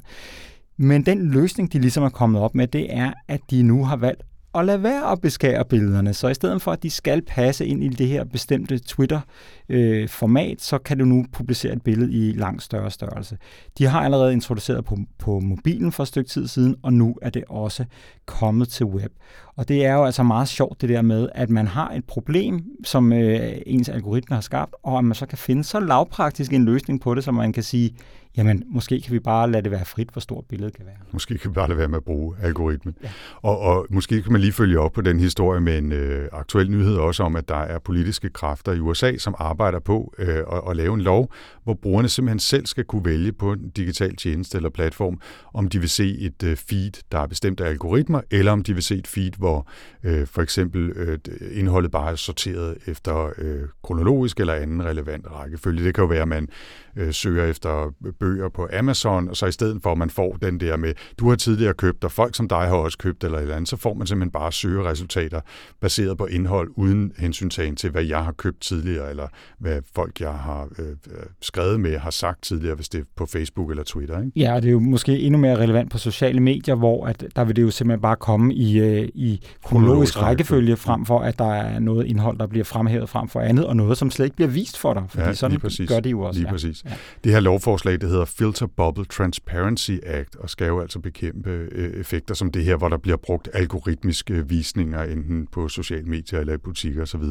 Men 0.76 1.06
den 1.06 1.30
løsning, 1.30 1.72
de 1.72 1.78
ligesom 1.78 2.02
er 2.02 2.08
kommet 2.08 2.42
op 2.42 2.54
med, 2.54 2.66
det 2.66 2.94
er, 2.94 3.12
at 3.28 3.40
de 3.50 3.62
nu 3.62 3.84
har 3.84 3.96
valgt 3.96 4.22
at 4.54 4.64
lade 4.64 4.82
være 4.82 5.12
at 5.12 5.20
beskære 5.20 5.64
billederne. 5.64 6.14
Så 6.14 6.28
i 6.28 6.34
stedet 6.34 6.62
for, 6.62 6.72
at 6.72 6.82
de 6.82 6.90
skal 6.90 7.22
passe 7.22 7.66
ind 7.66 7.84
i 7.84 7.88
det 7.88 8.08
her 8.08 8.24
bestemte 8.24 8.78
Twitter-format, 8.78 10.50
øh, 10.50 10.56
så 10.58 10.78
kan 10.78 10.98
du 10.98 11.04
nu 11.04 11.26
publicere 11.32 11.72
et 11.72 11.82
billede 11.82 12.12
i 12.12 12.32
langt 12.32 12.62
større 12.62 12.90
størrelse. 12.90 13.38
De 13.78 13.86
har 13.86 14.00
allerede 14.00 14.32
introduceret 14.32 14.84
på, 14.84 14.96
på 15.18 15.40
mobilen 15.40 15.92
for 15.92 16.02
et 16.02 16.08
stykke 16.08 16.30
tid 16.30 16.48
siden, 16.48 16.76
og 16.82 16.92
nu 16.92 17.16
er 17.22 17.30
det 17.30 17.44
også 17.48 17.84
kommet 18.26 18.68
til 18.68 18.86
web. 18.86 19.12
Og 19.56 19.68
det 19.68 19.86
er 19.86 19.94
jo 19.94 20.04
altså 20.04 20.22
meget 20.22 20.48
sjovt 20.48 20.80
det 20.80 20.88
der 20.88 21.02
med, 21.02 21.28
at 21.34 21.50
man 21.50 21.66
har 21.66 21.90
et 21.90 22.04
problem, 22.04 22.62
som 22.84 23.12
øh, 23.12 23.52
ens 23.66 23.88
algoritme 23.88 24.34
har 24.34 24.40
skabt, 24.40 24.74
og 24.82 24.98
at 24.98 25.04
man 25.04 25.14
så 25.14 25.26
kan 25.26 25.38
finde 25.38 25.64
så 25.64 25.80
lavpraktisk 25.80 26.52
en 26.52 26.64
løsning 26.64 27.00
på 27.00 27.14
det, 27.14 27.24
som 27.24 27.34
man 27.34 27.52
kan 27.52 27.62
sige, 27.62 27.94
jamen 28.36 28.62
måske 28.66 29.00
kan 29.00 29.12
vi 29.12 29.18
bare 29.18 29.50
lade 29.50 29.62
det 29.62 29.70
være 29.70 29.84
frit, 29.84 30.08
hvor 30.08 30.20
stort 30.20 30.44
billedet 30.48 30.74
kan 30.74 30.86
være. 30.86 30.94
Måske 31.12 31.38
kan 31.38 31.50
vi 31.50 31.54
bare 31.54 31.68
lade 31.68 31.78
være 31.78 31.88
med 31.88 31.96
at 31.96 32.04
bruge 32.04 32.36
algoritmen. 32.42 32.94
Ja. 33.02 33.10
Og, 33.42 33.58
og 33.58 33.86
måske 33.90 34.22
kan 34.22 34.32
man 34.32 34.40
lige 34.40 34.52
følge 34.52 34.80
op 34.80 34.92
på 34.92 35.00
den 35.00 35.20
historie 35.20 35.60
med 35.60 35.78
en 35.78 35.92
øh, 35.92 36.28
aktuel 36.32 36.70
nyhed 36.70 36.96
også 36.96 37.22
om, 37.22 37.36
at 37.36 37.48
der 37.48 37.56
er 37.56 37.78
politiske 37.78 38.28
kræfter 38.28 38.72
i 38.72 38.80
USA, 38.80 39.16
som 39.16 39.34
arbejder 39.38 39.78
på 39.78 40.14
øh, 40.18 40.28
at, 40.36 40.62
at 40.70 40.76
lave 40.76 40.94
en 40.94 41.00
lov, 41.00 41.32
hvor 41.64 41.74
brugerne 41.74 42.08
simpelthen 42.08 42.38
selv 42.38 42.66
skal 42.66 42.84
kunne 42.84 43.04
vælge 43.04 43.32
på 43.32 43.52
en 43.52 43.70
digital 43.70 44.16
tjeneste 44.16 44.56
eller 44.56 44.70
platform, 44.70 45.20
om 45.54 45.68
de 45.68 45.78
vil 45.78 45.88
se 45.88 46.18
et 46.18 46.42
øh, 46.42 46.56
feed, 46.56 47.02
der 47.12 47.18
er 47.18 47.26
bestemt 47.26 47.60
af 47.60 47.68
algoritmer, 47.68 48.20
eller 48.30 48.52
om 48.52 48.62
de 48.62 48.74
vil 48.74 48.82
se 48.82 48.94
et 48.94 49.06
feed, 49.06 49.32
hvor 49.38 49.68
øh, 50.04 50.26
for 50.26 50.42
eksempel 50.42 50.90
øh, 50.90 51.18
indholdet 51.52 51.90
bare 51.90 52.10
er 52.10 52.16
sorteret 52.16 52.78
efter 52.86 53.30
øh, 53.38 53.62
kronologisk 53.82 54.40
eller 54.40 54.54
anden 54.54 54.84
relevant 54.84 55.26
rækkefølge. 55.30 55.84
Det 55.84 55.94
kan 55.94 56.02
jo 56.02 56.08
være, 56.08 56.22
at 56.22 56.28
man 56.28 56.48
øh, 56.96 57.12
søger 57.12 57.44
efter 57.44 57.94
bøger 58.20 58.48
på 58.48 58.68
Amazon, 58.78 59.28
og 59.28 59.36
så 59.36 59.46
i 59.46 59.52
stedet 59.52 59.82
for, 59.82 59.92
at 59.92 59.98
man 59.98 60.10
får 60.10 60.36
den 60.42 60.60
der 60.60 60.76
med, 60.76 60.94
du 61.18 61.28
har 61.28 61.36
tidligere 61.36 61.74
købt, 61.74 62.04
og 62.04 62.12
folk 62.12 62.34
som 62.36 62.48
dig 62.48 62.58
har 62.58 62.74
også 62.74 62.98
købt, 62.98 63.24
eller 63.24 63.38
et 63.38 63.42
eller 63.42 63.56
andet, 63.56 63.68
så 63.68 63.76
får 63.76 63.94
man 63.94 64.06
simpelthen 64.06 64.30
bare 64.30 64.52
søgeresultater 64.52 65.40
baseret 65.80 66.18
på 66.18 66.26
indhold, 66.26 66.70
uden 66.76 67.12
hensyntagen 67.18 67.76
til, 67.76 67.90
hvad 67.90 68.04
jeg 68.04 68.24
har 68.24 68.32
købt 68.32 68.60
tidligere, 68.60 69.10
eller 69.10 69.26
hvad 69.58 69.82
folk, 69.94 70.20
jeg 70.20 70.32
har 70.32 70.68
øh, 70.78 70.86
øh 70.88 70.94
skrevet 71.40 71.80
med, 71.80 71.98
har 71.98 72.10
sagt 72.10 72.42
tidligere, 72.42 72.74
hvis 72.74 72.88
det 72.88 73.00
er 73.00 73.04
på 73.16 73.26
Facebook 73.26 73.70
eller 73.70 73.84
Twitter. 73.84 74.18
Ikke? 74.18 74.32
Ja, 74.36 74.54
og 74.54 74.62
det 74.62 74.68
er 74.68 74.72
jo 74.72 74.80
måske 74.80 75.18
endnu 75.18 75.40
mere 75.40 75.56
relevant 75.56 75.90
på 75.90 75.98
sociale 75.98 76.40
medier, 76.40 76.74
hvor 76.74 77.06
at 77.06 77.24
der 77.36 77.44
vil 77.44 77.56
det 77.56 77.62
jo 77.62 77.70
simpelthen 77.70 78.00
bare 78.00 78.16
komme 78.16 78.54
i, 78.54 78.78
øh, 78.78 79.08
i 79.14 79.40
kronologisk 79.64 80.22
rækkefølge, 80.22 80.76
frem 80.76 81.06
for 81.06 81.20
at 81.20 81.38
der 81.38 81.54
er 81.54 81.78
noget 81.78 82.06
indhold, 82.06 82.38
der 82.38 82.46
bliver 82.46 82.64
fremhævet 82.64 83.08
frem 83.08 83.28
for 83.28 83.40
andet, 83.40 83.66
og 83.66 83.76
noget, 83.76 83.98
som 83.98 84.10
slet 84.10 84.26
ikke 84.26 84.36
bliver 84.36 84.48
vist 84.48 84.78
for 84.78 84.94
dig, 84.94 85.02
fordi 85.08 85.24
ja, 85.24 85.34
sådan 85.34 85.58
gør 85.88 86.00
det 86.00 86.10
jo 86.10 86.20
også. 86.20 86.40
Lige 86.40 86.48
ja. 86.48 86.52
præcis. 86.52 86.84
Ja. 86.84 86.90
Det 87.24 87.32
her 87.32 87.40
lovforslag, 87.40 88.00
det 88.00 88.09
hedder 88.10 88.24
Filter 88.24 88.66
Bubble 88.66 89.04
Transparency 89.04 89.92
Act, 90.06 90.36
og 90.36 90.50
skal 90.50 90.66
jo 90.66 90.80
altså 90.80 90.98
bekæmpe 90.98 91.50
øh, 91.50 92.00
effekter 92.00 92.34
som 92.34 92.50
det 92.50 92.64
her, 92.64 92.76
hvor 92.76 92.88
der 92.88 92.96
bliver 92.96 93.16
brugt 93.16 93.48
algoritmiske 93.54 94.34
øh, 94.34 94.50
visninger, 94.50 95.02
enten 95.02 95.46
på 95.52 95.68
sociale 95.68 96.06
medier 96.06 96.40
eller 96.40 96.54
i 96.54 96.56
butikker 96.56 97.02
osv. 97.02 97.22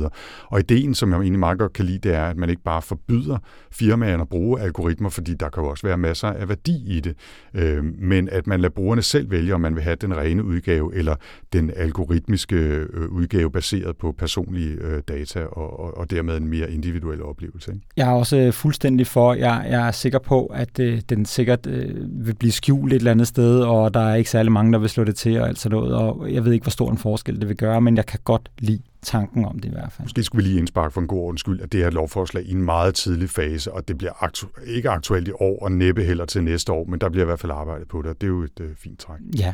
Og 0.45 0.59
ideen, 0.59 0.95
som 0.95 1.11
jeg 1.11 1.19
egentlig 1.19 1.39
meget 1.39 1.59
godt 1.59 1.73
kan 1.73 1.86
lide, 1.86 1.97
det 1.97 2.13
er, 2.13 2.25
at 2.25 2.38
man 2.38 2.49
ikke 2.49 2.63
bare 2.63 2.82
forbyder 2.82 3.38
firmaerne 3.71 4.21
at 4.21 4.30
bruge 4.30 4.61
algoritmer, 4.61 5.09
fordi 5.09 5.34
der 5.34 5.49
kan 5.49 5.63
jo 5.63 5.69
også 5.69 5.88
være 5.88 5.97
masser 5.97 6.27
af 6.27 6.49
værdi 6.49 6.97
i 6.97 6.99
det, 6.99 7.15
øh, 7.53 7.84
men 7.84 8.30
at 8.30 8.47
man 8.47 8.59
lader 8.59 8.73
brugerne 8.73 9.01
selv 9.01 9.32
vælge, 9.32 9.55
om 9.55 9.61
man 9.61 9.75
vil 9.75 9.84
have 9.84 9.95
den 9.95 10.17
rene 10.17 10.43
udgave 10.43 10.95
eller 10.95 11.15
den 11.53 11.71
algoritmiske 11.75 12.88
udgave 13.09 13.51
baseret 13.51 13.97
på 13.97 14.11
personlige 14.11 15.01
data 15.07 15.45
og, 15.45 15.97
og 15.97 16.11
dermed 16.11 16.38
en 16.38 16.47
mere 16.47 16.71
individuel 16.71 17.23
oplevelse. 17.23 17.71
Ikke? 17.73 17.86
Jeg 17.97 18.09
er 18.09 18.13
også 18.13 18.51
fuldstændig 18.51 19.07
for, 19.07 19.34
jeg, 19.34 19.65
jeg 19.69 19.88
er 19.88 19.91
sikker 19.91 20.19
på, 20.19 20.45
at 20.45 20.68
øh, 20.80 21.01
den 21.09 21.26
sikkert 21.26 21.67
øh, 21.67 22.26
vil 22.26 22.36
blive 22.36 22.51
skjult 22.51 22.93
et 22.93 22.97
eller 22.97 23.11
andet 23.11 23.28
sted, 23.28 23.59
og 23.59 23.93
der 23.93 23.99
er 23.99 24.15
ikke 24.15 24.30
særlig 24.30 24.51
mange, 24.51 24.74
der 24.74 24.80
vil 24.80 24.89
slå 24.89 25.03
det 25.03 25.15
til 25.15 25.41
og 25.41 25.47
alt 25.47 25.59
sådan 25.59 25.78
noget, 25.78 25.93
og 25.95 26.34
jeg 26.34 26.45
ved 26.45 26.53
ikke, 26.53 26.63
hvor 26.63 26.72
stor 26.72 26.91
en 26.91 26.97
forskel 26.97 27.41
det 27.41 27.49
vil 27.49 27.57
gøre, 27.57 27.82
men 27.82 27.97
jeg 27.97 28.05
kan 28.05 28.20
godt 28.24 28.49
lide 28.59 28.82
tanken 29.01 29.45
om 29.45 29.59
det 29.59 29.65
i 29.65 29.72
hvert 29.72 29.91
fald. 29.91 30.05
Måske 30.05 30.24
skulle 30.24 30.43
vi 30.43 30.49
lige 30.49 30.59
indsparke 30.59 30.93
for 30.93 31.01
en 31.01 31.07
god 31.07 31.20
ordens 31.20 31.39
skyld, 31.39 31.61
at 31.61 31.72
det 31.72 31.80
her 31.80 31.89
lovforslag 31.89 32.43
i 32.45 32.51
en 32.51 32.61
meget 32.61 32.95
tidlig 32.95 33.30
fase, 33.30 33.74
og 33.74 33.88
det 33.88 33.97
bliver 33.97 34.11
aktu- 34.11 34.72
ikke 34.76 34.89
aktuelt 34.89 35.28
i 35.28 35.32
år, 35.32 35.63
og 35.63 35.72
næppe 35.72 36.03
heller 36.03 36.26
til 36.26 36.43
næste 36.43 36.72
år, 36.72 36.86
men 36.86 37.01
der 37.01 37.09
bliver 37.09 37.24
i 37.24 37.26
hvert 37.26 37.39
fald 37.39 37.51
arbejdet 37.51 37.88
på 37.88 38.01
det, 38.01 38.09
og 38.09 38.15
det 38.22 38.28
er 38.28 38.32
jo 38.32 38.43
et 38.43 38.59
øh, 38.61 38.70
fint 38.78 38.99
træk. 38.99 39.20
Ja. 39.38 39.53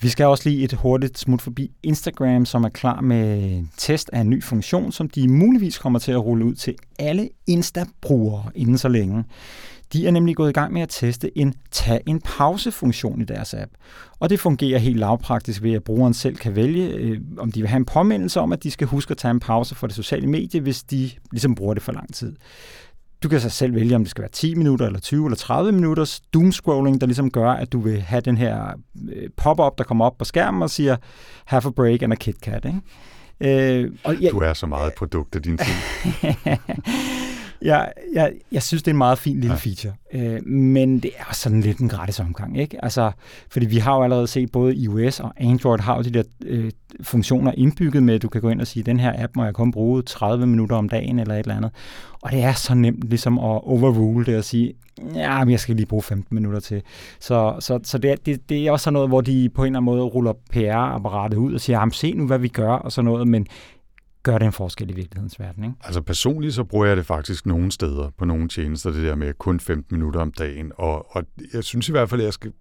Vi 0.00 0.08
skal 0.08 0.26
også 0.26 0.48
lige 0.48 0.64
et 0.64 0.72
hurtigt 0.72 1.18
smut 1.18 1.42
forbi 1.42 1.70
Instagram, 1.82 2.44
som 2.44 2.64
er 2.64 2.68
klar 2.68 3.00
med 3.00 3.42
en 3.42 3.70
test 3.76 4.10
af 4.12 4.20
en 4.20 4.30
ny 4.30 4.42
funktion, 4.42 4.92
som 4.92 5.10
de 5.10 5.28
muligvis 5.28 5.78
kommer 5.78 5.98
til 5.98 6.12
at 6.12 6.24
rulle 6.24 6.44
ud 6.44 6.54
til 6.54 6.74
alle 6.98 7.28
Insta-brugere 7.46 8.44
inden 8.54 8.78
så 8.78 8.88
længe. 8.88 9.24
De 9.92 10.06
er 10.06 10.10
nemlig 10.10 10.36
gået 10.36 10.50
i 10.50 10.52
gang 10.52 10.72
med 10.72 10.82
at 10.82 10.88
teste 10.88 11.38
en 11.38 11.54
tag 11.70 12.00
en 12.06 12.20
pause-funktion 12.20 13.20
i 13.20 13.24
deres 13.24 13.54
app. 13.54 13.72
Og 14.18 14.30
det 14.30 14.40
fungerer 14.40 14.78
helt 14.78 14.98
lavpraktisk 14.98 15.62
ved, 15.62 15.72
at 15.72 15.84
brugeren 15.84 16.14
selv 16.14 16.36
kan 16.36 16.56
vælge, 16.56 16.88
øh, 16.88 17.20
om 17.38 17.52
de 17.52 17.60
vil 17.60 17.68
have 17.68 17.76
en 17.76 17.84
påmindelse 17.84 18.40
om, 18.40 18.52
at 18.52 18.62
de 18.62 18.70
skal 18.70 18.86
huske 18.86 19.10
at 19.10 19.16
tage 19.16 19.30
en 19.30 19.40
pause 19.40 19.74
fra 19.74 19.86
det 19.86 19.96
sociale 19.96 20.26
medie, 20.26 20.60
hvis 20.60 20.82
de 20.82 21.10
ligesom 21.32 21.54
bruger 21.54 21.74
det 21.74 21.82
for 21.82 21.92
lang 21.92 22.14
tid. 22.14 22.36
Du 23.22 23.28
kan 23.28 23.40
så 23.40 23.48
selv 23.48 23.74
vælge, 23.74 23.96
om 23.96 24.02
det 24.02 24.10
skal 24.10 24.22
være 24.22 24.30
10 24.30 24.54
minutter, 24.54 24.86
eller 24.86 25.00
20 25.00 25.26
eller 25.26 25.36
30 25.36 25.72
minutters 25.72 26.20
doomscrolling, 26.20 27.00
der 27.00 27.06
ligesom 27.06 27.30
gør, 27.30 27.50
at 27.50 27.72
du 27.72 27.80
vil 27.80 28.00
have 28.00 28.20
den 28.20 28.36
her 28.36 28.80
øh, 29.12 29.30
pop-up, 29.36 29.78
der 29.78 29.84
kommer 29.84 30.04
op 30.04 30.18
på 30.18 30.24
skærmen 30.24 30.62
og 30.62 30.70
siger, 30.70 30.96
have 31.44 31.62
a 31.66 31.70
break 31.70 32.02
and 32.02 32.12
a 32.12 32.16
KitKat. 32.16 32.64
Ikke? 32.64 33.82
Øh, 33.84 33.90
og 34.04 34.22
jeg, 34.22 34.30
du 34.32 34.38
er 34.38 34.52
så 34.52 34.66
meget 34.66 34.86
et 34.86 34.94
produkt 34.94 35.36
af 35.36 35.42
din 35.42 35.58
tid. 35.58 35.74
jeg, 37.64 37.92
jeg, 38.14 38.32
jeg 38.52 38.62
synes, 38.62 38.82
det 38.82 38.90
er 38.90 38.92
en 38.92 38.98
meget 38.98 39.18
fin 39.18 39.40
lille 39.40 39.56
ja. 39.64 39.70
feature. 39.70 39.92
Øh, 40.14 40.46
men 40.46 40.98
det 40.98 41.10
er 41.18 41.34
sådan 41.34 41.60
lidt 41.60 41.78
en 41.78 41.88
gratis 41.88 42.20
omgang, 42.20 42.58
ikke? 42.58 42.84
Altså, 42.84 43.10
fordi 43.50 43.66
vi 43.66 43.76
har 43.76 43.96
jo 43.96 44.02
allerede 44.02 44.26
set, 44.26 44.52
både 44.52 44.74
iOS 44.74 45.20
og 45.20 45.32
Android 45.36 45.80
har 45.80 45.96
jo 45.96 46.02
de 46.02 46.10
der 46.10 46.22
øh, 46.44 46.70
funktioner 47.02 47.52
indbygget 47.56 48.02
med, 48.02 48.14
at 48.14 48.22
du 48.22 48.28
kan 48.28 48.40
gå 48.40 48.48
ind 48.48 48.60
og 48.60 48.66
sige, 48.66 48.82
den 48.82 49.00
her 49.00 49.22
app 49.24 49.36
må 49.36 49.44
jeg 49.44 49.54
kun 49.54 49.72
bruge 49.72 50.02
30 50.02 50.46
minutter 50.46 50.76
om 50.76 50.88
dagen 50.88 51.18
eller 51.18 51.34
et 51.34 51.38
eller 51.38 51.56
andet. 51.56 51.70
Og 52.22 52.32
det 52.32 52.42
er 52.42 52.52
så 52.52 52.74
nemt 52.74 53.04
ligesom 53.04 53.38
at 53.38 53.60
overrule 53.64 54.26
det 54.26 54.36
og 54.36 54.44
sige, 54.44 54.74
ja, 55.14 55.44
men 55.44 55.50
jeg 55.50 55.60
skal 55.60 55.76
lige 55.76 55.86
bruge 55.86 56.02
15 56.02 56.34
minutter 56.34 56.60
til. 56.60 56.82
Så, 57.20 57.56
så, 57.60 57.80
så 57.82 57.98
det, 57.98 58.26
det, 58.26 58.48
det 58.48 58.66
er 58.66 58.72
også 58.72 58.84
sådan 58.84 58.92
noget, 58.92 59.08
hvor 59.08 59.20
de 59.20 59.50
på 59.54 59.62
en 59.62 59.66
eller 59.66 59.78
anden 59.78 59.84
måde 59.84 60.02
ruller 60.02 60.32
PR-apparatet 60.52 61.36
ud 61.36 61.54
og 61.54 61.60
siger, 61.60 61.78
jamen 61.78 61.92
se 61.92 62.12
nu, 62.12 62.26
hvad 62.26 62.38
vi 62.38 62.48
gør 62.48 62.72
og 62.72 62.92
sådan 62.92 63.04
noget, 63.04 63.28
men 63.28 63.46
gør 64.24 64.38
det 64.38 64.46
en 64.46 64.52
forskel 64.52 64.90
i 64.90 64.92
virkelighedens 64.92 65.40
verden. 65.40 65.64
Ikke? 65.64 65.76
Altså 65.84 66.00
personligt 66.00 66.54
så 66.54 66.64
bruger 66.64 66.86
jeg 66.86 66.96
det 66.96 67.06
faktisk 67.06 67.46
nogle 67.46 67.72
steder 67.72 68.10
på 68.18 68.24
nogle 68.24 68.48
tjenester, 68.48 68.90
det 68.90 69.02
der 69.02 69.14
med 69.14 69.34
kun 69.38 69.60
15 69.60 69.96
minutter 69.96 70.20
om 70.20 70.32
dagen, 70.32 70.72
og, 70.74 71.16
og 71.16 71.24
jeg 71.52 71.64
synes 71.64 71.88
i 71.88 71.92
hvert 71.92 72.10
fald, 72.10 72.20
at 72.20 72.24
jeg 72.24 72.32
skal, 72.32 72.52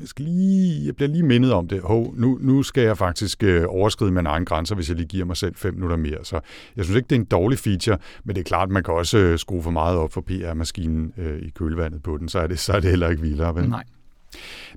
jeg 0.00 0.08
skal 0.08 0.24
lige, 0.24 0.86
jeg 0.86 0.96
bliver 0.96 1.08
lige 1.08 1.22
mindet 1.22 1.52
om 1.52 1.68
det. 1.68 1.80
Hov, 1.82 2.14
nu, 2.16 2.38
nu 2.40 2.62
skal 2.62 2.82
jeg 2.82 2.98
faktisk 2.98 3.42
øh, 3.42 3.64
overskride 3.68 4.12
mine 4.12 4.28
egne 4.28 4.44
grænser, 4.44 4.74
hvis 4.74 4.88
jeg 4.88 4.96
lige 4.96 5.08
giver 5.08 5.24
mig 5.24 5.36
selv 5.36 5.54
5 5.54 5.74
minutter 5.74 5.96
mere. 5.96 6.24
Så 6.24 6.40
jeg 6.76 6.84
synes 6.84 6.96
ikke, 6.96 7.06
det 7.08 7.16
er 7.16 7.20
en 7.20 7.26
dårlig 7.26 7.58
feature, 7.58 7.98
men 8.24 8.36
det 8.36 8.40
er 8.40 8.44
klart, 8.44 8.68
at 8.68 8.72
man 8.72 8.82
kan 8.82 8.94
også 8.94 9.18
øh, 9.18 9.38
skrue 9.38 9.62
for 9.62 9.70
meget 9.70 9.98
op 9.98 10.12
for 10.12 10.20
PR-maskinen 10.20 11.12
øh, 11.16 11.42
i 11.42 11.50
kølvandet 11.50 12.02
på 12.02 12.16
den, 12.16 12.28
så 12.28 12.38
er 12.38 12.46
det, 12.46 12.58
så 12.58 12.72
er 12.72 12.80
det 12.80 12.90
heller 12.90 13.08
ikke 13.08 13.22
vildere. 13.22 13.54
Vel? 13.54 13.68
Nej. 13.68 13.84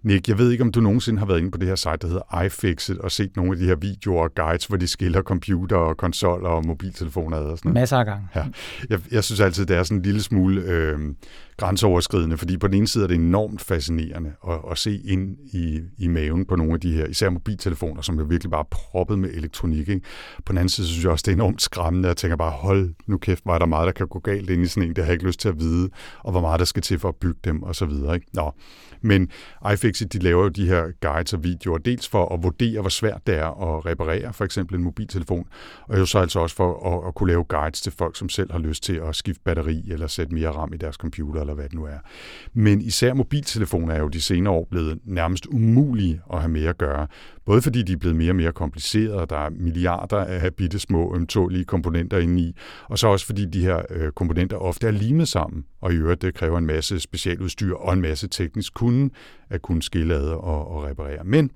Nick, 0.04 0.28
jeg 0.28 0.38
ved 0.38 0.52
ikke, 0.52 0.64
om 0.64 0.72
du 0.72 0.80
nogensinde 0.82 1.20
har 1.20 1.26
været 1.26 1.40
inde 1.40 1.52
på 1.52 1.58
det 1.58 1.68
her 1.68 1.76
site, 1.76 1.98
der 2.02 2.08
hedder 2.08 2.42
iFixit, 2.42 2.98
og 2.98 3.12
set 3.12 3.36
nogle 3.36 3.52
af 3.52 3.58
de 3.58 3.66
her 3.66 3.76
videoer 3.76 4.24
og 4.24 4.36
guides, 4.36 4.66
hvor 4.66 4.78
de 4.78 4.88
skiller 4.88 5.22
computer 5.22 5.76
og 5.78 5.98
konsoller 5.98 6.50
og 6.50 6.66
mobiltelefoner 6.66 7.38
ad 7.38 7.44
og 7.44 7.58
sådan 7.58 7.70
noget. 7.70 7.82
Masser 7.82 7.98
af 7.98 8.06
gange. 8.06 8.28
Ja. 8.36 8.44
Jeg, 8.90 9.00
jeg 9.12 9.24
synes 9.24 9.40
altid, 9.40 9.66
det 9.66 9.78
er 9.78 9.84
sådan 9.84 9.98
en 9.98 10.04
lille 10.04 10.22
smule 10.22 10.62
øh, 10.62 11.00
grænseoverskridende, 11.58 12.38
fordi 12.38 12.58
på 12.58 12.68
den 12.68 12.76
ene 12.76 12.88
side 12.88 13.04
er 13.04 13.08
det 13.08 13.16
enormt 13.16 13.62
fascinerende 13.62 14.34
at, 14.50 14.60
at 14.72 14.78
se 14.78 15.02
ind 15.06 15.38
i, 15.54 15.80
i 15.98 16.08
maven 16.08 16.46
på 16.46 16.56
nogle 16.56 16.74
af 16.74 16.80
de 16.80 16.94
her, 16.94 17.06
især 17.06 17.30
mobiltelefoner, 17.30 18.02
som 18.02 18.20
er 18.20 18.24
virkelig 18.24 18.52
bare 18.52 18.66
proppet 18.72 19.20
med 19.20 19.30
elektronik. 19.30 19.90
Ikke? 19.90 20.02
På 20.46 20.54
den 20.54 20.58
anden 20.58 20.70
side 20.70 20.88
synes 20.88 21.04
jeg 21.04 21.12
også, 21.12 21.24
det 21.24 21.32
er 21.32 21.36
enormt 21.36 21.62
skræmmende. 21.62 22.10
at 22.10 22.18
tænker 22.18 22.38
bare, 22.38 22.52
hold 22.52 22.94
nu 23.08 23.18
kæft, 23.18 23.44
hvor 23.44 23.54
er 23.54 23.60
der 23.60 23.66
meget, 23.66 23.86
der 23.86 23.92
kan 23.92 24.08
gå 24.08 24.20
galt 24.20 24.50
ind 24.50 24.64
i 24.64 24.68
sådan 24.68 24.90
en, 24.90 24.96
det 24.96 25.04
har 25.04 25.10
jeg 25.10 25.14
ikke 25.14 25.26
lyst 25.26 25.40
til 25.40 25.50
at 25.50 25.60
vide, 25.60 25.90
og 26.20 26.32
hvor 26.32 26.42
meget 26.42 26.60
der 26.60 26.66
skal 26.66 26.82
til 26.82 27.00
for 27.00 27.10
at 27.10 27.16
bygge 27.16 27.40
dem 27.44 27.64
og 27.64 27.76
så 27.76 27.86
videre. 27.86 28.16
Ikke? 28.16 28.28
Nå. 28.34 28.52
Men 29.02 29.30
iFixit, 29.74 30.14
de 30.14 30.20
laver 30.20 30.44
jo 30.44 30.50
de 30.50 30.68
her 30.68 30.84
guides 31.02 31.34
og 31.34 31.44
videoer, 31.44 31.78
dels 31.78 32.10
for 32.10 32.34
at 32.34 32.44
vurdere, 32.44 32.82
hvor 32.82 32.90
svært 32.90 33.28
det 33.28 33.36
er 33.36 33.76
at 33.76 33.86
reparere 33.86 34.34
for 34.34 34.46
eksempel 34.46 34.76
en 34.76 34.84
mobiltelefon, 34.84 35.48
og 35.88 36.00
jo 36.00 36.06
så 36.06 36.20
altså 36.20 36.40
også 36.40 36.56
for 36.56 36.98
at, 36.98 37.08
at 37.08 37.16
kunne 37.16 37.30
lave 37.30 37.44
guides 37.44 37.82
til 37.82 37.92
folk, 37.92 38.18
som 38.18 38.30
selv 38.30 38.52
har 38.52 38.60
lyst 38.60 38.84
til 38.84 38.94
at 38.94 39.16
skifte 39.16 39.42
batteri 39.46 39.84
eller 39.92 40.08
sætte 40.08 40.34
mere 40.34 40.50
RAM 40.50 40.74
i 40.74 40.78
deres 40.78 40.96
computer 40.96 41.42
eller 41.44 41.54
hvad 41.54 41.66
det 41.66 41.74
nu 41.74 41.86
er. 41.86 41.98
Men 42.54 42.82
især 42.82 43.14
mobiltelefoner 43.14 43.94
er 43.94 44.00
jo 44.00 44.08
de 44.08 44.22
senere 44.22 44.54
år 44.54 44.68
blevet 44.72 45.00
nærmest 45.06 45.46
umulige 45.46 46.22
at 46.34 46.40
have 46.40 46.52
med 46.52 46.66
at 46.66 46.78
gøre. 46.78 47.08
Både 47.46 47.62
fordi 47.62 47.84
de 47.84 47.94
er 47.94 47.98
blevet 47.98 48.16
mere 48.16 48.32
og 48.32 48.36
mere 48.36 48.52
komplicerede, 48.52 49.22
og 49.22 49.30
der 49.30 49.38
er 49.38 49.50
milliarder 49.50 50.18
af 50.18 50.54
bitte 50.54 50.80
små 50.80 51.16
ømtålige 51.16 51.66
komponenter 51.66 52.18
inde 52.18 52.42
i, 52.42 52.56
og 52.90 53.00
så 53.00 53.08
også 53.08 53.26
fordi 53.26 53.46
de 53.46 53.62
her 53.62 53.82
øh, 53.90 54.12
komponenter 54.12 54.58
ofte 54.58 54.88
er 54.88 54.92
limet 54.92 55.28
sammen, 55.28 55.66
og 55.82 55.94
i 55.94 55.96
øvrigt 55.96 56.22
det 56.22 56.34
kræver 56.34 56.58
en 56.58 56.66
masse 56.66 57.00
specialudstyr 57.00 57.76
og 57.76 57.94
en 57.94 58.02
masse 58.02 58.28
teknisk 58.28 58.74
kunde 58.74 59.10
at 59.50 59.62
kunne 59.62 59.84
skille 59.84 60.16
ad 60.16 60.28
og, 60.28 60.68
og 60.72 60.84
reparere. 60.84 61.24
Men 61.24 61.52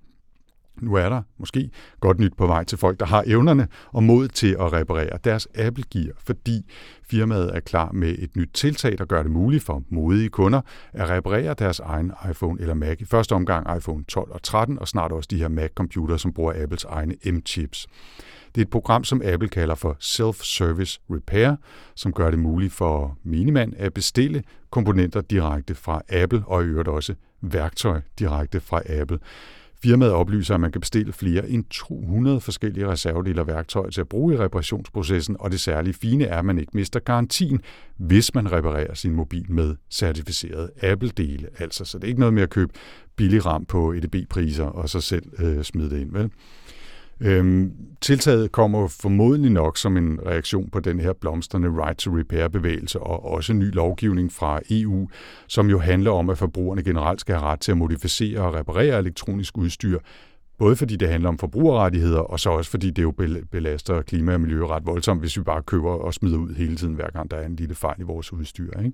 nu 0.82 0.94
er 0.94 1.10
der 1.10 1.22
måske 1.38 1.70
godt 2.00 2.20
nyt 2.20 2.34
på 2.38 2.48
vej 2.48 2.64
til 2.64 2.78
folk, 2.78 3.00
der 3.00 3.06
har 3.06 3.24
evnerne 3.28 3.68
og 3.92 4.04
mod 4.04 4.28
til 4.28 4.56
at 4.60 4.74
reparere 4.74 5.20
deres 5.24 5.48
Apple 5.56 5.84
Gear, 5.92 6.14
fordi 6.26 6.66
firmaet 7.10 7.56
er 7.56 7.60
klar 7.60 7.92
med 7.92 8.16
et 8.20 8.36
nyt 8.36 8.50
tiltag, 8.54 8.98
der 8.98 9.06
gør 9.06 9.24
det 9.24 9.32
muligt 9.32 9.64
for 9.64 9.84
modige 9.90 10.30
kunder 10.30 10.62
at 10.94 11.10
reparere 11.10 11.54
deres 11.54 11.80
egen 11.80 12.12
iPhone 12.30 12.62
eller 12.62 12.74
Mac. 12.74 12.98
I 13.00 13.06
første 13.06 13.34
omgang 13.34 13.78
iPhone 13.78 14.04
12 14.04 14.32
og 14.32 14.44
13, 14.44 14.80
og 14.80 14.88
snart 14.88 15.12
også 15.12 15.28
de 15.32 15.38
her 15.38 15.48
Mac-computere, 15.48 16.20
som 16.20 16.34
bruger 16.34 16.64
Apples 16.64 16.84
egne 16.84 17.16
M-chips. 17.26 17.88
Det 18.56 18.62
er 18.62 18.66
et 18.66 18.72
program, 18.72 19.04
som 19.04 19.22
Apple 19.26 19.50
kalder 19.50 19.76
for 19.76 19.98
Self-Service 20.00 21.06
Repair, 21.10 21.56
som 21.96 22.14
gør 22.14 22.30
det 22.30 22.40
muligt 22.40 22.74
for 22.74 23.18
minimand 23.24 23.74
at 23.78 23.94
bestille 23.94 24.44
komponenter 24.70 25.22
direkte 25.22 25.76
fra 25.76 26.02
Apple, 26.10 26.44
og 26.46 26.64
i 26.64 26.66
øvrigt 26.66 26.88
også 26.88 27.14
værktøj 27.42 28.02
direkte 28.20 28.60
fra 28.60 28.82
Apple. 28.90 29.20
Firmaet 29.84 30.12
oplyser, 30.12 30.54
at 30.54 30.60
man 30.62 30.72
kan 30.72 30.82
bestille 30.82 31.14
flere 31.14 31.50
end 31.50 31.64
200 31.70 32.42
forskellige 32.42 32.88
reservedele 32.88 33.42
og 33.42 33.48
værktøjer 33.48 33.90
til 33.90 34.02
at 34.02 34.10
bruge 34.10 34.34
i 34.34 34.38
reparationsprocessen, 34.38 35.36
og 35.40 35.52
det 35.52 35.60
særlige 35.60 35.94
fine 35.94 36.26
er, 36.26 36.40
at 36.40 36.46
man 36.46 36.60
ikke 36.60 36.72
mister 36.74 37.00
garantien, 37.00 37.62
hvis 37.98 38.36
man 38.36 38.52
reparerer 38.52 38.94
sin 38.94 39.16
mobil 39.16 39.52
med 39.52 39.76
certificerede 39.90 40.72
Apple-dele. 40.82 41.48
Altså, 41.60 41.86
så 41.86 41.98
det 41.98 42.04
er 42.04 42.08
ikke 42.08 42.20
noget 42.20 42.34
med 42.34 42.44
at 42.44 42.50
købe 42.50 42.74
billig 43.16 43.46
ram 43.46 43.66
på 43.66 43.94
EDB-priser 43.94 44.66
og 44.66 44.90
så 44.90 45.02
selv 45.02 45.24
øh, 45.40 45.64
smide 45.64 45.90
det 45.90 46.00
ind, 46.00 46.12
vel? 46.12 46.32
Øhm, 47.22 47.72
tiltaget 48.02 48.52
kommer 48.52 48.88
formodentlig 48.88 49.52
nok 49.52 49.78
som 49.78 49.98
en 49.98 50.20
reaktion 50.26 50.70
på 50.70 50.80
den 50.80 51.00
her 51.00 51.14
blomstrende 51.14 51.70
right 51.70 51.98
to 51.98 52.18
repair 52.18 52.48
bevægelse 52.48 53.00
og 53.00 53.26
også 53.26 53.54
ny 53.54 53.74
lovgivning 53.74 54.32
fra 54.32 54.60
EU, 54.70 55.10
som 55.48 55.70
jo 55.70 55.80
handler 55.80 56.12
om, 56.12 56.30
at 56.30 56.38
forbrugerne 56.38 56.84
generelt 56.84 57.22
skal 57.22 57.36
have 57.36 57.46
ret 57.46 57.60
til 57.60 57.72
at 57.72 57.78
modificere 57.78 58.42
og 58.42 58.54
reparere 58.54 59.00
elektronisk 59.00 59.58
udstyr, 59.58 60.00
både 60.58 60.76
fordi 60.76 60.96
det 60.96 61.10
handler 61.10 61.30
om 61.30 61.38
forbrugerrettigheder, 61.38 62.20
og 62.20 62.40
så 62.40 62.50
også 62.50 62.72
fordi 62.72 62.92
det 62.92 63.04
jo 63.04 63.14
belaster 63.52 64.02
klima 64.02 64.34
og 64.34 64.42
miljø 64.42 64.68
ret 64.68 64.86
voldsomt, 64.86 65.20
hvis 65.20 65.38
vi 65.38 65.44
bare 65.44 65.64
køber 65.64 65.92
og 65.92 66.14
smider 66.14 66.38
ud 66.38 66.56
hele 66.56 66.76
tiden, 66.76 66.94
hver 66.94 67.10
gang 67.12 67.32
der 67.32 67.38
er 67.38 67.46
en 67.46 67.56
lille 67.56 67.76
fejl 67.76 68.00
i 68.00 68.04
vores 68.04 68.34
udstyr. 68.34 68.80
Ikke? 68.80 68.92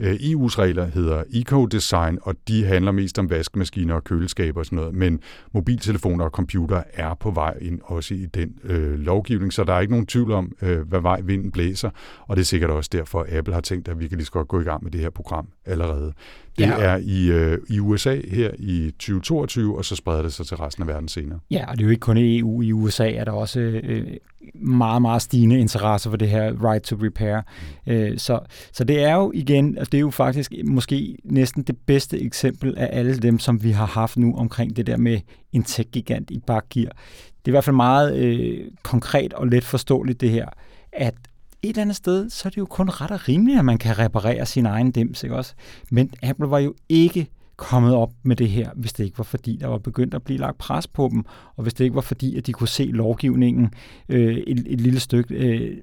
Øh, 0.00 0.14
EU's 0.14 0.58
regler 0.58 0.84
hedder 0.84 1.22
Eco-Design, 1.22 2.18
og 2.22 2.34
de 2.48 2.64
handler 2.64 2.92
mest 2.92 3.18
om 3.18 3.30
vaskemaskiner 3.30 3.94
og 3.94 4.04
køleskaber 4.04 4.60
og 4.60 4.66
sådan 4.66 4.76
noget, 4.76 4.94
men 4.94 5.20
mobiltelefoner 5.52 6.24
og 6.24 6.30
computer 6.30 6.82
er 6.92 7.14
på 7.14 7.30
vej 7.30 7.58
ind 7.60 7.80
også 7.84 8.14
i 8.14 8.26
den 8.26 8.54
øh, 8.64 8.98
lovgivning, 8.98 9.52
så 9.52 9.64
der 9.64 9.72
er 9.72 9.80
ikke 9.80 9.92
nogen 9.92 10.06
tvivl 10.06 10.32
om, 10.32 10.52
øh, 10.62 10.88
hvad 10.88 11.00
vej 11.00 11.20
vinden 11.20 11.50
blæser, 11.50 11.90
og 12.26 12.36
det 12.36 12.42
er 12.42 12.46
sikkert 12.46 12.70
også 12.70 12.90
derfor, 12.92 13.20
at 13.20 13.32
Apple 13.32 13.54
har 13.54 13.60
tænkt, 13.60 13.88
at 13.88 14.00
vi 14.00 14.08
kan 14.08 14.18
lige 14.18 14.26
så 14.26 14.32
godt 14.32 14.48
gå 14.48 14.60
i 14.60 14.64
gang 14.64 14.84
med 14.84 14.90
det 14.90 15.00
her 15.00 15.10
program 15.10 15.48
allerede. 15.66 16.12
Det 16.58 16.66
ja. 16.66 16.78
er 16.78 16.96
i, 17.02 17.30
øh, 17.30 17.58
i 17.70 17.80
USA 17.80 18.20
her 18.28 18.50
i 18.58 18.90
2022, 18.90 19.78
og 19.78 19.84
så 19.84 19.96
spreder 19.96 20.22
det 20.22 20.32
sig 20.32 20.46
til 20.46 20.56
resten 20.56 20.82
af 20.82 20.88
verden 20.88 21.08
senere. 21.08 21.38
Ja, 21.50 21.70
og 21.70 21.78
det 21.78 21.82
er 21.82 21.86
jo 21.86 21.90
ikke 21.90 22.00
kun 22.00 22.16
i 22.16 22.38
EU. 22.38 22.62
I 22.62 22.72
USA 22.72 23.12
er 23.12 23.24
der 23.24 23.32
også 23.32 23.60
øh, 23.60 24.06
meget, 24.54 25.02
meget 25.02 25.22
stigende 25.22 25.58
interesse 25.58 26.10
for 26.10 26.16
det 26.16 26.28
her 26.28 26.70
right 26.70 26.84
to 26.84 26.96
repair. 27.02 27.40
Øh, 27.86 28.18
så, 28.18 28.40
så 28.72 28.84
det 28.84 29.02
er 29.02 29.14
jo 29.14 29.32
igen, 29.34 29.78
og 29.78 29.92
det 29.92 29.98
er 29.98 30.00
jo 30.00 30.10
faktisk 30.10 30.52
måske 30.64 31.16
næsten 31.24 31.62
det 31.62 31.76
bedste 31.86 32.20
eksempel 32.20 32.74
af 32.78 32.88
alle 32.92 33.18
dem, 33.18 33.38
som 33.38 33.62
vi 33.62 33.70
har 33.70 33.86
haft 33.86 34.16
nu 34.16 34.36
omkring 34.36 34.76
det 34.76 34.86
der 34.86 34.96
med 34.96 35.20
en 35.52 35.62
tech-gigant 35.62 36.30
i 36.30 36.38
bakgear. 36.46 36.90
Det 37.38 37.44
er 37.44 37.50
i 37.50 37.50
hvert 37.50 37.64
fald 37.64 37.76
meget 37.76 38.16
øh, 38.16 38.70
konkret 38.82 39.32
og 39.32 39.46
let 39.46 39.64
forståeligt 39.64 40.20
det 40.20 40.30
her, 40.30 40.48
at 40.92 41.14
et 41.62 41.68
eller 41.68 41.82
andet 41.82 41.96
sted, 41.96 42.30
så 42.30 42.48
er 42.48 42.50
det 42.50 42.56
jo 42.56 42.66
kun 42.66 42.88
ret 42.88 43.10
og 43.10 43.28
rimeligt, 43.28 43.58
at 43.58 43.64
man 43.64 43.78
kan 43.78 43.98
reparere 43.98 44.46
sin 44.46 44.66
egen 44.66 44.90
dims, 44.90 45.22
ikke 45.22 45.36
også? 45.36 45.54
Men 45.90 46.10
Apple 46.22 46.50
var 46.50 46.58
jo 46.58 46.74
ikke 46.88 47.28
kommet 47.58 47.94
op 47.94 48.12
med 48.22 48.36
det 48.36 48.48
her, 48.48 48.70
hvis 48.76 48.92
det 48.92 49.04
ikke 49.04 49.18
var 49.18 49.24
fordi, 49.24 49.58
der 49.60 49.66
var 49.66 49.78
begyndt 49.78 50.14
at 50.14 50.22
blive 50.22 50.38
lagt 50.38 50.58
pres 50.58 50.86
på 50.86 51.08
dem, 51.12 51.24
og 51.56 51.62
hvis 51.62 51.74
det 51.74 51.84
ikke 51.84 51.94
var 51.94 52.00
fordi, 52.00 52.36
at 52.36 52.46
de 52.46 52.52
kunne 52.52 52.68
se 52.68 52.84
lovgivningen 52.84 53.70
øh, 54.08 54.36
et, 54.36 54.64
et 54.66 54.80
lille 54.80 55.00
stykke 55.00 55.34
øh, 55.34 55.76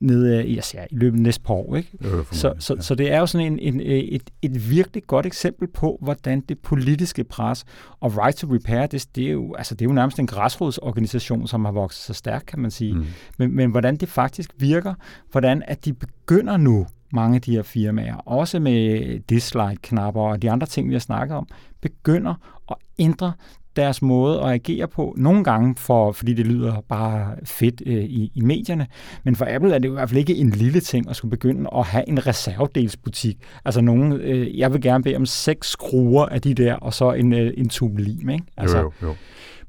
ned 0.00 0.40
i, 0.40 0.56
altså, 0.56 0.76
i 0.90 0.96
løbet 0.96 1.18
af 1.18 1.22
næste 1.22 1.42
par 1.42 1.54
år. 1.54 1.76
Ikke? 1.76 1.90
Øh, 2.00 2.24
så, 2.32 2.54
så, 2.58 2.74
ja. 2.74 2.80
så 2.80 2.94
det 2.94 3.12
er 3.12 3.18
jo 3.18 3.26
sådan 3.26 3.52
en, 3.52 3.58
en, 3.58 3.80
et, 3.80 4.30
et 4.42 4.70
virkelig 4.70 5.02
godt 5.06 5.26
eksempel 5.26 5.68
på, 5.68 5.98
hvordan 6.00 6.40
det 6.40 6.58
politiske 6.58 7.24
pres 7.24 7.64
og 8.00 8.18
Right 8.18 8.36
to 8.36 8.54
Repair, 8.54 8.86
det, 8.86 9.06
det, 9.14 9.26
er, 9.26 9.32
jo, 9.32 9.54
altså, 9.54 9.74
det 9.74 9.84
er 9.84 9.88
jo 9.88 9.94
nærmest 9.94 10.18
en 10.18 10.26
græsrodsorganisation, 10.26 11.46
som 11.46 11.64
har 11.64 11.72
vokset 11.72 12.04
så 12.04 12.14
stærkt, 12.14 12.46
kan 12.46 12.58
man 12.58 12.70
sige. 12.70 12.94
Mm. 12.94 13.04
Men, 13.38 13.56
men 13.56 13.70
hvordan 13.70 13.96
det 13.96 14.08
faktisk 14.08 14.50
virker, 14.58 14.94
hvordan 15.30 15.62
at 15.66 15.84
de 15.84 15.92
begynder 15.92 16.56
nu 16.56 16.86
mange 17.12 17.34
af 17.34 17.42
de 17.42 17.54
her 17.54 17.62
firmaer, 17.62 18.16
også 18.16 18.60
med 18.60 19.18
dislike-knapper 19.18 20.20
og 20.20 20.42
de 20.42 20.50
andre 20.50 20.66
ting, 20.66 20.88
vi 20.88 20.94
har 20.94 21.00
snakket 21.00 21.36
om, 21.36 21.46
begynder 21.80 22.34
at 22.70 22.76
ændre 22.98 23.32
deres 23.76 24.02
måde 24.02 24.40
at 24.40 24.50
agere 24.50 24.88
på. 24.88 25.14
Nogle 25.16 25.44
gange, 25.44 25.74
for, 25.78 26.12
fordi 26.12 26.34
det 26.34 26.46
lyder 26.46 26.80
bare 26.88 27.36
fedt 27.44 27.82
øh, 27.86 28.04
i, 28.04 28.32
i 28.34 28.40
medierne, 28.40 28.86
men 29.24 29.36
for 29.36 29.46
Apple 29.48 29.74
er 29.74 29.78
det 29.78 29.88
i 29.88 29.92
hvert 29.92 30.08
fald 30.08 30.18
ikke 30.18 30.34
en 30.34 30.50
lille 30.50 30.80
ting 30.80 31.10
at 31.10 31.16
skulle 31.16 31.30
begynde 31.30 31.70
at 31.76 31.84
have 31.84 32.08
en 32.08 32.26
reservedelsbutik. 32.26 33.36
Altså 33.64 33.80
nogen, 33.80 34.12
øh, 34.12 34.58
jeg 34.58 34.72
vil 34.72 34.80
gerne 34.82 35.04
bede 35.04 35.16
om 35.16 35.26
seks 35.26 35.70
skruer 35.70 36.26
af 36.26 36.42
de 36.42 36.54
der, 36.54 36.74
og 36.74 36.94
så 36.94 37.12
en, 37.12 37.32
øh, 37.32 37.52
en 37.56 37.68
tube 37.68 38.02
lim, 38.02 38.28
ikke? 38.28 38.44
Altså, 38.56 38.78
jo, 38.78 38.92
jo, 39.02 39.08
jo. 39.08 39.14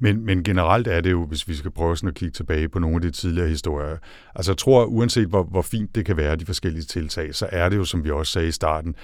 Men, 0.03 0.25
men 0.25 0.43
generelt 0.43 0.87
er 0.87 1.01
det 1.01 1.11
jo, 1.11 1.25
hvis 1.25 1.47
vi 1.47 1.55
skal 1.55 1.71
prøve 1.71 1.97
sådan 1.97 2.09
at 2.09 2.15
kigge 2.15 2.31
tilbage 2.31 2.69
på 2.69 2.79
nogle 2.79 2.95
af 2.95 3.01
de 3.01 3.11
tidligere 3.11 3.49
historier, 3.49 3.97
altså 4.35 4.51
jeg 4.51 4.57
tror, 4.57 4.85
uanset 4.85 5.27
hvor, 5.27 5.43
hvor 5.43 5.61
fint 5.61 5.95
det 5.95 6.05
kan 6.05 6.17
være, 6.17 6.35
de 6.35 6.45
forskellige 6.45 6.83
tiltag, 6.83 7.35
så 7.35 7.49
er 7.51 7.69
det 7.69 7.77
jo, 7.77 7.85
som 7.85 8.03
vi 8.03 8.11
også 8.11 8.31
sagde 8.31 8.47
i 8.47 8.51
starten, 8.51 8.95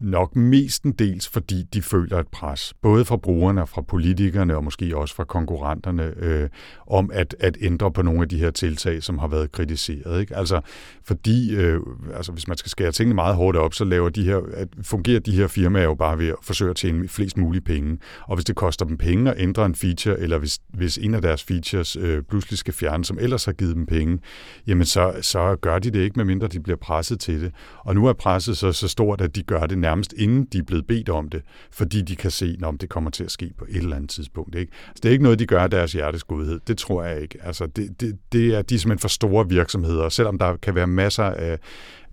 nok 0.00 0.36
mestendels, 0.36 1.28
fordi 1.28 1.62
de 1.62 1.82
føler 1.82 2.18
et 2.18 2.28
pres, 2.28 2.74
både 2.82 3.04
fra 3.04 3.16
brugerne 3.16 3.62
og 3.62 3.68
fra 3.68 3.82
politikerne, 3.82 4.56
og 4.56 4.64
måske 4.64 4.96
også 4.96 5.14
fra 5.14 5.24
konkurrenterne, 5.24 6.12
øh, 6.16 6.48
om 6.86 7.10
at, 7.12 7.36
at 7.40 7.56
ændre 7.60 7.92
på 7.92 8.02
nogle 8.02 8.22
af 8.22 8.28
de 8.28 8.38
her 8.38 8.50
tiltag, 8.50 9.02
som 9.02 9.18
har 9.18 9.28
været 9.28 9.52
kritiseret. 9.52 10.20
Ikke? 10.20 10.36
Altså, 10.36 10.60
fordi, 11.04 11.56
øh, 11.56 11.80
altså, 12.14 12.32
hvis 12.32 12.48
man 12.48 12.56
skal 12.56 12.70
skære 12.70 12.92
tingene 12.92 13.14
meget 13.14 13.36
hårdt 13.36 13.56
op, 13.56 13.74
så 13.74 13.84
laver 13.84 14.08
de 14.08 14.24
her, 14.24 14.40
at 14.54 14.68
fungerer 14.82 15.20
de 15.20 15.32
her 15.32 15.46
firmaer 15.46 15.84
jo 15.84 15.94
bare 15.94 16.18
ved 16.18 16.28
at 16.28 16.36
forsøge 16.42 16.70
at 16.70 16.76
tjene 16.76 17.08
flest 17.08 17.36
mulige 17.36 17.62
penge. 17.62 17.98
Og 18.22 18.36
hvis 18.36 18.44
det 18.44 18.56
koster 18.56 18.84
dem 18.84 18.96
penge 18.96 19.30
at 19.30 19.42
ændre 19.42 19.66
en 19.66 19.74
feature, 19.74 20.20
eller 20.20 20.38
hvis, 20.38 20.58
hvis 20.74 20.98
en 20.98 21.14
af 21.14 21.22
deres 21.22 21.44
features 21.44 21.96
øh, 21.96 22.22
pludselig 22.22 22.58
skal 22.58 22.74
fjernes, 22.74 23.06
som 23.06 23.18
ellers 23.20 23.44
har 23.44 23.52
givet 23.52 23.76
dem 23.76 23.86
penge, 23.86 24.18
jamen 24.66 24.84
så, 24.84 25.12
så 25.20 25.56
gør 25.60 25.78
de 25.78 25.90
det 25.90 26.00
ikke, 26.00 26.14
medmindre 26.16 26.48
de 26.48 26.60
bliver 26.60 26.76
presset 26.76 27.20
til 27.20 27.40
det. 27.40 27.52
Og 27.78 27.94
nu 27.94 28.06
er 28.06 28.12
presset 28.12 28.56
så, 28.56 28.72
så 28.72 28.88
stort, 28.88 29.20
at 29.20 29.36
de 29.36 29.42
gør 29.42 29.60
det 29.60 29.78
nærmest 29.88 30.12
inden 30.12 30.44
de 30.44 30.58
er 30.58 30.62
blevet 30.62 30.86
bedt 30.86 31.08
om 31.08 31.28
det, 31.28 31.42
fordi 31.70 32.02
de 32.02 32.16
kan 32.16 32.30
se, 32.30 32.56
om 32.62 32.78
det 32.78 32.88
kommer 32.88 33.10
til 33.10 33.24
at 33.24 33.30
ske 33.30 33.52
på 33.58 33.64
et 33.68 33.76
eller 33.76 33.96
andet 33.96 34.10
tidspunkt. 34.10 34.54
Ikke? 34.54 34.72
Så 34.86 35.00
det 35.02 35.08
er 35.08 35.12
ikke 35.12 35.22
noget, 35.22 35.38
de 35.38 35.46
gør 35.46 35.60
af 35.60 35.70
deres 35.70 35.92
hjertes 35.92 36.24
godhed. 36.24 36.60
Det 36.66 36.78
tror 36.78 37.04
jeg 37.04 37.22
ikke. 37.22 37.38
Altså, 37.42 37.66
det, 37.66 38.00
det, 38.00 38.18
det 38.32 38.54
er 38.54 38.62
de 38.62 38.78
simpelthen 38.78 38.98
for 38.98 39.08
store 39.08 39.48
virksomheder, 39.48 40.08
selvom 40.08 40.38
der 40.38 40.56
kan 40.56 40.74
være 40.74 40.86
masser 40.86 41.24
af 41.24 41.58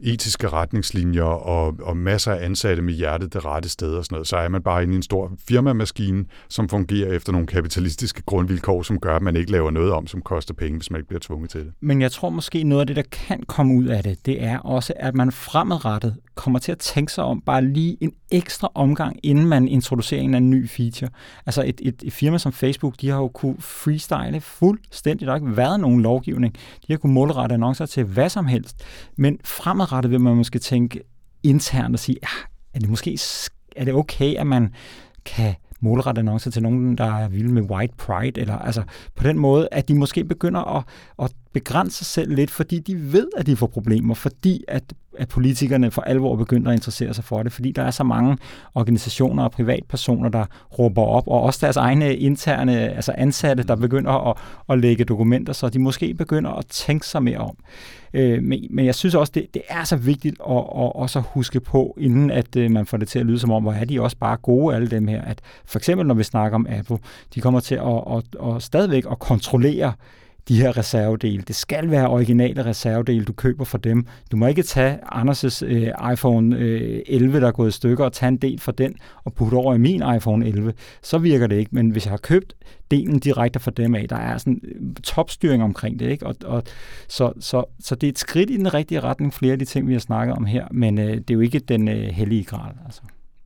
etiske 0.01 0.49
retningslinjer 0.49 1.23
og, 1.23 1.75
og 1.81 1.97
masser 1.97 2.31
af 2.31 2.45
ansatte 2.45 2.83
med 2.83 2.93
hjertet 2.93 3.33
det 3.33 3.45
rette 3.45 3.69
sted 3.69 3.93
og 3.93 4.05
sådan 4.05 4.15
noget, 4.15 4.27
så 4.27 4.37
er 4.37 4.49
man 4.49 4.61
bare 4.61 4.83
inde 4.83 4.93
i 4.93 4.95
en 4.95 5.03
stor 5.03 5.31
firmamaskine, 5.47 6.25
som 6.49 6.69
fungerer 6.69 7.13
efter 7.13 7.31
nogle 7.31 7.47
kapitalistiske 7.47 8.21
grundvilkår, 8.25 8.81
som 8.83 8.99
gør, 8.99 9.15
at 9.15 9.21
man 9.21 9.35
ikke 9.35 9.51
laver 9.51 9.71
noget 9.71 9.91
om, 9.91 10.07
som 10.07 10.21
koster 10.21 10.53
penge, 10.53 10.77
hvis 10.77 10.91
man 10.91 10.99
ikke 10.99 11.07
bliver 11.07 11.19
tvunget 11.19 11.49
til 11.49 11.59
det. 11.61 11.73
Men 11.81 12.01
jeg 12.01 12.11
tror 12.11 12.29
måske 12.29 12.63
noget 12.63 12.81
af 12.81 12.87
det, 12.87 12.95
der 12.95 13.03
kan 13.11 13.43
komme 13.47 13.77
ud 13.77 13.85
af 13.85 14.03
det, 14.03 14.25
det 14.25 14.43
er 14.43 14.59
også, 14.59 14.93
at 14.95 15.15
man 15.15 15.31
fremadrettet 15.31 16.15
kommer 16.35 16.59
til 16.59 16.71
at 16.71 16.77
tænke 16.77 17.11
sig 17.11 17.23
om 17.23 17.41
bare 17.41 17.65
lige 17.65 17.97
en 18.01 18.11
ekstra 18.31 18.71
omgang, 18.75 19.19
inden 19.23 19.45
man 19.45 19.67
introducerer 19.67 20.21
en 20.21 20.29
eller 20.29 20.37
anden 20.37 20.51
ny 20.51 20.69
feature. 20.69 21.09
Altså 21.45 21.63
et, 21.65 21.81
et, 21.83 22.03
et 22.03 22.13
firma 22.13 22.37
som 22.37 22.51
Facebook, 22.51 22.93
de 23.01 23.09
har 23.09 23.17
jo 23.17 23.27
kunne 23.27 23.55
freestyle 23.59 24.41
fuldstændig. 24.41 25.25
Der 25.25 25.31
har 25.31 25.37
ikke 25.37 25.57
været 25.57 25.79
nogen 25.79 26.01
lovgivning. 26.01 26.53
De 26.53 26.93
har 26.93 26.97
kunne 26.97 27.13
målrette 27.13 27.53
annoncer 27.53 27.85
til 27.85 28.03
hvad 28.03 28.29
som 28.29 28.45
helst. 28.45 28.83
Men 29.15 29.39
fremadrettet 29.43 29.84
vil 30.09 30.21
man 30.21 30.35
måske 30.35 30.59
tænke 30.59 31.01
internt 31.43 31.95
og 31.95 31.99
sige, 31.99 32.17
ja, 32.23 32.27
er 32.73 32.79
det 32.79 32.89
måske 32.89 33.17
er 33.75 33.85
det 33.85 33.93
okay, 33.93 34.35
at 34.35 34.47
man 34.47 34.73
kan 35.25 35.55
målrette 35.79 36.19
annoncer 36.19 36.51
til 36.51 36.63
nogen, 36.63 36.97
der 36.97 37.05
er 37.05 37.27
vilde 37.27 37.53
med 37.53 37.61
white 37.61 37.93
pride, 37.97 38.41
eller 38.41 38.57
altså 38.57 38.83
på 39.15 39.23
den 39.23 39.39
måde, 39.39 39.67
at 39.71 39.87
de 39.87 39.95
måske 39.95 40.23
begynder 40.23 40.77
at, 40.77 40.83
at 41.23 41.31
begrænse 41.55 41.97
sig 41.97 42.05
selv 42.05 42.35
lidt, 42.35 42.51
fordi 42.51 42.79
de 42.79 43.13
ved, 43.13 43.27
at 43.37 43.45
de 43.45 43.55
får 43.55 43.67
problemer, 43.67 44.13
fordi 44.13 44.63
at, 44.67 44.93
at 45.17 45.29
politikerne 45.29 45.91
for 45.91 46.01
alvor 46.01 46.35
begynder 46.35 46.71
at 46.71 46.75
interessere 46.75 47.13
sig 47.13 47.23
for 47.23 47.43
det, 47.43 47.51
fordi 47.51 47.71
der 47.71 47.83
er 47.83 47.91
så 47.91 48.03
mange 48.03 48.37
organisationer 48.73 49.43
og 49.43 49.51
privatpersoner, 49.51 50.29
der 50.29 50.45
råber 50.79 51.01
op, 51.01 51.27
og 51.27 51.41
også 51.41 51.59
deres 51.61 51.77
egne 51.77 52.15
interne 52.15 52.89
altså 52.89 53.13
ansatte, 53.17 53.63
der 53.63 53.75
begynder 53.75 54.29
at, 54.29 54.37
at 54.69 54.79
lægge 54.79 55.03
dokumenter, 55.03 55.53
så 55.53 55.69
de 55.69 55.79
måske 55.79 56.13
begynder 56.13 56.51
at 56.51 56.65
tænke 56.65 57.07
sig 57.07 57.23
mere 57.23 57.37
om. 57.37 57.57
Øh, 58.13 58.43
men, 58.43 58.67
men 58.69 58.85
jeg 58.85 58.95
synes 58.95 59.15
også, 59.15 59.31
det, 59.35 59.53
det 59.53 59.61
er 59.69 59.83
så 59.83 59.95
vigtigt 59.95 60.35
at, 60.49 60.57
at 60.57 60.95
også 60.95 61.19
huske 61.19 61.59
på, 61.59 61.97
inden 62.01 62.31
at 62.31 62.55
øh, 62.55 62.71
man 62.71 62.85
får 62.85 62.97
det 62.97 63.07
til 63.07 63.19
at 63.19 63.25
lyde 63.25 63.39
som 63.39 63.51
om, 63.51 63.63
hvor 63.63 63.73
er 63.73 63.85
de 63.85 64.01
også 64.01 64.17
bare 64.17 64.37
gode, 64.37 64.75
alle 64.75 64.87
dem 64.87 65.07
her, 65.07 65.21
at 65.21 65.41
for 65.65 65.79
eksempel 65.79 66.07
når 66.07 66.15
vi 66.15 66.23
snakker 66.23 66.55
om 66.55 66.67
Apple, 66.69 66.97
de 67.35 67.41
kommer 67.41 67.59
til 67.59 67.75
at, 67.75 68.03
at, 68.17 68.55
at 68.55 68.63
stadigvæk 68.63 69.05
at 69.11 69.19
kontrollere 69.19 69.93
de 70.47 70.61
her 70.61 70.77
reservedele. 70.77 71.43
Det 71.47 71.55
skal 71.55 71.91
være 71.91 72.09
originale 72.09 72.65
reservedele, 72.65 73.25
du 73.25 73.33
køber 73.33 73.65
for 73.65 73.77
dem. 73.77 74.05
Du 74.31 74.37
må 74.37 74.47
ikke 74.47 74.63
tage 74.63 74.99
Anders' 75.15 75.65
øh, 75.65 76.11
iPhone 76.13 76.57
øh, 76.57 77.01
11, 77.07 77.39
der 77.39 77.47
er 77.47 77.51
gået 77.51 77.67
i 77.67 77.71
stykker, 77.71 78.05
og 78.05 78.13
tage 78.13 78.27
en 78.27 78.37
del 78.37 78.59
fra 78.59 78.71
den 78.71 78.95
og 79.23 79.33
putte 79.33 79.55
over 79.55 79.73
i 79.73 79.77
min 79.77 80.03
iPhone 80.15 80.47
11. 80.47 80.73
Så 81.01 81.17
virker 81.17 81.47
det 81.47 81.55
ikke. 81.55 81.75
Men 81.75 81.89
hvis 81.89 82.05
jeg 82.05 82.11
har 82.11 82.17
købt 82.17 82.53
delen 82.91 83.19
direkte 83.19 83.59
fra 83.59 83.71
dem 83.71 83.95
af, 83.95 84.05
der 84.09 84.15
er 84.15 84.37
sådan 84.37 84.61
øh, 84.63 84.95
topstyring 85.03 85.63
omkring 85.63 85.99
det. 85.99 86.09
Ikke? 86.09 86.25
Og, 86.25 86.35
og, 86.45 86.63
så, 87.07 87.33
så, 87.39 87.63
så 87.79 87.95
det 87.95 88.07
er 88.07 88.11
et 88.11 88.19
skridt 88.19 88.49
i 88.49 88.57
den 88.57 88.73
rigtige 88.73 88.99
retning, 88.99 89.33
flere 89.33 89.53
af 89.53 89.59
de 89.59 89.65
ting, 89.65 89.87
vi 89.87 89.93
har 89.93 89.99
snakket 89.99 90.35
om 90.35 90.45
her, 90.45 90.67
men 90.71 90.97
øh, 90.97 91.17
det 91.17 91.29
er 91.29 91.33
jo 91.33 91.39
ikke 91.39 91.59
den 91.59 91.87
øh, 91.87 92.07
hellige 92.07 92.43
grad. 92.43 92.71
Altså. 92.85 93.01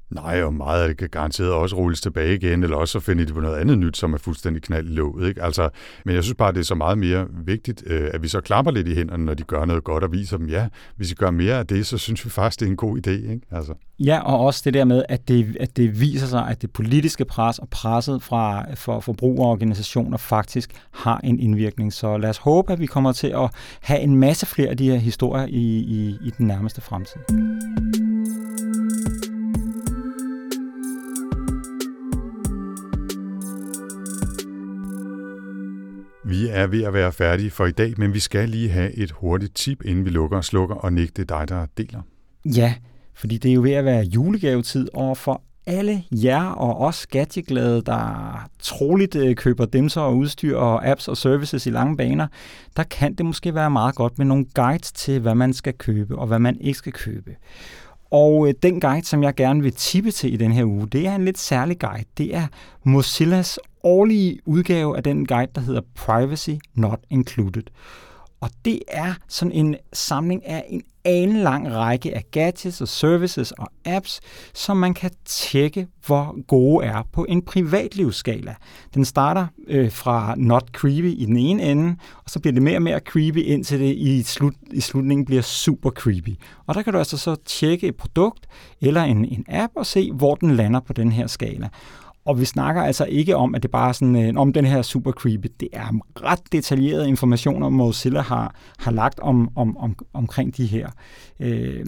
Nej, 0.10 0.44
og 0.44 0.54
meget 0.54 0.82
af 0.82 0.88
det 0.88 0.98
kan 0.98 1.10
garanteret 1.10 1.52
også 1.52 1.76
rulles 1.76 2.02
tilbage 2.02 2.36
igen, 2.36 2.64
eller 2.64 2.78
også 2.78 2.92
så 2.92 3.00
finder 3.00 3.26
de 3.26 3.34
på 3.34 3.40
noget 3.40 3.58
andet 3.58 3.78
nyt, 3.78 3.98
som 3.98 4.14
er 4.14 4.18
fuldstændig 4.18 4.64
knald 4.64 4.90
i 4.90 4.92
låget. 4.92 5.28
Ikke? 5.28 5.44
Altså, 5.44 5.70
men 6.06 6.16
jeg 6.16 6.24
synes 6.24 6.36
bare, 6.36 6.52
det 6.52 6.60
er 6.60 6.64
så 6.64 6.76
meget 6.76 6.98
mere 6.98 7.28
vigtigt, 7.46 7.84
øh, 7.86 8.10
at 8.14 8.24
vi 8.24 8.28
så 8.28 8.42
klapper 8.42 8.72
lidt 8.72 8.88
i 8.88 8.96
hænderne, 8.96 9.26
når 9.26 9.34
de 9.34 9.44
gør 9.44 9.66
noget 9.66 9.84
godt, 9.84 10.04
og 10.04 10.12
viser 10.12 10.38
dem, 10.38 10.50
ja, 10.50 10.68
hvis 10.96 11.10
vi 11.10 11.16
gør 11.16 11.32
mere 11.32 11.56
af 11.60 11.68
det, 11.68 11.86
så 11.86 11.98
synes 11.98 12.26
vi 12.26 12.30
faktisk, 12.30 12.60
det 12.60 12.66
er 12.66 12.70
en 12.70 12.78
god 12.78 13.08
idé. 13.08 13.12
Ikke? 13.12 13.42
Altså. 13.52 13.74
Ja, 14.00 14.20
og 14.20 14.40
også 14.40 14.62
det 14.66 14.74
der 14.74 14.86
med, 14.86 15.04
at 15.10 15.28
det, 15.28 15.58
at 15.60 15.78
det 15.78 16.02
viser 16.02 16.28
sig, 16.28 16.48
at 16.48 16.62
det 16.62 16.72
politiske 16.72 17.26
pres 17.26 17.60
og 17.60 17.70
presset 17.70 18.24
fra, 18.24 18.66
for 18.76 19.00
forbrugerorganisationer 19.00 20.18
faktisk 20.18 20.72
har 20.92 21.20
en 21.24 21.40
indvirkning. 21.40 21.94
Så 21.94 22.18
lad 22.18 22.30
os 22.30 22.38
håbe, 22.38 22.74
at 22.74 22.80
vi 22.80 22.86
kommer 22.86 23.12
til 23.12 23.28
at 23.28 23.50
have 23.82 24.00
en 24.00 24.16
masse 24.16 24.46
flere 24.46 24.70
af 24.70 24.78
de 24.78 24.92
her 24.92 24.98
historier 24.98 25.46
i, 25.46 25.78
i, 25.78 26.18
i 26.22 26.32
den 26.38 26.48
nærmeste 26.48 26.82
fremtid. 26.82 27.22
Er 36.60 36.68
ved 36.68 36.84
at 36.84 36.94
være 36.94 37.12
færdige 37.12 37.52
for 37.52 37.66
i 37.66 37.72
dag, 37.72 37.94
men 37.98 38.14
vi 38.14 38.20
skal 38.20 38.50
lige 38.50 38.70
have 38.70 38.94
et 38.94 39.12
hurtigt 39.12 39.56
tip, 39.56 39.86
inden 39.86 40.06
vi 40.06 40.10
lukker 40.10 40.38
og 40.38 40.46
slukker, 40.46 40.76
og 40.76 40.94
Nick, 40.94 41.18
det 41.18 41.32
er 41.32 41.38
dig, 41.38 41.50
der 41.50 41.66
deler. 41.78 42.02
Ja, 42.46 42.74
fordi 43.14 43.38
det 43.38 43.50
er 43.50 43.54
jo 43.54 43.62
ved 43.62 43.72
at 43.72 43.86
være 43.86 44.04
julegavetid, 44.04 44.88
og 44.94 45.18
for 45.18 45.42
alle 45.70 46.04
jer 46.12 46.44
og 46.44 46.82
os 46.82 47.08
gadgetglade, 47.08 47.82
der 47.82 48.50
troligt 48.60 49.16
øh, 49.16 49.36
køber 49.36 49.66
køber 49.66 49.90
så 49.90 50.02
og 50.02 50.18
udstyr 50.18 50.58
og 50.58 50.88
apps 50.88 51.08
og 51.08 51.18
services 51.18 51.66
i 51.66 51.70
lange 51.70 51.98
baner, 51.98 52.28
der 52.78 52.84
kan 52.84 53.14
det 53.14 53.26
måske 53.26 53.56
være 53.56 53.72
meget 53.72 53.96
godt 53.96 54.18
med 54.18 54.26
nogle 54.26 54.46
guides 54.54 54.92
til, 54.92 55.20
hvad 55.20 55.36
man 55.36 55.54
skal 55.54 55.74
købe 55.74 56.16
og 56.16 56.28
hvad 56.28 56.40
man 56.40 56.62
ikke 56.62 56.78
skal 56.78 56.94
købe. 56.94 57.36
Og 58.12 58.48
øh, 58.48 58.54
den 58.64 58.80
guide, 58.80 59.06
som 59.06 59.24
jeg 59.24 59.36
gerne 59.36 59.62
vil 59.62 59.74
tippe 59.74 60.12
til 60.12 60.34
i 60.34 60.38
den 60.38 60.52
her 60.52 60.66
uge, 60.66 60.88
det 60.88 61.08
er 61.08 61.16
en 61.16 61.26
lidt 61.26 61.38
særlig 61.38 61.80
guide. 61.80 62.06
Det 62.18 62.36
er 62.36 62.48
Mozillas 62.84 63.60
årlige 63.84 64.40
udgave 64.46 64.98
af 64.98 65.04
den 65.04 65.28
guide, 65.28 65.52
der 65.56 65.62
hedder 65.62 65.82
Privacy 65.96 66.50
Not 66.74 67.00
Included. 67.10 67.64
Og 68.42 68.50
det 68.66 68.80
er 68.88 69.14
sådan 69.28 69.52
en 69.52 69.76
samling 69.94 70.46
af 70.46 70.66
en 70.70 70.80
en 70.80 70.84
lang 71.44 71.74
række 71.76 72.16
af 72.16 72.24
gadgets 72.32 72.82
og 72.82 72.88
services 72.88 73.52
og 73.52 73.68
apps, 73.86 74.20
som 74.54 74.78
man 74.78 74.94
kan 74.94 75.12
tjekke, 75.26 75.88
hvor 76.06 76.46
gode 76.48 76.86
er 76.86 77.04
på 77.14 77.26
en 77.30 77.42
privatlivsskala. 77.42 78.56
Den 78.94 79.06
starter 79.06 79.48
øh, 79.68 79.92
fra 79.92 80.36
not 80.38 80.70
creepy 80.74 81.14
i 81.18 81.26
den 81.26 81.38
ene 81.38 81.64
ende, 81.64 81.96
og 82.24 82.30
så 82.30 82.40
bliver 82.40 82.54
det 82.54 82.62
mere 82.62 82.78
og 82.78 82.82
mere 82.82 83.00
creepy, 83.00 83.38
indtil 83.38 83.80
det 83.80 83.96
i, 83.96 84.24
slut, 84.24 84.54
i 84.72 84.82
slutningen 84.82 85.26
bliver 85.26 85.42
super 85.42 85.90
creepy. 85.90 86.36
Og 86.68 86.76
der 86.76 86.82
kan 86.82 86.94
du 86.94 87.00
altså 87.00 87.18
så 87.18 87.36
tjekke 87.46 87.88
et 87.88 87.96
produkt 87.96 88.48
eller 88.82 89.04
en, 89.04 89.26
en 89.26 89.46
app 89.48 89.74
og 89.76 89.86
se, 89.86 90.12
hvor 90.12 90.36
den 90.36 90.56
lander 90.56 90.80
på 90.80 90.94
den 90.94 91.12
her 91.12 91.28
skala. 91.28 91.70
Og 92.30 92.40
vi 92.40 92.46
snakker 92.46 92.82
altså 92.82 93.06
ikke 93.06 93.36
om, 93.36 93.56
at 93.56 93.64
det 93.64 93.72
bare 93.72 93.90
er 93.90 93.94
sådan, 93.94 94.16
øh, 94.16 94.34
om 94.36 94.54
den 94.54 94.66
her 94.66 94.82
super 94.82 95.12
creepy. 95.12 95.48
Det 95.60 95.70
er 95.74 96.00
ret 96.24 96.40
detaljerede 96.52 97.08
informationer, 97.08 97.70
Mozilla 97.70 98.22
har, 98.22 98.56
har 98.80 98.92
lagt 98.92 99.20
om, 99.20 99.50
om, 99.56 99.78
om, 99.78 99.96
omkring 100.14 100.58
de 100.58 100.66
her. 100.66 100.90
Øh, 101.40 101.86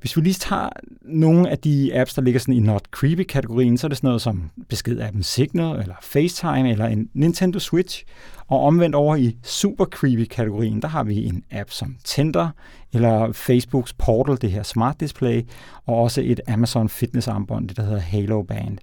hvis 0.00 0.16
vi 0.16 0.22
lige 0.22 0.34
tager 0.34 0.68
nogle 1.02 1.50
af 1.50 1.58
de 1.58 1.90
apps, 1.94 2.14
der 2.14 2.22
ligger 2.22 2.40
sådan 2.40 2.54
i 2.54 2.60
not 2.60 2.82
creepy-kategorien, 2.90 3.78
så 3.78 3.86
er 3.86 3.88
det 3.88 3.98
sådan 3.98 4.08
noget 4.08 4.22
som 4.22 4.50
besked-appen 4.72 5.22
Signal, 5.22 5.80
eller 5.80 5.94
FaceTime, 6.02 6.70
eller 6.70 6.86
en 6.86 7.08
Nintendo 7.14 7.58
Switch. 7.58 8.04
Og 8.46 8.60
omvendt 8.60 8.94
over 8.94 9.16
i 9.16 9.36
super 9.42 9.84
creepy-kategorien, 9.84 10.82
der 10.82 10.88
har 10.88 11.04
vi 11.04 11.24
en 11.24 11.44
app 11.50 11.70
som 11.70 11.96
Tinder, 12.04 12.48
eller 12.92 13.32
Facebooks 13.32 13.92
Portal, 13.92 14.38
det 14.40 14.50
her 14.50 14.62
smart 14.62 15.00
display, 15.00 15.42
og 15.86 15.96
også 15.96 16.20
et 16.24 16.40
Amazon 16.48 16.88
Fitness 16.88 17.28
armbånd, 17.28 17.68
det 17.68 17.76
der 17.76 17.82
hedder 17.82 17.98
Halo 17.98 18.42
Band. 18.42 18.78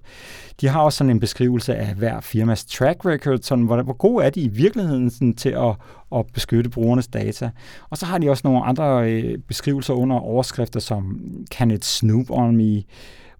De 0.60 0.68
har 0.68 0.80
også 0.80 0.96
sådan 0.96 1.10
en 1.10 1.20
beskrivelse 1.20 1.74
af 1.74 1.94
hver 1.94 2.20
firmas 2.20 2.64
track 2.64 3.04
record, 3.06 3.38
sådan 3.42 3.64
hvor, 3.64 3.82
hvor 3.82 3.92
gode 3.92 4.24
er 4.24 4.30
de 4.30 4.40
i 4.40 4.48
virkeligheden 4.48 5.10
sådan, 5.10 5.34
til 5.34 5.48
at, 5.48 5.74
at 6.14 6.26
beskytte 6.26 6.70
brugernes 6.70 7.08
data. 7.08 7.50
Og 7.90 7.96
så 7.96 8.06
har 8.06 8.18
de 8.18 8.30
også 8.30 8.40
nogle 8.44 8.64
andre 8.64 9.12
øh, 9.12 9.38
beskrivelser 9.38 9.94
under 9.94 10.16
overskrifter 10.16 10.80
som 10.80 11.20
Can 11.50 11.70
it 11.70 11.84
snoop 11.84 12.26
on 12.30 12.56
me? 12.56 12.82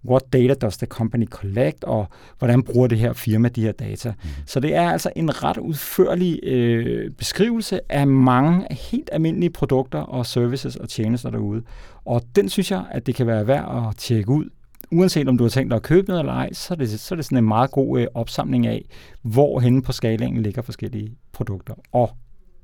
What 0.05 0.33
data 0.33 0.53
does 0.53 0.77
the 0.77 0.87
company 0.87 1.25
collect, 1.27 1.83
og 1.83 2.07
hvordan 2.39 2.63
bruger 2.63 2.87
det 2.87 2.97
her 2.97 3.13
firma 3.13 3.49
de 3.49 3.61
her 3.61 3.71
data. 3.71 4.09
Mm. 4.09 4.29
Så 4.45 4.59
det 4.59 4.75
er 4.75 4.89
altså 4.89 5.11
en 5.15 5.43
ret 5.43 5.57
udførlig 5.57 6.39
øh, 6.43 7.11
beskrivelse 7.11 7.79
af 7.89 8.07
mange 8.07 8.67
helt 8.71 9.09
almindelige 9.11 9.49
produkter 9.49 9.99
og 9.99 10.25
services 10.25 10.75
og 10.75 10.89
tjenester 10.89 11.29
derude. 11.29 11.63
Og 12.05 12.21
den 12.35 12.49
synes 12.49 12.71
jeg, 12.71 12.83
at 12.91 13.07
det 13.07 13.15
kan 13.15 13.27
være 13.27 13.47
værd 13.47 13.87
at 13.89 13.97
tjekke 13.97 14.29
ud 14.29 14.49
uanset 14.91 15.27
om 15.27 15.37
du 15.37 15.43
har 15.43 15.49
tænkt 15.49 15.71
dig 15.71 15.75
at 15.75 15.83
købe 15.83 16.07
noget 16.07 16.19
eller 16.19 16.33
ej, 16.33 16.53
så 16.53 16.73
er 16.73 16.75
det, 16.75 16.99
så 16.99 17.13
er 17.13 17.15
det 17.15 17.25
sådan 17.25 17.37
en 17.37 17.47
meget 17.47 17.71
god 17.71 17.99
øh, 17.99 18.07
opsamling 18.13 18.67
af, 18.67 18.85
hvor 19.21 19.59
henne 19.59 19.81
på 19.81 19.91
skalaen 19.91 20.43
ligger 20.43 20.61
forskellige 20.61 21.15
produkter. 21.31 21.73
Og 21.91 22.09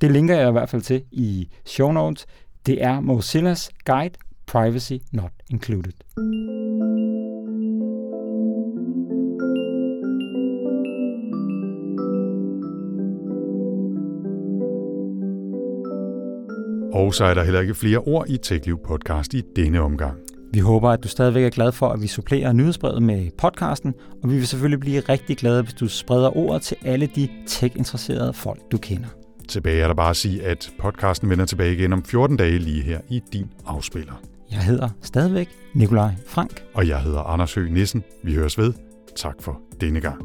det 0.01 0.11
linker 0.11 0.35
jeg 0.35 0.49
i 0.49 0.51
hvert 0.51 0.69
fald 0.69 0.81
til 0.81 1.03
i 1.11 1.49
show 1.65 1.91
notes. 1.91 2.25
Det 2.65 2.83
er 2.83 2.99
Mozillas 2.99 3.69
Guide 3.85 4.13
Privacy 4.51 4.93
Not 5.13 5.31
Included. 5.49 5.93
Og 16.93 17.13
så 17.13 17.23
er 17.23 17.33
der 17.33 17.43
heller 17.43 17.61
ikke 17.61 17.75
flere 17.75 17.97
ord 17.97 18.29
i 18.29 18.37
TechLiv 18.37 18.79
podcast 18.85 19.33
i 19.33 19.41
denne 19.55 19.81
omgang. 19.81 20.17
Vi 20.53 20.59
håber, 20.59 20.89
at 20.89 21.03
du 21.03 21.07
stadigvæk 21.07 21.43
er 21.43 21.49
glad 21.49 21.71
for, 21.71 21.89
at 21.89 22.01
vi 22.01 22.07
supplerer 22.07 22.53
nyhedsbrevet 22.53 23.03
med 23.03 23.29
podcasten, 23.37 23.93
og 24.23 24.29
vi 24.29 24.35
vil 24.35 24.47
selvfølgelig 24.47 24.79
blive 24.79 24.99
rigtig 24.99 25.37
glade, 25.37 25.63
hvis 25.63 25.73
du 25.73 25.87
spreder 25.87 26.37
ordet 26.37 26.61
til 26.61 26.77
alle 26.85 27.09
de 27.15 27.29
tech-interesserede 27.47 28.33
folk, 28.33 28.59
du 28.71 28.77
kender. 28.77 29.07
Tilbage 29.47 29.81
er 29.81 29.87
der 29.87 29.95
bare 29.95 30.09
at 30.09 30.17
sige, 30.17 30.43
at 30.43 30.69
podcasten 30.79 31.29
vender 31.29 31.45
tilbage 31.45 31.73
igen 31.73 31.93
om 31.93 32.03
14 32.03 32.37
dage 32.37 32.57
lige 32.57 32.83
her 32.83 32.99
i 33.09 33.21
din 33.33 33.49
afspiller. 33.65 34.21
Jeg 34.51 34.59
hedder 34.63 34.89
stadigvæk 35.01 35.49
Nikolaj 35.73 36.11
Frank. 36.27 36.63
Og 36.73 36.87
jeg 36.87 37.01
hedder 37.01 37.19
Anders 37.19 37.53
Høgh 37.53 37.71
Nissen. 37.71 38.03
Vi 38.23 38.33
høres 38.33 38.57
ved. 38.57 38.73
Tak 39.15 39.35
for 39.41 39.61
denne 39.81 40.01
gang. 40.01 40.21